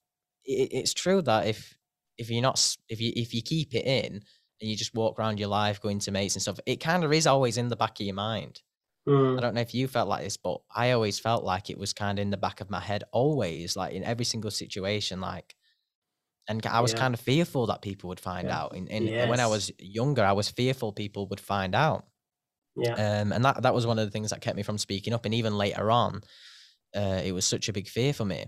it, 0.44 0.68
it's 0.72 0.92
true 0.92 1.22
that 1.22 1.46
if 1.46 1.74
if 2.18 2.30
you're 2.30 2.42
not 2.42 2.76
if 2.88 3.00
you 3.00 3.12
if 3.16 3.34
you 3.34 3.42
keep 3.42 3.74
it 3.74 3.86
in 3.86 4.14
and 4.60 4.70
you 4.70 4.76
just 4.76 4.94
walk 4.94 5.18
around 5.18 5.38
your 5.38 5.48
life 5.48 5.80
going 5.80 5.98
to 6.00 6.10
mates 6.10 6.34
and 6.34 6.42
stuff, 6.42 6.60
it 6.66 6.76
kind 6.76 7.04
of 7.04 7.12
is 7.12 7.26
always 7.26 7.56
in 7.56 7.68
the 7.68 7.76
back 7.76 8.00
of 8.00 8.06
your 8.06 8.14
mind. 8.14 8.60
Mm. 9.08 9.36
I 9.36 9.40
don't 9.40 9.54
know 9.54 9.60
if 9.60 9.74
you 9.74 9.86
felt 9.86 10.08
like 10.08 10.24
this, 10.24 10.36
but 10.36 10.60
I 10.74 10.92
always 10.92 11.18
felt 11.18 11.44
like 11.44 11.68
it 11.68 11.78
was 11.78 11.92
kind 11.92 12.18
of 12.18 12.22
in 12.22 12.30
the 12.30 12.36
back 12.36 12.60
of 12.60 12.70
my 12.70 12.80
head, 12.80 13.04
always, 13.12 13.76
like 13.76 13.92
in 13.92 14.04
every 14.04 14.24
single 14.24 14.50
situation, 14.50 15.20
like. 15.20 15.54
And 16.46 16.64
I 16.66 16.80
was 16.80 16.92
yeah. 16.92 16.98
kind 16.98 17.14
of 17.14 17.20
fearful 17.20 17.66
that 17.68 17.80
people 17.80 18.08
would 18.08 18.20
find 18.20 18.48
yeah. 18.48 18.58
out. 18.60 18.76
And, 18.76 18.90
and 18.90 19.06
yes. 19.06 19.30
when 19.30 19.40
I 19.40 19.46
was 19.46 19.72
younger, 19.78 20.22
I 20.22 20.32
was 20.32 20.50
fearful 20.50 20.92
people 20.92 21.26
would 21.28 21.40
find 21.40 21.74
out. 21.74 22.04
Yeah. 22.76 22.92
Um, 22.92 23.32
and 23.32 23.44
that 23.44 23.62
that 23.62 23.74
was 23.74 23.86
one 23.86 23.98
of 23.98 24.06
the 24.06 24.10
things 24.10 24.28
that 24.30 24.42
kept 24.42 24.56
me 24.56 24.62
from 24.62 24.76
speaking 24.76 25.14
up. 25.14 25.24
And 25.24 25.32
even 25.32 25.56
later 25.56 25.90
on, 25.90 26.20
uh, 26.94 27.22
it 27.24 27.32
was 27.32 27.46
such 27.46 27.68
a 27.68 27.72
big 27.72 27.88
fear 27.88 28.12
for 28.12 28.24
me. 28.26 28.46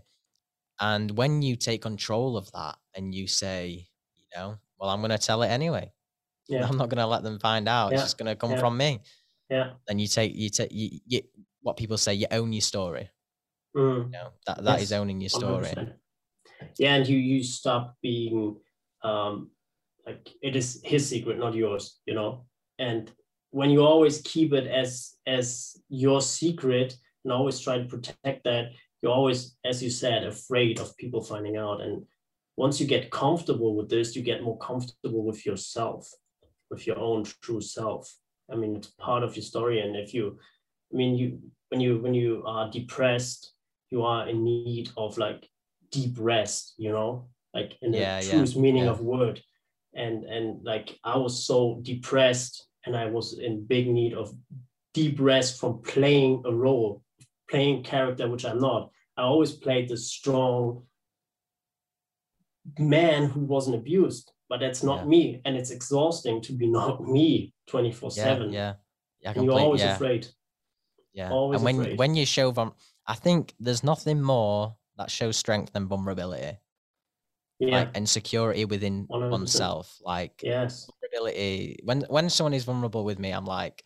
And 0.80 1.10
when 1.16 1.42
you 1.42 1.56
take 1.56 1.82
control 1.82 2.36
of 2.36 2.50
that 2.52 2.76
and 2.94 3.14
you 3.14 3.26
say, 3.26 3.88
you 4.16 4.24
know, 4.38 4.58
well, 4.78 4.90
I'm 4.90 5.00
going 5.00 5.10
to 5.10 5.18
tell 5.18 5.42
it 5.42 5.48
anyway. 5.48 5.92
Yeah. 6.48 6.64
I'm 6.64 6.76
not 6.76 6.90
going 6.90 7.00
to 7.00 7.08
let 7.08 7.24
them 7.24 7.40
find 7.40 7.66
out. 7.66 7.90
Yeah. 7.90 7.94
It's 7.94 8.04
just 8.04 8.18
going 8.18 8.28
to 8.28 8.36
come 8.36 8.52
yeah. 8.52 8.60
from 8.60 8.76
me. 8.76 9.00
Yeah. 9.50 9.70
Then 9.88 9.98
you 9.98 10.06
take, 10.06 10.36
you 10.36 10.48
take, 10.48 10.70
you, 10.70 11.00
you, 11.04 11.22
what 11.60 11.76
people 11.76 11.98
say, 11.98 12.14
you 12.14 12.28
own 12.30 12.52
your 12.52 12.60
story. 12.60 13.10
Mm. 13.76 14.04
You 14.04 14.10
know, 14.12 14.28
that, 14.46 14.62
that 14.62 14.74
yes. 14.74 14.82
is 14.82 14.92
owning 14.92 15.20
your 15.20 15.28
story. 15.28 15.66
100%. 15.66 15.92
Yeah. 16.78 16.94
And 16.94 17.08
you, 17.08 17.18
you 17.18 17.42
stop 17.42 17.96
being, 18.00 18.58
um, 19.02 19.50
like 20.06 20.30
it 20.40 20.54
is 20.54 20.80
his 20.84 21.08
secret, 21.08 21.36
not 21.40 21.56
yours, 21.56 21.98
you 22.06 22.14
know? 22.14 22.44
And 22.78 23.10
when 23.50 23.70
you 23.70 23.80
always 23.80 24.20
keep 24.20 24.52
it 24.52 24.68
as, 24.68 25.14
as 25.26 25.76
your 25.88 26.20
secret 26.20 26.96
and 27.24 27.32
always 27.32 27.58
try 27.58 27.78
to 27.78 27.86
protect 27.86 28.44
that, 28.44 28.66
you're 29.02 29.12
always, 29.12 29.56
as 29.64 29.82
you 29.82 29.90
said, 29.90 30.24
afraid 30.24 30.80
of 30.80 30.96
people 30.96 31.22
finding 31.22 31.56
out. 31.56 31.80
And 31.80 32.04
once 32.56 32.80
you 32.80 32.86
get 32.86 33.10
comfortable 33.10 33.76
with 33.76 33.88
this, 33.88 34.16
you 34.16 34.22
get 34.22 34.42
more 34.42 34.58
comfortable 34.58 35.24
with 35.24 35.44
yourself, 35.44 36.10
with 36.70 36.86
your 36.86 36.98
own 36.98 37.24
true 37.42 37.60
self. 37.60 38.12
I 38.50 38.56
mean, 38.56 38.76
it's 38.76 38.88
part 38.98 39.22
of 39.22 39.36
your 39.36 39.42
story. 39.42 39.80
And 39.80 39.96
if 39.96 40.14
you, 40.14 40.38
I 40.92 40.96
mean, 40.96 41.16
you 41.16 41.40
when 41.68 41.80
you 41.80 41.98
when 41.98 42.14
you 42.14 42.42
are 42.46 42.70
depressed, 42.70 43.52
you 43.90 44.02
are 44.02 44.28
in 44.28 44.44
need 44.44 44.90
of 44.96 45.18
like 45.18 45.48
deep 45.90 46.16
rest, 46.18 46.74
you 46.78 46.90
know, 46.90 47.28
like 47.54 47.76
in 47.82 47.92
yeah, 47.92 48.20
the 48.20 48.30
truest 48.30 48.54
yeah, 48.54 48.62
meaning 48.62 48.84
yeah. 48.84 48.90
of 48.90 49.00
word. 49.00 49.42
And 49.94 50.24
and 50.24 50.64
like 50.64 50.98
I 51.04 51.16
was 51.16 51.44
so 51.44 51.80
depressed 51.82 52.66
and 52.84 52.96
I 52.96 53.06
was 53.06 53.38
in 53.38 53.66
big 53.66 53.88
need 53.88 54.14
of 54.14 54.32
deep 54.94 55.18
rest 55.20 55.60
from 55.60 55.82
playing 55.82 56.42
a 56.46 56.52
role 56.52 57.02
playing 57.48 57.82
character, 57.84 58.28
which 58.28 58.44
I'm 58.44 58.58
not. 58.58 58.90
I 59.16 59.22
always 59.22 59.52
played 59.52 59.88
the 59.88 59.96
strong 59.96 60.82
man 62.78 63.24
who 63.30 63.40
wasn't 63.40 63.76
abused, 63.76 64.32
but 64.48 64.60
that's 64.60 64.82
not 64.82 65.00
yeah. 65.00 65.04
me. 65.04 65.40
And 65.44 65.56
it's 65.56 65.70
exhausting 65.70 66.40
to 66.42 66.52
be 66.52 66.66
not 66.80 67.02
me 67.02 67.54
24 67.68 68.10
yeah, 68.14 68.22
7. 68.22 68.52
Yeah. 68.52 68.74
yeah 69.20 69.32
and 69.34 69.44
you're 69.44 69.58
always 69.58 69.82
afraid. 69.82 70.26
Yeah. 71.12 71.30
Always 71.30 71.58
and 71.58 71.64
when, 71.64 71.80
afraid. 71.80 71.98
when 71.98 72.14
you 72.14 72.26
show 72.26 72.50
them, 72.50 72.72
I 73.06 73.14
think 73.14 73.54
there's 73.58 73.84
nothing 73.84 74.20
more 74.20 74.76
that 74.98 75.10
shows 75.10 75.36
strength 75.36 75.72
than 75.72 75.86
vulnerability. 75.86 76.58
Yeah. 77.58 77.78
Like 77.78 77.96
insecurity 77.96 78.66
within 78.66 79.06
100%. 79.06 79.30
oneself. 79.30 79.96
Like 80.02 80.40
yes. 80.42 80.90
vulnerability. 81.00 81.78
When 81.84 82.02
when 82.08 82.28
someone 82.28 82.52
is 82.52 82.64
vulnerable 82.64 83.04
with 83.04 83.18
me, 83.18 83.30
I'm 83.30 83.46
like, 83.46 83.82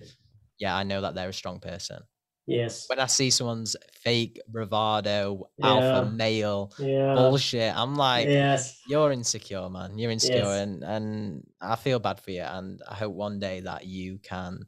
yeah, 0.59 0.77
I 0.77 0.83
know 0.83 1.01
that 1.03 1.15
they're 1.15 1.29
a 1.29 1.33
strong 1.33 1.61
person. 1.61 2.03
Yes. 2.51 2.87
When 2.89 2.99
I 2.99 3.07
see 3.07 3.31
someone's 3.31 3.77
fake 3.93 4.41
bravado, 4.49 5.49
yeah. 5.57 5.67
alpha 5.67 6.11
male 6.11 6.73
yeah. 6.79 7.15
bullshit, 7.15 7.77
I'm 7.77 7.95
like, 7.95 8.27
yes. 8.27 8.81
you're 8.89 9.13
insecure, 9.13 9.69
man. 9.69 9.99
You're 9.99 10.11
insecure, 10.11 10.39
yes. 10.39 10.61
and 10.63 10.83
and 10.83 11.47
I 11.61 11.77
feel 11.77 12.01
bad 12.01 12.21
for 12.21 12.33
you. 12.33 12.43
And 12.43 12.81
I 12.89 12.95
hope 12.95 13.15
one 13.15 13.39
day 13.39 13.61
that 13.61 13.87
you 13.87 14.19
can 14.19 14.67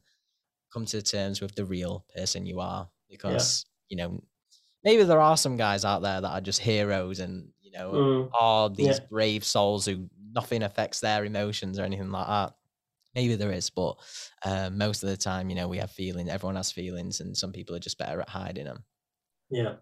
come 0.72 0.86
to 0.86 1.02
terms 1.02 1.40
with 1.40 1.54
the 1.54 1.64
real 1.64 2.04
person 2.14 2.46
you 2.46 2.60
are, 2.60 2.88
because 3.10 3.66
yeah. 3.88 3.96
you 3.96 3.96
know 3.96 4.22
maybe 4.84 5.02
there 5.02 5.20
are 5.20 5.36
some 5.36 5.56
guys 5.56 5.84
out 5.84 6.02
there 6.02 6.20
that 6.20 6.30
are 6.30 6.40
just 6.40 6.60
heroes 6.60 7.20
and 7.20 7.48
you 7.60 7.72
know 7.72 7.92
mm. 7.92 8.30
are 8.38 8.70
these 8.70 9.00
brave 9.00 9.44
souls 9.44 9.86
who 9.86 10.08
nothing 10.34 10.62
affects 10.62 11.00
their 11.00 11.24
emotions 11.24 11.78
or 11.78 11.84
anything 11.84 12.10
like 12.10 12.26
that 12.26 12.54
maybe 13.14 13.36
there 13.36 13.52
is, 13.52 13.70
but 13.70 13.96
uh, 14.44 14.70
most 14.70 15.02
of 15.02 15.08
the 15.10 15.16
time, 15.16 15.50
you 15.50 15.56
know, 15.56 15.68
we 15.68 15.78
have 15.78 15.90
feelings. 15.90 16.30
Everyone 16.30 16.56
has 16.56 16.72
feelings, 16.72 17.20
and 17.20 17.36
some 17.36 17.52
people 17.52 17.74
are 17.76 17.80
just 17.80 17.98
better 17.98 18.20
at 18.20 18.28
hiding 18.28 18.64
them. 18.64 18.84
Yeah. 19.50 19.80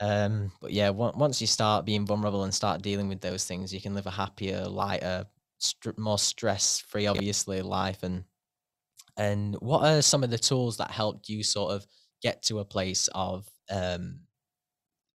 Um, 0.00 0.50
but 0.60 0.72
yeah, 0.72 0.90
once 0.90 1.40
you 1.40 1.46
start 1.46 1.84
being 1.84 2.06
vulnerable 2.06 2.42
and 2.42 2.52
start 2.52 2.82
dealing 2.82 3.08
with 3.08 3.20
those 3.20 3.44
things, 3.46 3.72
you 3.72 3.80
can 3.80 3.94
live 3.94 4.06
a 4.06 4.10
happier, 4.10 4.66
lighter, 4.66 5.26
st- 5.58 5.98
more 5.98 6.18
stress-free, 6.18 7.06
obviously, 7.06 7.62
life. 7.62 8.02
And 8.02 8.24
and 9.16 9.56
what 9.56 9.84
are 9.86 10.02
some 10.02 10.24
of 10.24 10.30
the 10.30 10.38
tools 10.38 10.78
that 10.78 10.90
helped 10.90 11.28
you 11.28 11.42
sort 11.44 11.74
of 11.74 11.86
get 12.22 12.42
to 12.44 12.60
a 12.60 12.64
place 12.66 13.08
of 13.14 13.48
um, 13.70 14.22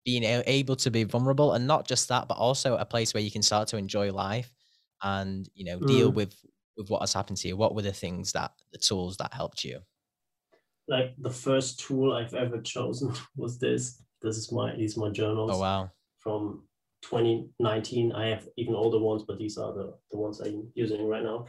being 0.05 0.23
able 0.23 0.75
to 0.77 0.91
be 0.91 1.03
vulnerable 1.03 1.53
and 1.53 1.67
not 1.67 1.87
just 1.87 2.07
that, 2.09 2.27
but 2.27 2.37
also 2.37 2.77
a 2.77 2.85
place 2.85 3.13
where 3.13 3.23
you 3.23 3.31
can 3.31 3.41
start 3.43 3.67
to 3.69 3.77
enjoy 3.77 4.11
life 4.11 4.53
and 5.03 5.49
you 5.53 5.65
know 5.65 5.79
deal 5.81 6.11
Mm. 6.11 6.13
with 6.13 6.35
with 6.77 6.89
what 6.89 7.01
has 7.01 7.13
happened 7.13 7.37
to 7.39 7.47
you. 7.47 7.57
What 7.57 7.75
were 7.75 7.81
the 7.81 7.91
things 7.91 8.31
that 8.33 8.51
the 8.71 8.77
tools 8.77 9.17
that 9.17 9.33
helped 9.33 9.63
you? 9.63 9.79
Like 10.87 11.15
the 11.17 11.29
first 11.29 11.79
tool 11.79 12.13
I've 12.13 12.33
ever 12.33 12.61
chosen 12.61 13.11
was 13.35 13.59
this. 13.59 14.01
This 14.21 14.37
is 14.37 14.51
my 14.51 14.75
these 14.75 14.97
my 14.97 15.09
journals 15.09 15.51
Oh 15.53 15.59
wow, 15.59 15.91
from 16.17 16.63
2019. 17.03 18.13
I 18.13 18.27
have 18.27 18.47
even 18.57 18.73
older 18.73 18.99
ones, 18.99 19.23
but 19.27 19.37
these 19.37 19.57
are 19.57 19.73
the, 19.73 19.93
the 20.11 20.17
ones 20.17 20.39
I'm 20.39 20.71
using 20.73 21.05
right 21.07 21.23
now. 21.23 21.45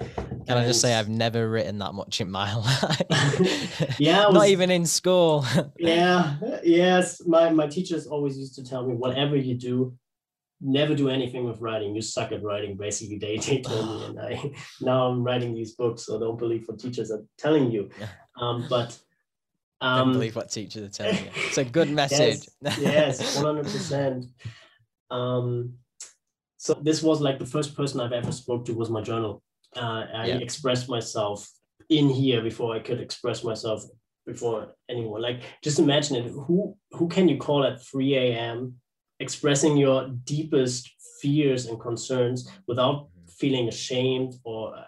can 0.47 0.59
I 0.59 0.67
just 0.67 0.81
say 0.81 0.95
I've 0.95 1.09
never 1.09 1.49
written 1.49 1.79
that 1.79 1.95
much 1.95 2.21
in 2.21 2.31
my 2.31 2.55
life? 2.67 3.03
Yeah, 3.99 4.27
I 4.27 4.33
not 4.33 4.49
even 4.49 4.71
in 4.71 4.87
school. 4.87 5.45
yeah 5.79 6.37
yes 6.63 7.23
my 7.27 7.51
my 7.51 7.67
teachers 7.67 8.07
always 8.07 8.37
used 8.39 8.55
to 8.57 8.65
tell 8.65 8.87
me 8.87 8.95
whatever 8.95 9.37
you 9.37 9.55
do 9.55 9.97
never 10.61 10.95
do 10.95 11.09
anything 11.09 11.45
with 11.45 11.61
writing 11.61 11.95
you 11.95 12.03
suck 12.03 12.33
at 12.33 12.43
writing 12.43 12.77
basically 12.77 13.19
they, 13.19 13.37
they 13.39 13.61
told 13.69 13.87
me 13.89 14.05
and 14.05 14.21
i 14.21 14.51
now 14.81 15.07
i'm 15.09 15.23
writing 15.23 15.55
these 15.55 15.73
books 15.75 16.07
so 16.07 16.19
don't 16.19 16.39
believe 16.39 16.65
what 16.67 16.79
teachers 16.79 17.11
are 17.11 17.23
telling 17.37 17.71
you 17.71 17.89
Yeah. 17.99 18.09
um 18.41 18.67
but 18.69 18.99
Don't 19.81 20.07
um 20.07 20.13
believe 20.13 20.37
what 20.37 20.51
teachers 20.51 20.83
are 20.83 20.89
telling 21.05 21.25
you. 21.25 21.31
It's 21.37 21.59
a 21.59 21.65
good 21.65 21.91
message. 22.03 22.49
yes 22.79 23.37
100% 23.37 24.25
um 25.11 25.75
so 26.57 26.75
this 26.75 27.03
was 27.03 27.21
like 27.21 27.39
the 27.39 27.47
first 27.47 27.77
person 27.77 28.01
i've 28.01 28.13
ever 28.13 28.33
spoke 28.33 28.65
to 28.65 28.75
was 28.75 28.91
my 28.91 29.01
journal 29.01 29.43
uh, 29.77 30.05
i 30.15 30.27
Yeah. 30.27 30.37
expressed 30.39 30.89
myself 30.89 31.49
in 31.89 32.09
here 32.09 32.43
before 32.43 32.75
i 32.75 32.81
could 32.81 33.01
express 33.01 33.45
myself 33.45 33.85
before 34.27 34.75
anyone 34.91 35.23
like 35.23 35.41
just 35.63 35.79
imagine 35.79 36.17
it 36.17 36.29
who 36.31 36.77
who 36.93 37.09
can 37.09 37.29
you 37.29 37.39
call 37.39 37.65
at 37.65 37.81
3 37.83 38.15
a.m 38.17 38.75
expressing 39.21 39.77
your 39.77 40.09
deepest 40.25 40.91
fears 41.21 41.67
and 41.67 41.81
concerns 41.81 42.49
without 42.67 42.97
Mhm. 43.07 43.31
feeling 43.41 43.69
ashamed 43.69 44.35
or 44.45 44.77
uh, 44.77 44.85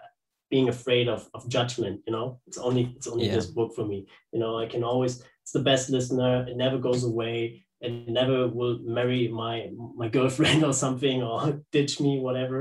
being 0.49 0.69
afraid 0.69 1.07
of, 1.07 1.29
of 1.33 1.47
judgment 1.47 2.01
you 2.05 2.11
know 2.13 2.39
it's 2.47 2.57
only 2.57 2.83
it's 2.97 3.07
only 3.07 3.25
Yeah. 3.25 3.35
this 3.35 3.47
book 3.57 3.73
for 3.73 3.85
me 3.85 4.05
you 4.33 4.39
know 4.39 4.57
i 4.63 4.65
can 4.73 4.83
always 4.83 5.13
it's 5.41 5.53
the 5.53 5.63
best 5.71 5.89
listener 5.89 6.45
it 6.49 6.57
never 6.57 6.77
goes 6.77 7.03
away 7.05 7.65
it 7.79 7.91
never 8.19 8.47
will 8.47 8.79
marry 8.97 9.27
my 9.27 9.55
my 10.01 10.07
girlfriend 10.09 10.63
or 10.69 10.73
something 10.73 11.23
or 11.23 11.39
ditch 11.71 11.99
me 12.01 12.19
whatever 12.19 12.59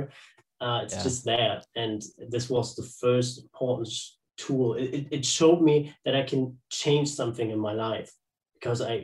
uh, 0.61 0.81
it's 0.85 0.95
Yeah. 0.95 1.03
just 1.03 1.25
there 1.25 1.63
and 1.83 2.03
this 2.35 2.49
was 2.49 2.67
the 2.77 2.87
first 3.03 3.31
important 3.43 3.89
tool 4.37 4.75
it, 4.75 4.89
it, 4.99 5.05
it 5.17 5.25
showed 5.27 5.61
me 5.71 5.77
that 6.05 6.15
i 6.15 6.23
can 6.23 6.43
change 6.71 7.09
something 7.21 7.51
in 7.51 7.59
my 7.59 7.73
life 7.89 8.11
because 8.55 8.81
i 8.93 8.95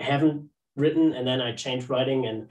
i 0.00 0.02
haven't 0.12 0.40
written 0.76 1.12
and 1.12 1.26
then 1.26 1.40
i 1.40 1.52
changed 1.52 1.88
writing 1.88 2.26
and 2.26 2.48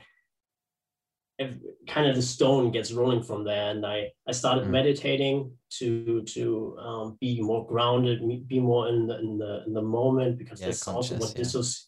ev- 1.40 1.60
kind 1.88 2.08
of 2.10 2.16
the 2.16 2.22
stone 2.22 2.72
gets 2.72 2.92
rolling 2.92 3.24
from 3.24 3.44
there. 3.44 3.72
And 3.72 3.86
i 3.86 4.12
i 4.28 4.32
started 4.32 4.66
Mm. 4.66 4.72
meditating 4.72 5.52
to 5.80 6.22
to 6.36 6.78
um, 6.78 7.18
be 7.20 7.42
more 7.42 7.66
grounded 7.66 8.22
be 8.48 8.60
more 8.60 8.88
in 8.90 9.08
the 9.08 9.18
in 9.20 9.38
the, 9.38 9.64
in 9.68 9.74
the 9.74 9.82
moment 9.82 10.38
because 10.38 10.60
Yeah, 10.62 10.68
that's 10.68 10.88
also 10.88 11.16
what 11.16 11.34
yeah. 11.36 11.42
disso- 11.42 11.86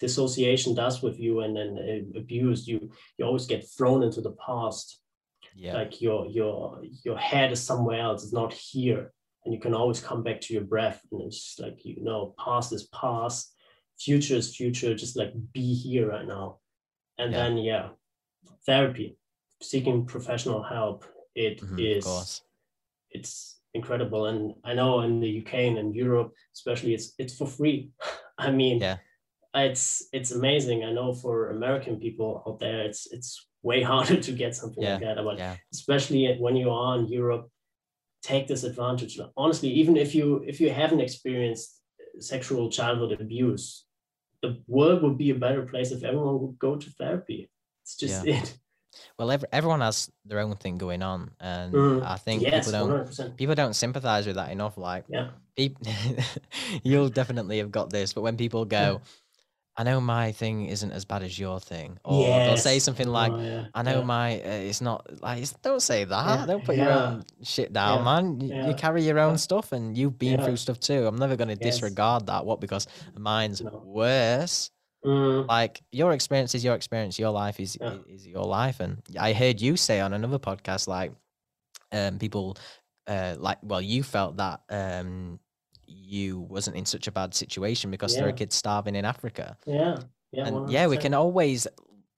dissociation 0.00 0.74
does 0.74 1.02
with 1.02 1.18
you 1.18 1.40
and 1.40 1.56
then 1.56 1.70
uh, 1.78 2.18
abuse. 2.18 2.66
You 2.70 2.90
you 3.16 3.24
always 3.26 3.46
get 3.46 3.68
thrown 3.76 4.02
into 4.02 4.20
the 4.20 4.36
past. 4.46 5.00
Yeah, 5.54 5.74
like 5.78 6.02
your 6.02 6.26
your 6.26 6.82
your 7.04 7.18
head 7.18 7.50
is 7.52 7.62
somewhere 7.62 8.00
else 8.00 8.22
it's 8.24 8.32
not 8.42 8.52
here. 8.52 9.12
And 9.44 9.54
you 9.54 9.60
can 9.60 9.74
always 9.74 10.00
come 10.00 10.22
back 10.24 10.40
to 10.42 10.52
your 10.54 10.64
breath 10.64 11.00
and 11.12 11.20
it's 11.22 11.58
like 11.64 11.78
you 11.84 12.02
know 12.02 12.34
past 12.44 12.72
is 12.72 12.84
past 13.02 13.54
future 13.98 14.36
is 14.36 14.54
future 14.56 14.94
just 14.94 15.16
like 15.16 15.32
be 15.52 15.74
here 15.74 16.08
right 16.08 16.26
now 16.26 16.58
and 17.18 17.32
Yeah. 17.32 17.38
then 17.38 17.56
yeah 17.58 17.88
therapy 18.66 19.16
seeking 19.62 20.06
professional 20.06 20.62
help 20.62 21.04
It 21.34 21.62
is. 21.62 21.68
Mhm, 21.70 21.96
of 21.98 22.04
course. 22.04 22.42
it's 23.10 23.60
incredible 23.74 24.26
and 24.26 24.54
i 24.64 24.72
know 24.74 25.00
in 25.00 25.20
the 25.20 25.38
uk 25.40 25.52
and 25.54 25.78
in 25.78 25.92
europe 25.94 26.32
especially 26.54 26.94
it's 26.94 27.12
it's 27.18 27.36
for 27.36 27.46
free 27.46 27.90
i 28.38 28.50
mean 28.50 28.80
Yeah. 28.80 28.98
it's 29.54 30.08
it's 30.12 30.32
amazing 30.32 30.84
i 30.84 30.92
know 30.92 31.12
for 31.12 31.50
american 31.50 31.96
people 31.98 32.42
out 32.46 32.58
there 32.58 32.80
it's 32.88 33.06
it's 33.12 33.46
way 33.62 33.82
harder 33.90 34.20
to 34.20 34.32
get 34.32 34.54
something 34.54 34.82
like 34.84 35.00
that 35.00 35.24
but 35.24 35.38
Yeah, 35.38 35.56
especially 35.72 36.22
when 36.38 36.56
you 36.56 36.70
are 36.70 36.98
in 36.98 37.06
Europe, 37.08 37.50
take 38.22 38.46
this 38.46 38.64
advantage. 38.64 39.18
Honestly, 39.36 39.68
even 39.80 39.96
if 39.96 40.14
you 40.14 40.42
if 40.46 40.60
you 40.60 40.70
haven't 40.70 41.00
experienced 41.00 41.75
sexual 42.20 42.70
childhood 42.70 43.20
abuse, 43.20 43.84
the 44.42 44.62
world 44.66 45.02
would 45.02 45.18
be 45.18 45.30
a 45.30 45.34
better 45.34 45.62
place 45.66 45.90
if 45.92 46.02
everyone 46.04 46.40
would 46.40 46.58
go 46.58 46.76
to 46.76 46.90
therapy. 46.90 47.50
It's 47.82 47.96
just 47.96 48.26
it. 48.26 48.58
well, 49.18 49.30
ev- 49.30 49.44
everyone 49.52 49.80
has 49.80 50.10
their 50.24 50.40
own 50.40 50.54
thing 50.56 50.78
going 50.78 51.02
on, 51.02 51.30
and 51.40 51.74
Mm, 51.74 52.02
I 52.02 52.16
think 52.16 52.42
Yes, 52.42 52.66
people 52.66 52.72
don't 52.72 52.88
one 52.88 52.90
hundred 52.98 53.06
percent. 53.06 53.36
people 53.36 53.54
don't 53.54 53.74
sympathize 53.74 54.26
with 54.26 54.36
that 54.36 54.50
enough. 54.50 54.76
Like, 54.78 55.04
Yeah, 55.08 55.30
peop- 55.56 55.78
you'll 56.84 57.08
definitely 57.08 57.58
have 57.58 57.70
got 57.70 57.90
this, 57.90 58.12
but 58.12 58.22
when 58.22 58.36
people 58.36 58.64
go, 58.64 59.00
I 59.78 59.82
know 59.84 60.00
my 60.00 60.32
thing 60.32 60.66
isn't 60.66 60.90
as 60.90 61.04
bad 61.04 61.22
as 61.22 61.38
your 61.38 61.60
thing, 61.60 61.98
or 62.02 62.40
they'll 62.40 62.56
say 62.56 62.78
something 62.78 63.06
like, 63.06 63.32
Oh, 63.32 63.40
yeah, 63.42 63.64
I 63.74 63.82
know 63.82 64.00
yeah. 64.00 64.06
my 64.06 64.40
uh, 64.40 64.48
it's 64.70 64.80
not 64.80 65.06
like 65.22 65.42
it's, 65.42 65.52
don't 65.62 65.82
say 65.82 66.04
that. 66.04 66.26
Yeah, 66.40 66.46
Don't 66.46 66.64
put 66.64 66.76
your 66.76 66.90
own 66.90 67.24
shit 67.42 67.72
down, 67.74 68.02
man. 68.04 68.40
You, 68.40 68.68
you 68.68 68.74
carry 68.74 69.02
your 69.02 69.18
own 69.18 69.36
stuff, 69.36 69.72
and 69.72 69.96
you've 69.96 70.18
been 70.18 70.40
through 70.40 70.56
stuff 70.56 70.80
too. 70.80 71.06
I'm 71.06 71.16
never 71.16 71.36
gonna 71.36 71.52
Yes. 71.52 71.60
disregard 71.60 72.26
that. 72.26 72.46
What 72.46 72.60
because 72.60 72.86
mine's 73.18 73.60
No. 73.60 73.82
worse. 73.84 74.70
Mm, 75.04 75.46
Like 75.46 75.82
your 75.92 76.12
experience 76.12 76.54
is 76.54 76.64
your 76.64 76.74
experience. 76.74 77.18
Your 77.18 77.30
life 77.30 77.60
is 77.60 77.76
is 78.08 78.26
your 78.26 78.44
life, 78.44 78.80
and 78.80 79.02
I 79.20 79.32
heard 79.34 79.60
you 79.60 79.76
say 79.76 80.00
on 80.00 80.12
another 80.14 80.38
podcast 80.38 80.88
like, 80.88 81.12
um, 81.92 82.18
people, 82.18 82.56
uh, 83.06 83.36
like 83.38 83.58
well, 83.62 83.82
you 83.82 84.02
felt 84.02 84.38
that 84.38 84.60
um, 84.70 85.38
you 85.86 86.40
wasn't 86.40 86.76
in 86.76 86.84
such 86.84 87.06
a 87.06 87.12
bad 87.12 87.34
situation 87.34 87.90
because 87.90 88.14
there 88.14 88.26
are 88.28 88.32
kids 88.32 88.54
starving 88.54 88.94
in 88.96 89.04
Africa 89.04 89.56
yeah, 89.66 89.96
yeah. 90.32 90.46
and 90.46 90.70
yeah, 90.70 90.86
we 90.86 90.96
can 90.96 91.14
always 91.14 91.66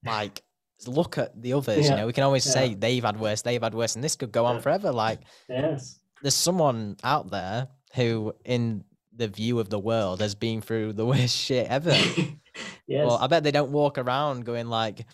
like 0.05 0.41
look 0.87 1.17
at 1.17 1.39
the 1.41 1.53
others. 1.53 1.85
Yeah, 1.85 1.91
You 1.91 1.97
know, 1.97 2.07
we 2.07 2.13
can 2.13 2.23
always 2.23 2.45
yeah. 2.45 2.51
say 2.53 2.73
they've 2.73 3.03
had 3.03 3.19
worse, 3.19 3.41
they've 3.41 3.61
had 3.61 3.73
worse, 3.73 3.95
and 3.95 4.03
this 4.03 4.15
could 4.15 4.31
go 4.31 4.45
on 4.45 4.61
forever. 4.61 4.91
Like 4.91 5.19
Yes. 5.49 5.99
there's 6.21 6.35
someone 6.35 6.95
out 7.03 7.29
there 7.31 7.67
who, 7.95 8.33
in 8.45 8.83
the 9.15 9.27
view 9.27 9.59
of 9.59 9.69
the 9.69 9.79
world, 9.79 10.21
has 10.21 10.35
been 10.35 10.61
through 10.61 10.93
the 10.93 11.05
worst 11.05 11.35
shit 11.35 11.67
ever. 11.67 11.91
yes. 12.87 13.05
Well, 13.05 13.17
I 13.17 13.27
bet 13.27 13.43
they 13.43 13.51
don't 13.51 13.71
walk 13.71 13.97
around 13.97 14.45
going 14.45 14.67
like, 14.67 15.05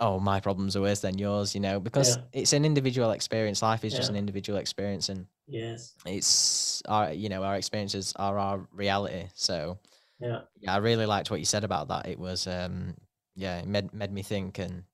"Oh, 0.00 0.18
my 0.18 0.40
problems 0.40 0.74
are 0.76 0.80
worse 0.80 1.00
than 1.00 1.16
yours," 1.18 1.54
you 1.54 1.60
know, 1.60 1.78
because 1.78 2.16
Yeah. 2.16 2.22
it's 2.40 2.52
an 2.52 2.64
individual 2.64 3.12
experience. 3.12 3.62
Life 3.62 3.84
is 3.84 3.94
just 3.94 4.10
an 4.10 4.16
individual 4.16 4.58
experience, 4.58 5.08
and 5.08 5.26
yes. 5.46 5.96
it's 6.06 6.82
our, 6.88 7.12
you 7.12 7.28
know, 7.28 7.42
our 7.44 7.56
experiences 7.56 8.12
are 8.16 8.38
our 8.38 8.66
reality. 8.72 9.28
So 9.34 9.78
Yeah. 10.20 10.42
yeah, 10.60 10.74
I 10.74 10.78
really 10.78 11.06
liked 11.06 11.30
what 11.30 11.40
you 11.40 11.46
said 11.46 11.64
about 11.64 11.88
that. 11.88 12.08
It 12.08 12.18
was, 12.18 12.46
um, 12.46 12.96
yeah, 13.36 13.60
it 13.60 13.66
made 13.68 13.92
made 13.94 14.12
me 14.12 14.22
think, 14.22 14.58
and 14.58 14.84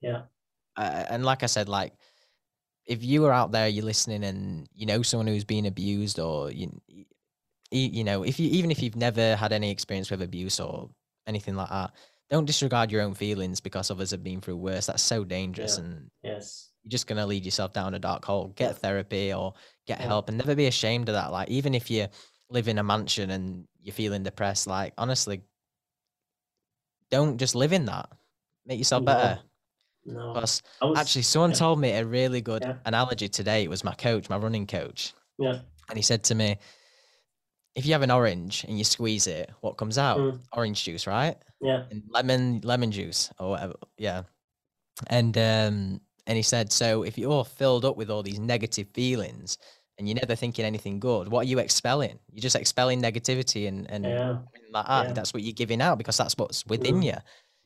Yeah. 0.00 0.24
uh, 0.76 1.04
and 1.10 1.24
like 1.24 1.42
I 1.42 1.46
said, 1.46 1.68
like 1.68 1.94
if 2.86 3.04
you 3.04 3.24
are 3.26 3.32
out 3.32 3.52
there, 3.52 3.68
you're 3.68 3.84
listening, 3.84 4.24
and 4.24 4.68
you 4.74 4.86
know 4.86 5.02
someone 5.02 5.26
who's 5.26 5.44
been 5.44 5.66
abused, 5.66 6.18
or 6.20 6.50
you, 6.50 6.80
you 7.70 8.04
know, 8.04 8.22
if 8.24 8.38
you 8.40 8.48
even 8.50 8.70
if 8.70 8.82
you've 8.82 8.96
never 8.96 9.36
had 9.36 9.52
any 9.52 9.70
experience 9.70 10.10
with 10.10 10.22
abuse 10.22 10.60
or 10.60 10.90
anything 11.26 11.56
like 11.56 11.70
that, 11.70 11.92
don't 12.30 12.46
disregard 12.46 12.90
your 12.92 13.02
own 13.02 13.14
feelings 13.14 13.60
because 13.60 13.90
others 13.90 14.10
have 14.10 14.24
been 14.24 14.40
through 14.40 14.56
worse. 14.56 14.86
That's 14.86 15.02
so 15.02 15.24
dangerous, 15.24 15.78
Yeah. 15.78 15.84
and 15.84 16.10
Yes. 16.22 16.71
You're 16.82 16.90
just 16.90 17.06
gonna 17.06 17.26
lead 17.26 17.44
yourself 17.44 17.72
down 17.72 17.94
a 17.94 17.98
dark 17.98 18.24
hole. 18.24 18.48
Get 18.56 18.76
therapy 18.78 19.32
or 19.32 19.54
get 19.86 20.00
help, 20.00 20.28
and 20.28 20.38
never 20.38 20.54
be 20.54 20.66
ashamed 20.66 21.08
of 21.08 21.14
that. 21.14 21.32
Like 21.32 21.48
even 21.48 21.74
if 21.74 21.90
you 21.90 22.08
live 22.50 22.68
in 22.68 22.78
a 22.78 22.82
mansion 22.82 23.30
and 23.30 23.66
you're 23.80 23.94
feeling 23.94 24.22
depressed, 24.22 24.66
like 24.66 24.92
honestly, 24.98 25.42
don't 27.10 27.38
just 27.38 27.54
live 27.54 27.72
in 27.72 27.84
that. 27.86 28.08
Make 28.66 28.78
yourself 28.78 29.02
No. 29.02 29.06
better. 29.06 29.40
No. 30.04 30.32
Because 30.34 30.62
was, 30.80 30.98
actually, 30.98 31.22
someone 31.22 31.50
yeah. 31.50 31.56
told 31.56 31.78
me 31.80 31.90
a 31.92 32.04
really 32.04 32.40
good 32.40 32.62
Yeah. 32.62 32.76
analogy 32.84 33.28
today. 33.28 33.62
It 33.62 33.70
was 33.70 33.84
my 33.84 33.94
coach, 33.94 34.28
my 34.28 34.36
running 34.36 34.66
coach, 34.66 35.14
Yeah. 35.38 35.60
and 35.88 35.96
he 35.96 36.02
said 36.02 36.24
to 36.24 36.34
me, 36.34 36.58
"If 37.76 37.86
you 37.86 37.92
have 37.92 38.02
an 38.02 38.10
orange 38.10 38.64
and 38.64 38.76
you 38.78 38.84
squeeze 38.84 39.26
it, 39.28 39.50
what 39.60 39.76
comes 39.76 39.98
out? 39.98 40.18
Mm. 40.18 40.40
Orange 40.52 40.82
juice, 40.84 41.06
right? 41.06 41.36
Yeah. 41.60 41.84
And 41.90 42.02
lemon, 42.08 42.60
lemon 42.64 42.90
juice, 42.90 43.30
or 43.38 43.50
whatever. 43.50 43.74
Yeah." 43.96 44.24
And 45.06 45.38
um, 45.38 46.00
and 46.26 46.36
he 46.36 46.42
said, 46.42 46.72
"So 46.72 47.02
if 47.02 47.18
you're 47.18 47.44
filled 47.44 47.84
up 47.84 47.96
with 47.96 48.10
all 48.10 48.22
these 48.22 48.38
negative 48.40 48.88
feelings." 48.94 49.58
And 49.98 50.08
you're 50.08 50.18
never 50.20 50.34
thinking 50.34 50.64
anything 50.64 50.98
good. 51.00 51.28
What 51.28 51.40
are 51.42 51.48
you 51.48 51.58
expelling? 51.58 52.18
You're 52.32 52.40
just 52.40 52.56
expelling 52.56 53.00
negativity 53.02 53.68
and 53.68 53.88
and 53.90 54.04
Yeah. 54.04 54.38
like 54.72 54.86
that. 54.86 55.06
Yeah. 55.08 55.12
That's 55.12 55.34
what 55.34 55.42
you're 55.42 55.52
giving 55.52 55.82
out 55.82 55.98
because 55.98 56.16
that's 56.16 56.34
what's 56.38 56.64
within 56.66 57.00
Mhm. 57.00 57.04
you. 57.04 57.16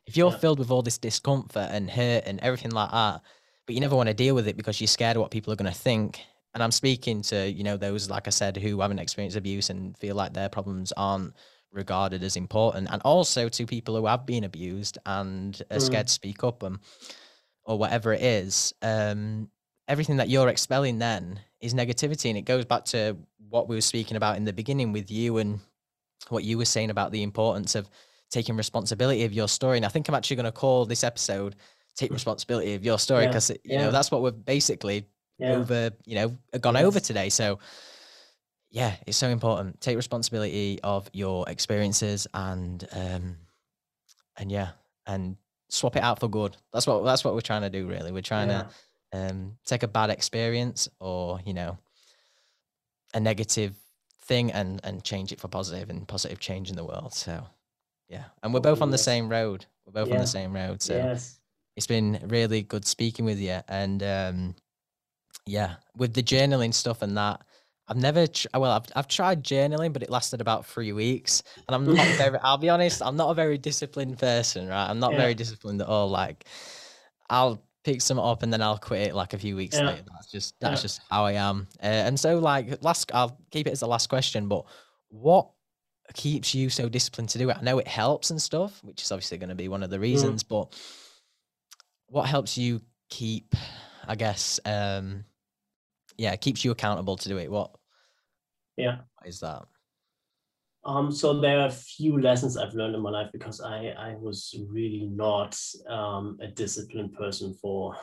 If 0.06 0.16
you're 0.16 0.32
Yeah. 0.32 0.38
filled 0.38 0.58
with 0.58 0.70
all 0.70 0.82
this 0.82 0.98
discomfort 0.98 1.68
and 1.70 1.88
hurt 1.88 2.24
and 2.26 2.40
everything 2.40 2.72
like 2.72 2.90
that, 2.90 3.22
but 3.64 3.74
you 3.74 3.80
never 3.80 3.94
want 3.96 4.08
to 4.08 4.14
deal 4.14 4.34
with 4.34 4.48
it 4.48 4.56
because 4.56 4.80
you're 4.80 4.88
scared 4.88 5.16
of 5.16 5.22
what 5.22 5.30
people 5.30 5.52
are 5.52 5.56
going 5.56 5.72
to 5.72 5.78
think. 5.78 6.20
And 6.52 6.62
I'm 6.64 6.72
speaking 6.72 7.22
to, 7.22 7.50
you 7.50 7.62
know, 7.62 7.76
those, 7.76 8.10
like 8.10 8.26
I 8.26 8.30
said, 8.30 8.56
who 8.56 8.80
haven't 8.80 8.98
experienced 8.98 9.36
abuse 9.36 9.70
and 9.70 9.96
feel 9.96 10.16
like 10.16 10.32
their 10.34 10.48
problems 10.48 10.92
aren't 10.96 11.32
regarded 11.70 12.22
as 12.24 12.36
important 12.36 12.88
and 12.90 13.00
also 13.02 13.48
to 13.48 13.66
people 13.66 13.94
who 13.96 14.06
have 14.06 14.26
been 14.26 14.44
abused 14.44 14.98
and 15.06 15.62
are 15.70 15.80
scared 15.80 16.06
Mm. 16.06 16.08
to 16.08 16.12
speak 16.14 16.42
up 16.44 16.62
and 16.64 16.78
or 17.66 17.78
whatever 17.78 18.12
it 18.12 18.22
is 18.22 18.72
um 18.82 19.50
everything 19.88 20.16
that 20.16 20.28
you're 20.28 20.48
expelling 20.48 20.98
then 20.98 21.38
is 21.60 21.74
negativity 21.74 22.28
and 22.28 22.38
it 22.38 22.42
goes 22.42 22.64
back 22.64 22.84
to 22.84 23.16
what 23.50 23.68
we 23.68 23.76
were 23.76 23.80
speaking 23.80 24.16
about 24.16 24.36
in 24.36 24.44
the 24.44 24.52
beginning 24.52 24.92
with 24.92 25.10
you 25.10 25.38
and 25.38 25.60
what 26.28 26.42
you 26.44 26.58
were 26.58 26.64
saying 26.64 26.90
about 26.90 27.12
the 27.12 27.22
importance 27.22 27.74
of 27.74 27.88
taking 28.30 28.56
responsibility 28.56 29.24
of 29.24 29.32
your 29.32 29.48
story 29.48 29.76
and 29.76 29.86
i 29.86 29.88
think 29.88 30.08
i'm 30.08 30.14
actually 30.14 30.36
going 30.36 30.44
to 30.44 30.52
call 30.52 30.84
this 30.86 31.04
episode 31.04 31.54
take 31.94 32.10
responsibility 32.10 32.74
of 32.74 32.84
your 32.84 32.98
story 32.98 33.22
Yeah, 33.24 33.28
because 33.28 33.50
you 33.50 33.58
yeah. 33.64 33.82
know 33.84 33.90
that's 33.90 34.10
what 34.10 34.22
we've 34.22 34.44
basically 34.44 35.06
Yeah. 35.38 35.52
over 35.52 35.90
you 36.04 36.14
know 36.16 36.58
gone 36.60 36.76
over 36.76 37.00
today 37.00 37.28
so 37.30 37.58
yeah 38.70 38.96
it's 39.06 39.16
so 39.16 39.28
important 39.28 39.80
take 39.80 39.96
responsibility 39.96 40.80
of 40.82 41.08
your 41.12 41.48
experiences 41.48 42.26
and 42.34 42.86
um 42.92 43.36
and 44.36 44.50
yeah 44.50 44.70
and 45.06 45.36
swap 45.68 45.96
it 45.96 46.02
out 46.02 46.20
for 46.20 46.28
good. 46.28 46.56
That's 46.72 46.86
what 46.86 47.04
that's 47.04 47.24
what 47.24 47.34
we're 47.34 47.40
trying 47.40 47.62
to 47.62 47.70
do 47.70 47.86
really. 47.86 48.12
We're 48.12 48.22
trying 48.22 48.50
yeah. 48.50 48.64
to 49.12 49.18
um 49.28 49.56
take 49.64 49.82
a 49.82 49.88
bad 49.88 50.10
experience 50.10 50.88
or 51.00 51.40
you 51.44 51.54
know 51.54 51.78
a 53.14 53.20
negative 53.20 53.74
thing 54.22 54.52
and 54.52 54.80
and 54.84 55.02
change 55.04 55.32
it 55.32 55.40
for 55.40 55.48
positive 55.48 55.90
and 55.90 56.06
positive 56.06 56.40
change 56.40 56.70
in 56.70 56.76
the 56.76 56.84
world. 56.84 57.14
So 57.14 57.46
yeah. 58.08 58.24
And 58.42 58.54
we're 58.54 58.60
both 58.60 58.82
on 58.82 58.90
the 58.90 58.98
same 58.98 59.28
road. 59.28 59.66
We're 59.84 60.04
both 60.04 60.12
on 60.12 60.18
the 60.18 60.26
same 60.26 60.52
road. 60.52 60.82
So 60.82 60.94
Yes. 60.94 61.40
it's 61.76 61.86
been 61.86 62.20
really 62.28 62.62
good 62.62 62.86
speaking 62.86 63.24
with 63.24 63.38
you. 63.38 63.60
And 63.68 64.02
um 64.02 64.54
yeah 65.46 65.76
with 65.96 66.14
the 66.14 66.22
journaling 66.22 66.74
stuff 66.74 67.02
and 67.02 67.16
that 67.16 67.40
i've 67.88 67.96
never 67.96 68.26
tr- 68.26 68.48
well 68.54 68.72
I've, 68.72 68.84
I've 68.94 69.08
tried 69.08 69.44
journaling 69.44 69.92
but 69.92 70.02
it 70.02 70.10
lasted 70.10 70.40
about 70.40 70.66
three 70.66 70.92
weeks 70.92 71.42
and 71.68 71.74
i'm 71.74 71.84
not 71.84 72.06
very 72.16 72.38
i'll 72.42 72.58
be 72.58 72.68
honest 72.68 73.02
i'm 73.02 73.16
not 73.16 73.30
a 73.30 73.34
very 73.34 73.58
disciplined 73.58 74.18
person 74.18 74.68
right 74.68 74.88
i'm 74.88 74.98
not 74.98 75.12
Yeah. 75.12 75.18
very 75.18 75.34
disciplined 75.34 75.80
at 75.80 75.88
all 75.88 76.08
like 76.08 76.44
i'll 77.30 77.62
pick 77.84 78.00
some 78.02 78.18
up 78.18 78.42
and 78.42 78.52
then 78.52 78.60
i'll 78.62 78.78
quit 78.78 79.08
it 79.08 79.14
like 79.14 79.32
a 79.32 79.38
few 79.38 79.54
weeks 79.56 79.76
Yeah. 79.76 79.86
later 79.86 80.02
that's 80.12 80.30
just 80.30 80.54
that's 80.60 80.80
Yeah. 80.80 80.82
just 80.82 81.00
how 81.08 81.24
i 81.24 81.32
am 81.32 81.68
uh, 81.82 81.86
and 81.86 82.18
so 82.18 82.38
like 82.38 82.82
last 82.82 83.10
i'll 83.14 83.38
keep 83.50 83.66
it 83.66 83.70
as 83.70 83.80
the 83.80 83.86
last 83.86 84.08
question 84.08 84.48
but 84.48 84.64
what 85.08 85.50
keeps 86.14 86.54
you 86.54 86.70
so 86.70 86.88
disciplined 86.88 87.28
to 87.28 87.38
do 87.38 87.50
it 87.50 87.56
i 87.56 87.62
know 87.62 87.78
it 87.78 87.86
helps 87.88 88.30
and 88.30 88.40
stuff 88.42 88.82
which 88.84 89.02
is 89.02 89.10
obviously 89.12 89.38
going 89.38 89.48
to 89.48 89.54
be 89.56 89.68
one 89.68 89.82
of 89.82 89.90
the 89.90 89.98
reasons 90.00 90.42
but 90.44 90.72
what 92.08 92.26
helps 92.26 92.56
you 92.56 92.80
keep 93.08 93.54
i 94.06 94.14
guess 94.14 94.60
um 94.64 95.24
yeah 96.18 96.32
it 96.32 96.40
keeps 96.40 96.64
you 96.64 96.70
accountable 96.70 97.16
to 97.16 97.28
do 97.28 97.38
it 97.38 97.50
what 97.50 97.70
Yeah. 98.76 98.98
what 99.18 99.28
is 99.28 99.40
that 99.40 99.64
Um, 100.86 101.10
so 101.10 101.40
there 101.40 101.58
are 101.58 101.66
a 101.66 101.70
few 101.70 102.20
lessons 102.20 102.56
I've 102.56 102.74
learned 102.74 102.94
in 102.94 103.02
my 103.02 103.10
life 103.10 103.30
because 103.32 103.60
I, 103.60 103.88
I 103.98 104.14
was 104.14 104.54
really 104.70 105.08
not 105.10 105.58
um, 105.88 106.38
a 106.40 106.46
disciplined 106.46 107.12
person 107.14 107.54
for 107.60 107.96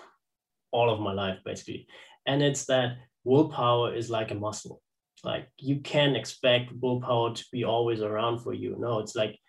all 0.72 0.90
of 0.90 1.00
my 1.00 1.14
life, 1.14 1.40
basically. 1.46 1.88
And 2.26 2.44
it's 2.44 2.66
that 2.66 2.98
willpower 3.24 3.96
is 3.96 4.10
like 4.10 4.32
a 4.32 4.36
muscle. 4.36 4.82
Like 5.24 5.48
you 5.58 5.80
can't 5.80 6.18
expect 6.18 6.74
willpower 6.82 7.34
to 7.34 7.46
be 7.54 7.64
always 7.64 8.02
around 8.02 8.40
for 8.40 8.54
you. 8.54 8.76
No, 8.78 9.00
it's 9.00 9.16
like 9.16 9.40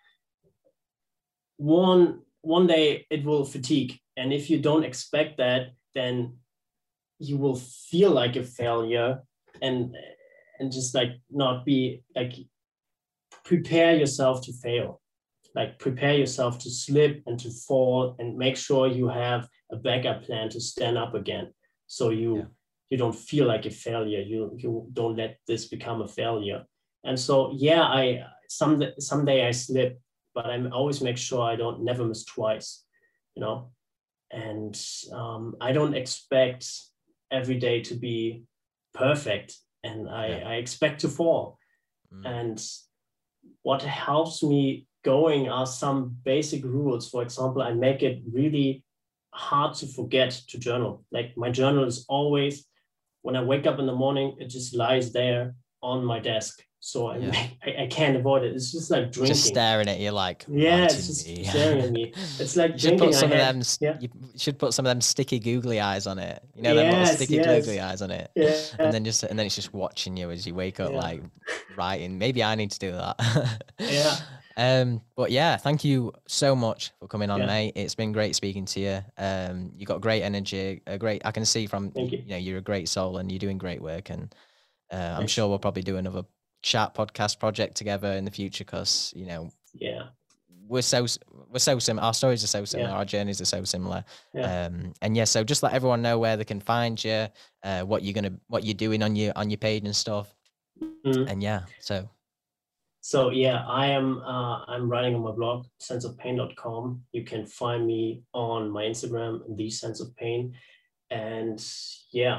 one 1.57 2.21
one 2.41 2.67
day 2.67 3.05
it 3.09 3.25
will 3.25 3.43
fatigue. 3.43 3.99
And 4.15 4.31
if 4.31 4.49
you 4.49 4.59
don't 4.61 4.85
expect 4.85 5.39
that, 5.39 5.71
then 5.93 6.37
you 7.19 7.37
will 7.37 7.55
feel 7.55 8.11
like 8.11 8.35
a 8.35 8.43
failure 8.43 9.19
and 9.61 9.95
and 10.59 10.71
just 10.71 10.95
like 10.95 11.11
not 11.29 11.65
be 11.65 12.03
like 12.15 12.33
prepare 13.43 13.95
yourself 13.95 14.41
to 14.41 14.53
fail. 14.53 15.01
Like 15.53 15.79
prepare 15.79 16.15
yourself 16.15 16.59
to 16.59 16.69
slip 16.69 17.23
and 17.27 17.39
to 17.39 17.49
fall 17.49 18.15
and 18.19 18.37
make 18.37 18.57
sure 18.57 18.87
you 18.87 19.07
have 19.07 19.47
a 19.71 19.77
backup 19.77 20.23
plan 20.23 20.49
to 20.49 20.59
stand 20.59 20.97
up 20.97 21.13
again. 21.13 21.53
So 21.87 22.09
you 22.09 22.37
Yeah. 22.37 22.45
you 22.89 22.97
don't 22.97 23.15
feel 23.15 23.47
like 23.47 23.65
a 23.65 23.71
failure. 23.71 24.21
You 24.21 24.53
you 24.57 24.87
don't 24.93 25.15
let 25.15 25.39
this 25.47 25.65
become 25.67 26.01
a 26.01 26.07
failure. 26.07 26.65
And 27.03 27.19
so 27.19 27.51
yeah 27.53 27.83
i 27.83 28.25
some 28.49 28.83
someday 28.99 29.47
i 29.47 29.51
slip 29.51 29.99
but 30.35 30.45
i 30.45 30.57
always 30.69 31.01
make 31.01 31.17
sure 31.17 31.41
i 31.41 31.55
don't 31.55 31.83
never 31.83 32.05
miss 32.05 32.23
twice 32.25 32.85
you 33.35 33.41
know? 33.41 33.71
And 34.31 34.75
um, 35.11 35.55
i 35.61 35.71
don't 35.71 35.93
expect 35.95 36.65
every 37.39 37.59
day 37.67 37.77
to 37.81 37.95
be 38.07 38.43
perfect 38.93 39.49
and 39.83 39.99
i 40.09 40.27
Yeah. 40.27 40.49
i 40.51 40.53
expect 40.63 41.01
to 41.01 41.09
fall 41.09 41.43
Mm, 42.13 42.25
and 42.33 42.57
what 43.63 43.81
helps 43.81 44.43
me 44.43 44.85
going 45.03 45.49
are 45.49 45.65
some 45.65 46.17
basic 46.23 46.63
rules. 46.63 47.09
For 47.09 47.21
example, 47.21 47.61
I 47.61 47.73
make 47.73 48.01
it 48.03 48.21
really 48.31 48.83
hard 49.31 49.75
to 49.75 49.87
forget 49.87 50.31
to 50.49 50.57
journal. 50.57 51.03
Like 51.11 51.37
my 51.37 51.49
journal 51.51 51.83
is 51.83 52.05
always, 52.09 52.65
when 53.21 53.35
I 53.35 53.43
wake 53.43 53.67
up 53.67 53.79
in 53.79 53.85
the 53.85 53.93
morning, 53.95 54.35
it 54.39 54.47
just 54.49 54.75
lies 54.75 55.11
there 55.11 55.55
on 55.81 56.03
my 56.05 56.19
desk. 56.19 56.63
So 56.87 57.07
I, 57.07 57.17
Yeah. 57.17 57.47
I, 57.65 57.83
I 57.83 57.87
can't 57.87 58.15
avoid 58.15 58.43
it. 58.43 58.53
It's 58.55 58.71
just 58.71 58.91
like 58.91 59.11
drinking. 59.11 59.33
just 59.33 59.45
staring 59.45 59.87
at 59.87 59.99
you 59.99 60.11
like 60.11 60.45
Yeah, 60.47 60.81
"Writing 60.81 60.95
it's 60.97 61.07
just 61.07 61.27
me." 61.27 61.43
staring 61.43 61.81
at 61.81 61.91
me. 61.91 62.13
It's 62.39 62.55
like 62.55 62.73
you 62.73 62.77
should 62.77 62.87
drinking. 62.97 63.07
put 63.07 63.15
some 63.15 63.31
I 63.31 63.35
of 63.35 63.41
had- 63.41 63.55
them 63.55 63.61
yeah. 63.81 63.97
you 63.99 64.09
should 64.37 64.59
put 64.59 64.73
some 64.75 64.85
of 64.85 64.91
them 64.91 65.01
sticky 65.01 65.39
googly 65.39 65.79
eyes 65.79 66.05
on 66.05 66.19
it 66.19 66.43
you 66.55 66.61
know 66.61 66.75
them 66.75 66.85
little 66.85 66.99
Yes, 66.99 67.15
sticky 67.15 67.35
yes. 67.37 67.45
googly 67.47 67.79
eyes 67.79 68.03
on 68.03 68.11
it 68.11 68.29
Yeah. 68.35 68.55
and 68.77 68.93
then 68.93 69.03
just 69.03 69.23
and 69.23 69.37
then 69.39 69.47
it's 69.47 69.55
just 69.55 69.73
watching 69.73 70.15
you 70.15 70.29
as 70.29 70.45
you 70.45 70.53
wake 70.53 70.79
up 70.79 70.91
Yeah. 70.91 70.97
like 70.99 71.23
writing 71.75 72.19
maybe 72.19 72.43
i 72.43 72.53
need 72.53 72.69
to 72.71 72.79
do 72.79 72.91
that 72.91 73.15
Yeah. 73.79 74.15
um 74.57 75.01
but 75.15 75.31
yeah 75.31 75.57
thank 75.57 75.83
you 75.83 76.13
so 76.27 76.55
much 76.55 76.91
for 76.99 77.07
coming 77.07 77.31
on 77.31 77.39
Yeah. 77.39 77.47
mate 77.47 77.73
it's 77.75 77.95
been 77.95 78.11
great 78.11 78.35
speaking 78.35 78.65
to 78.65 78.79
you 78.79 78.99
um 79.17 79.71
you 79.75 79.87
got 79.87 80.01
great 80.01 80.21
energy 80.21 80.81
a 80.85 80.97
great 80.99 81.23
i 81.25 81.31
can 81.31 81.45
see 81.45 81.65
from 81.65 81.89
Thank 81.89 82.11
you. 82.11 82.23
know 82.27 82.37
you're 82.37 82.59
a 82.59 82.61
great 82.71 82.87
soul 82.89 83.17
and 83.17 83.31
you're 83.31 83.39
doing 83.39 83.57
great 83.57 83.81
work 83.81 84.11
and 84.11 84.33
uh, 84.91 85.15
i'm 85.17 85.25
sure 85.27 85.47
we'll 85.49 85.57
probably 85.59 85.81
do 85.83 85.97
another 85.97 86.23
chat 86.71 86.89
podcast 86.99 87.37
project 87.39 87.71
together 87.81 88.11
in 88.19 88.23
the 88.25 88.31
future 88.39 88.63
because 88.65 89.13
you 89.15 89.25
know 89.29 89.41
Yeah. 89.87 90.03
we're 90.67 90.81
so 90.93 90.99
we're 91.51 91.59
so 91.71 91.77
similar 91.79 92.03
our 92.07 92.13
stories 92.21 92.43
are 92.43 92.53
so 92.57 92.65
similar 92.65 92.89
Yeah. 92.89 92.97
our 92.97 93.05
journeys 93.13 93.39
are 93.39 93.51
so 93.55 93.63
similar 93.65 94.01
Yeah. 94.33 94.65
um 94.65 94.93
and 95.03 95.15
yeah 95.15 95.25
so 95.33 95.43
just 95.51 95.61
let 95.61 95.73
everyone 95.73 96.01
know 96.01 96.17
where 96.23 96.35
they 96.37 96.43
can 96.53 96.59
find 96.73 96.95
you 97.07 97.19
uh 97.67 97.81
what 97.89 97.99
you're 98.03 98.17
gonna 98.19 98.33
what 98.47 98.63
you're 98.65 98.81
doing 98.87 99.03
on 99.03 99.15
your 99.15 99.31
on 99.35 99.51
your 99.51 99.59
page 99.67 99.83
and 99.85 99.95
stuff 99.95 100.27
Mhm. 101.05 101.29
and 101.31 101.37
yeah 101.43 101.61
so 101.79 102.09
So 103.13 103.29
yeah, 103.29 103.59
I 103.83 103.85
am 103.99 104.07
uh, 104.33 104.57
I'm 104.73 104.85
writing 104.91 105.13
on 105.17 105.21
my 105.29 105.35
blog, 105.39 105.67
senseofpain.com. 105.87 106.83
You 107.11 107.23
can 107.31 107.45
find 107.45 107.85
me 107.85 108.23
on 108.33 108.61
my 108.75 108.83
Instagram, 108.91 109.33
the 109.59 109.69
sense 109.69 109.99
of 110.03 110.09
pain. 110.15 110.41
And 111.11 111.59
yeah, 112.11 112.37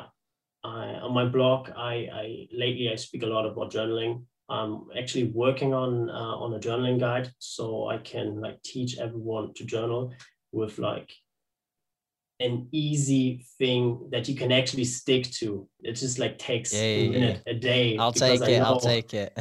I, 0.67 1.01
on 1.01 1.15
my 1.15 1.25
blog, 1.27 1.71
I, 1.77 2.09
I 2.13 2.49
lately 2.53 2.91
I 2.91 2.97
speak 2.97 3.23
a 3.23 3.27
lot 3.27 3.47
about 3.47 3.73
journaling. 3.73 4.25
I'm 4.49 4.87
actually 4.99 5.25
working 5.25 5.75
on 5.75 6.09
uh, 6.11 6.37
on 6.43 6.55
a 6.55 6.59
journaling 6.59 6.99
guide, 7.01 7.31
so 7.39 7.89
I 7.89 7.99
can 7.99 8.41
like 8.41 8.63
teach 8.63 8.99
everyone 8.99 9.55
to 9.55 9.65
journal 9.65 10.13
with 10.53 10.79
like 10.79 11.11
an 12.39 12.69
easy 12.71 13.45
thing 13.59 14.09
that 14.13 14.29
you 14.29 14.37
can 14.37 14.53
actually 14.53 14.85
stick 14.85 15.25
to. 15.41 15.69
It 15.83 15.93
just 15.93 16.19
like 16.19 16.39
takes 16.39 16.73
Yeah, 16.73 16.81
a 16.81 17.09
yeah, 17.09 17.19
yeah. 17.19 17.37
a 17.47 17.55
day. 17.55 17.97
i'll 17.99 18.13
take 18.13 18.41
it 18.43 18.63
i'll 18.63 18.81
take 18.81 19.15
it 19.15 19.33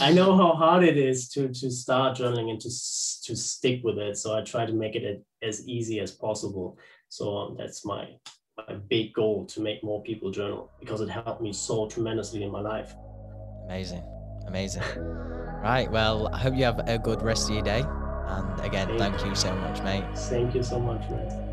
I 0.00 0.12
know 0.12 0.36
how 0.36 0.52
hard 0.54 0.84
it 0.84 0.96
is 0.96 1.28
to 1.30 1.48
to 1.48 1.70
start 1.70 2.18
journaling 2.18 2.50
and 2.50 2.60
to 2.60 2.68
to 2.68 3.36
stick 3.36 3.80
with 3.82 3.98
it. 3.98 4.16
So 4.16 4.36
I 4.36 4.42
try 4.42 4.66
to 4.66 4.72
make 4.72 4.94
it 4.94 5.24
as 5.42 5.66
easy 5.66 6.00
as 6.00 6.12
possible. 6.12 6.78
So 7.08 7.36
um, 7.36 7.56
that's 7.58 7.84
my 7.84 8.02
my 8.56 8.74
big 8.88 9.12
goal 9.12 9.44
to 9.46 9.60
make 9.60 9.82
more 9.84 10.02
people 10.02 10.30
journal 10.30 10.70
because 10.80 11.00
it 11.00 11.08
helped 11.08 11.42
me 11.42 11.52
so 11.52 11.88
tremendously 11.88 12.42
in 12.42 12.50
my 12.50 12.60
life. 12.60 12.94
amazing. 13.64 14.02
Amazing. 14.46 14.82
Right 15.62 15.90
well 15.90 16.28
i 16.32 16.38
hope 16.38 16.54
you 16.54 16.64
have 16.64 16.78
a 16.88 16.98
good 16.98 17.20
rest 17.22 17.48
of 17.48 17.54
your 17.56 17.64
day. 17.64 17.84
And 18.26 18.60
again 18.60 18.88
Thank 18.98 19.16
thank 19.16 19.26
you 19.26 19.34
so 19.34 19.54
much 19.56 19.82
mate. 19.82 20.04
Thank 20.16 20.54
you 20.54 20.62
so 20.62 20.78
much, 20.78 21.08
man. 21.10 21.45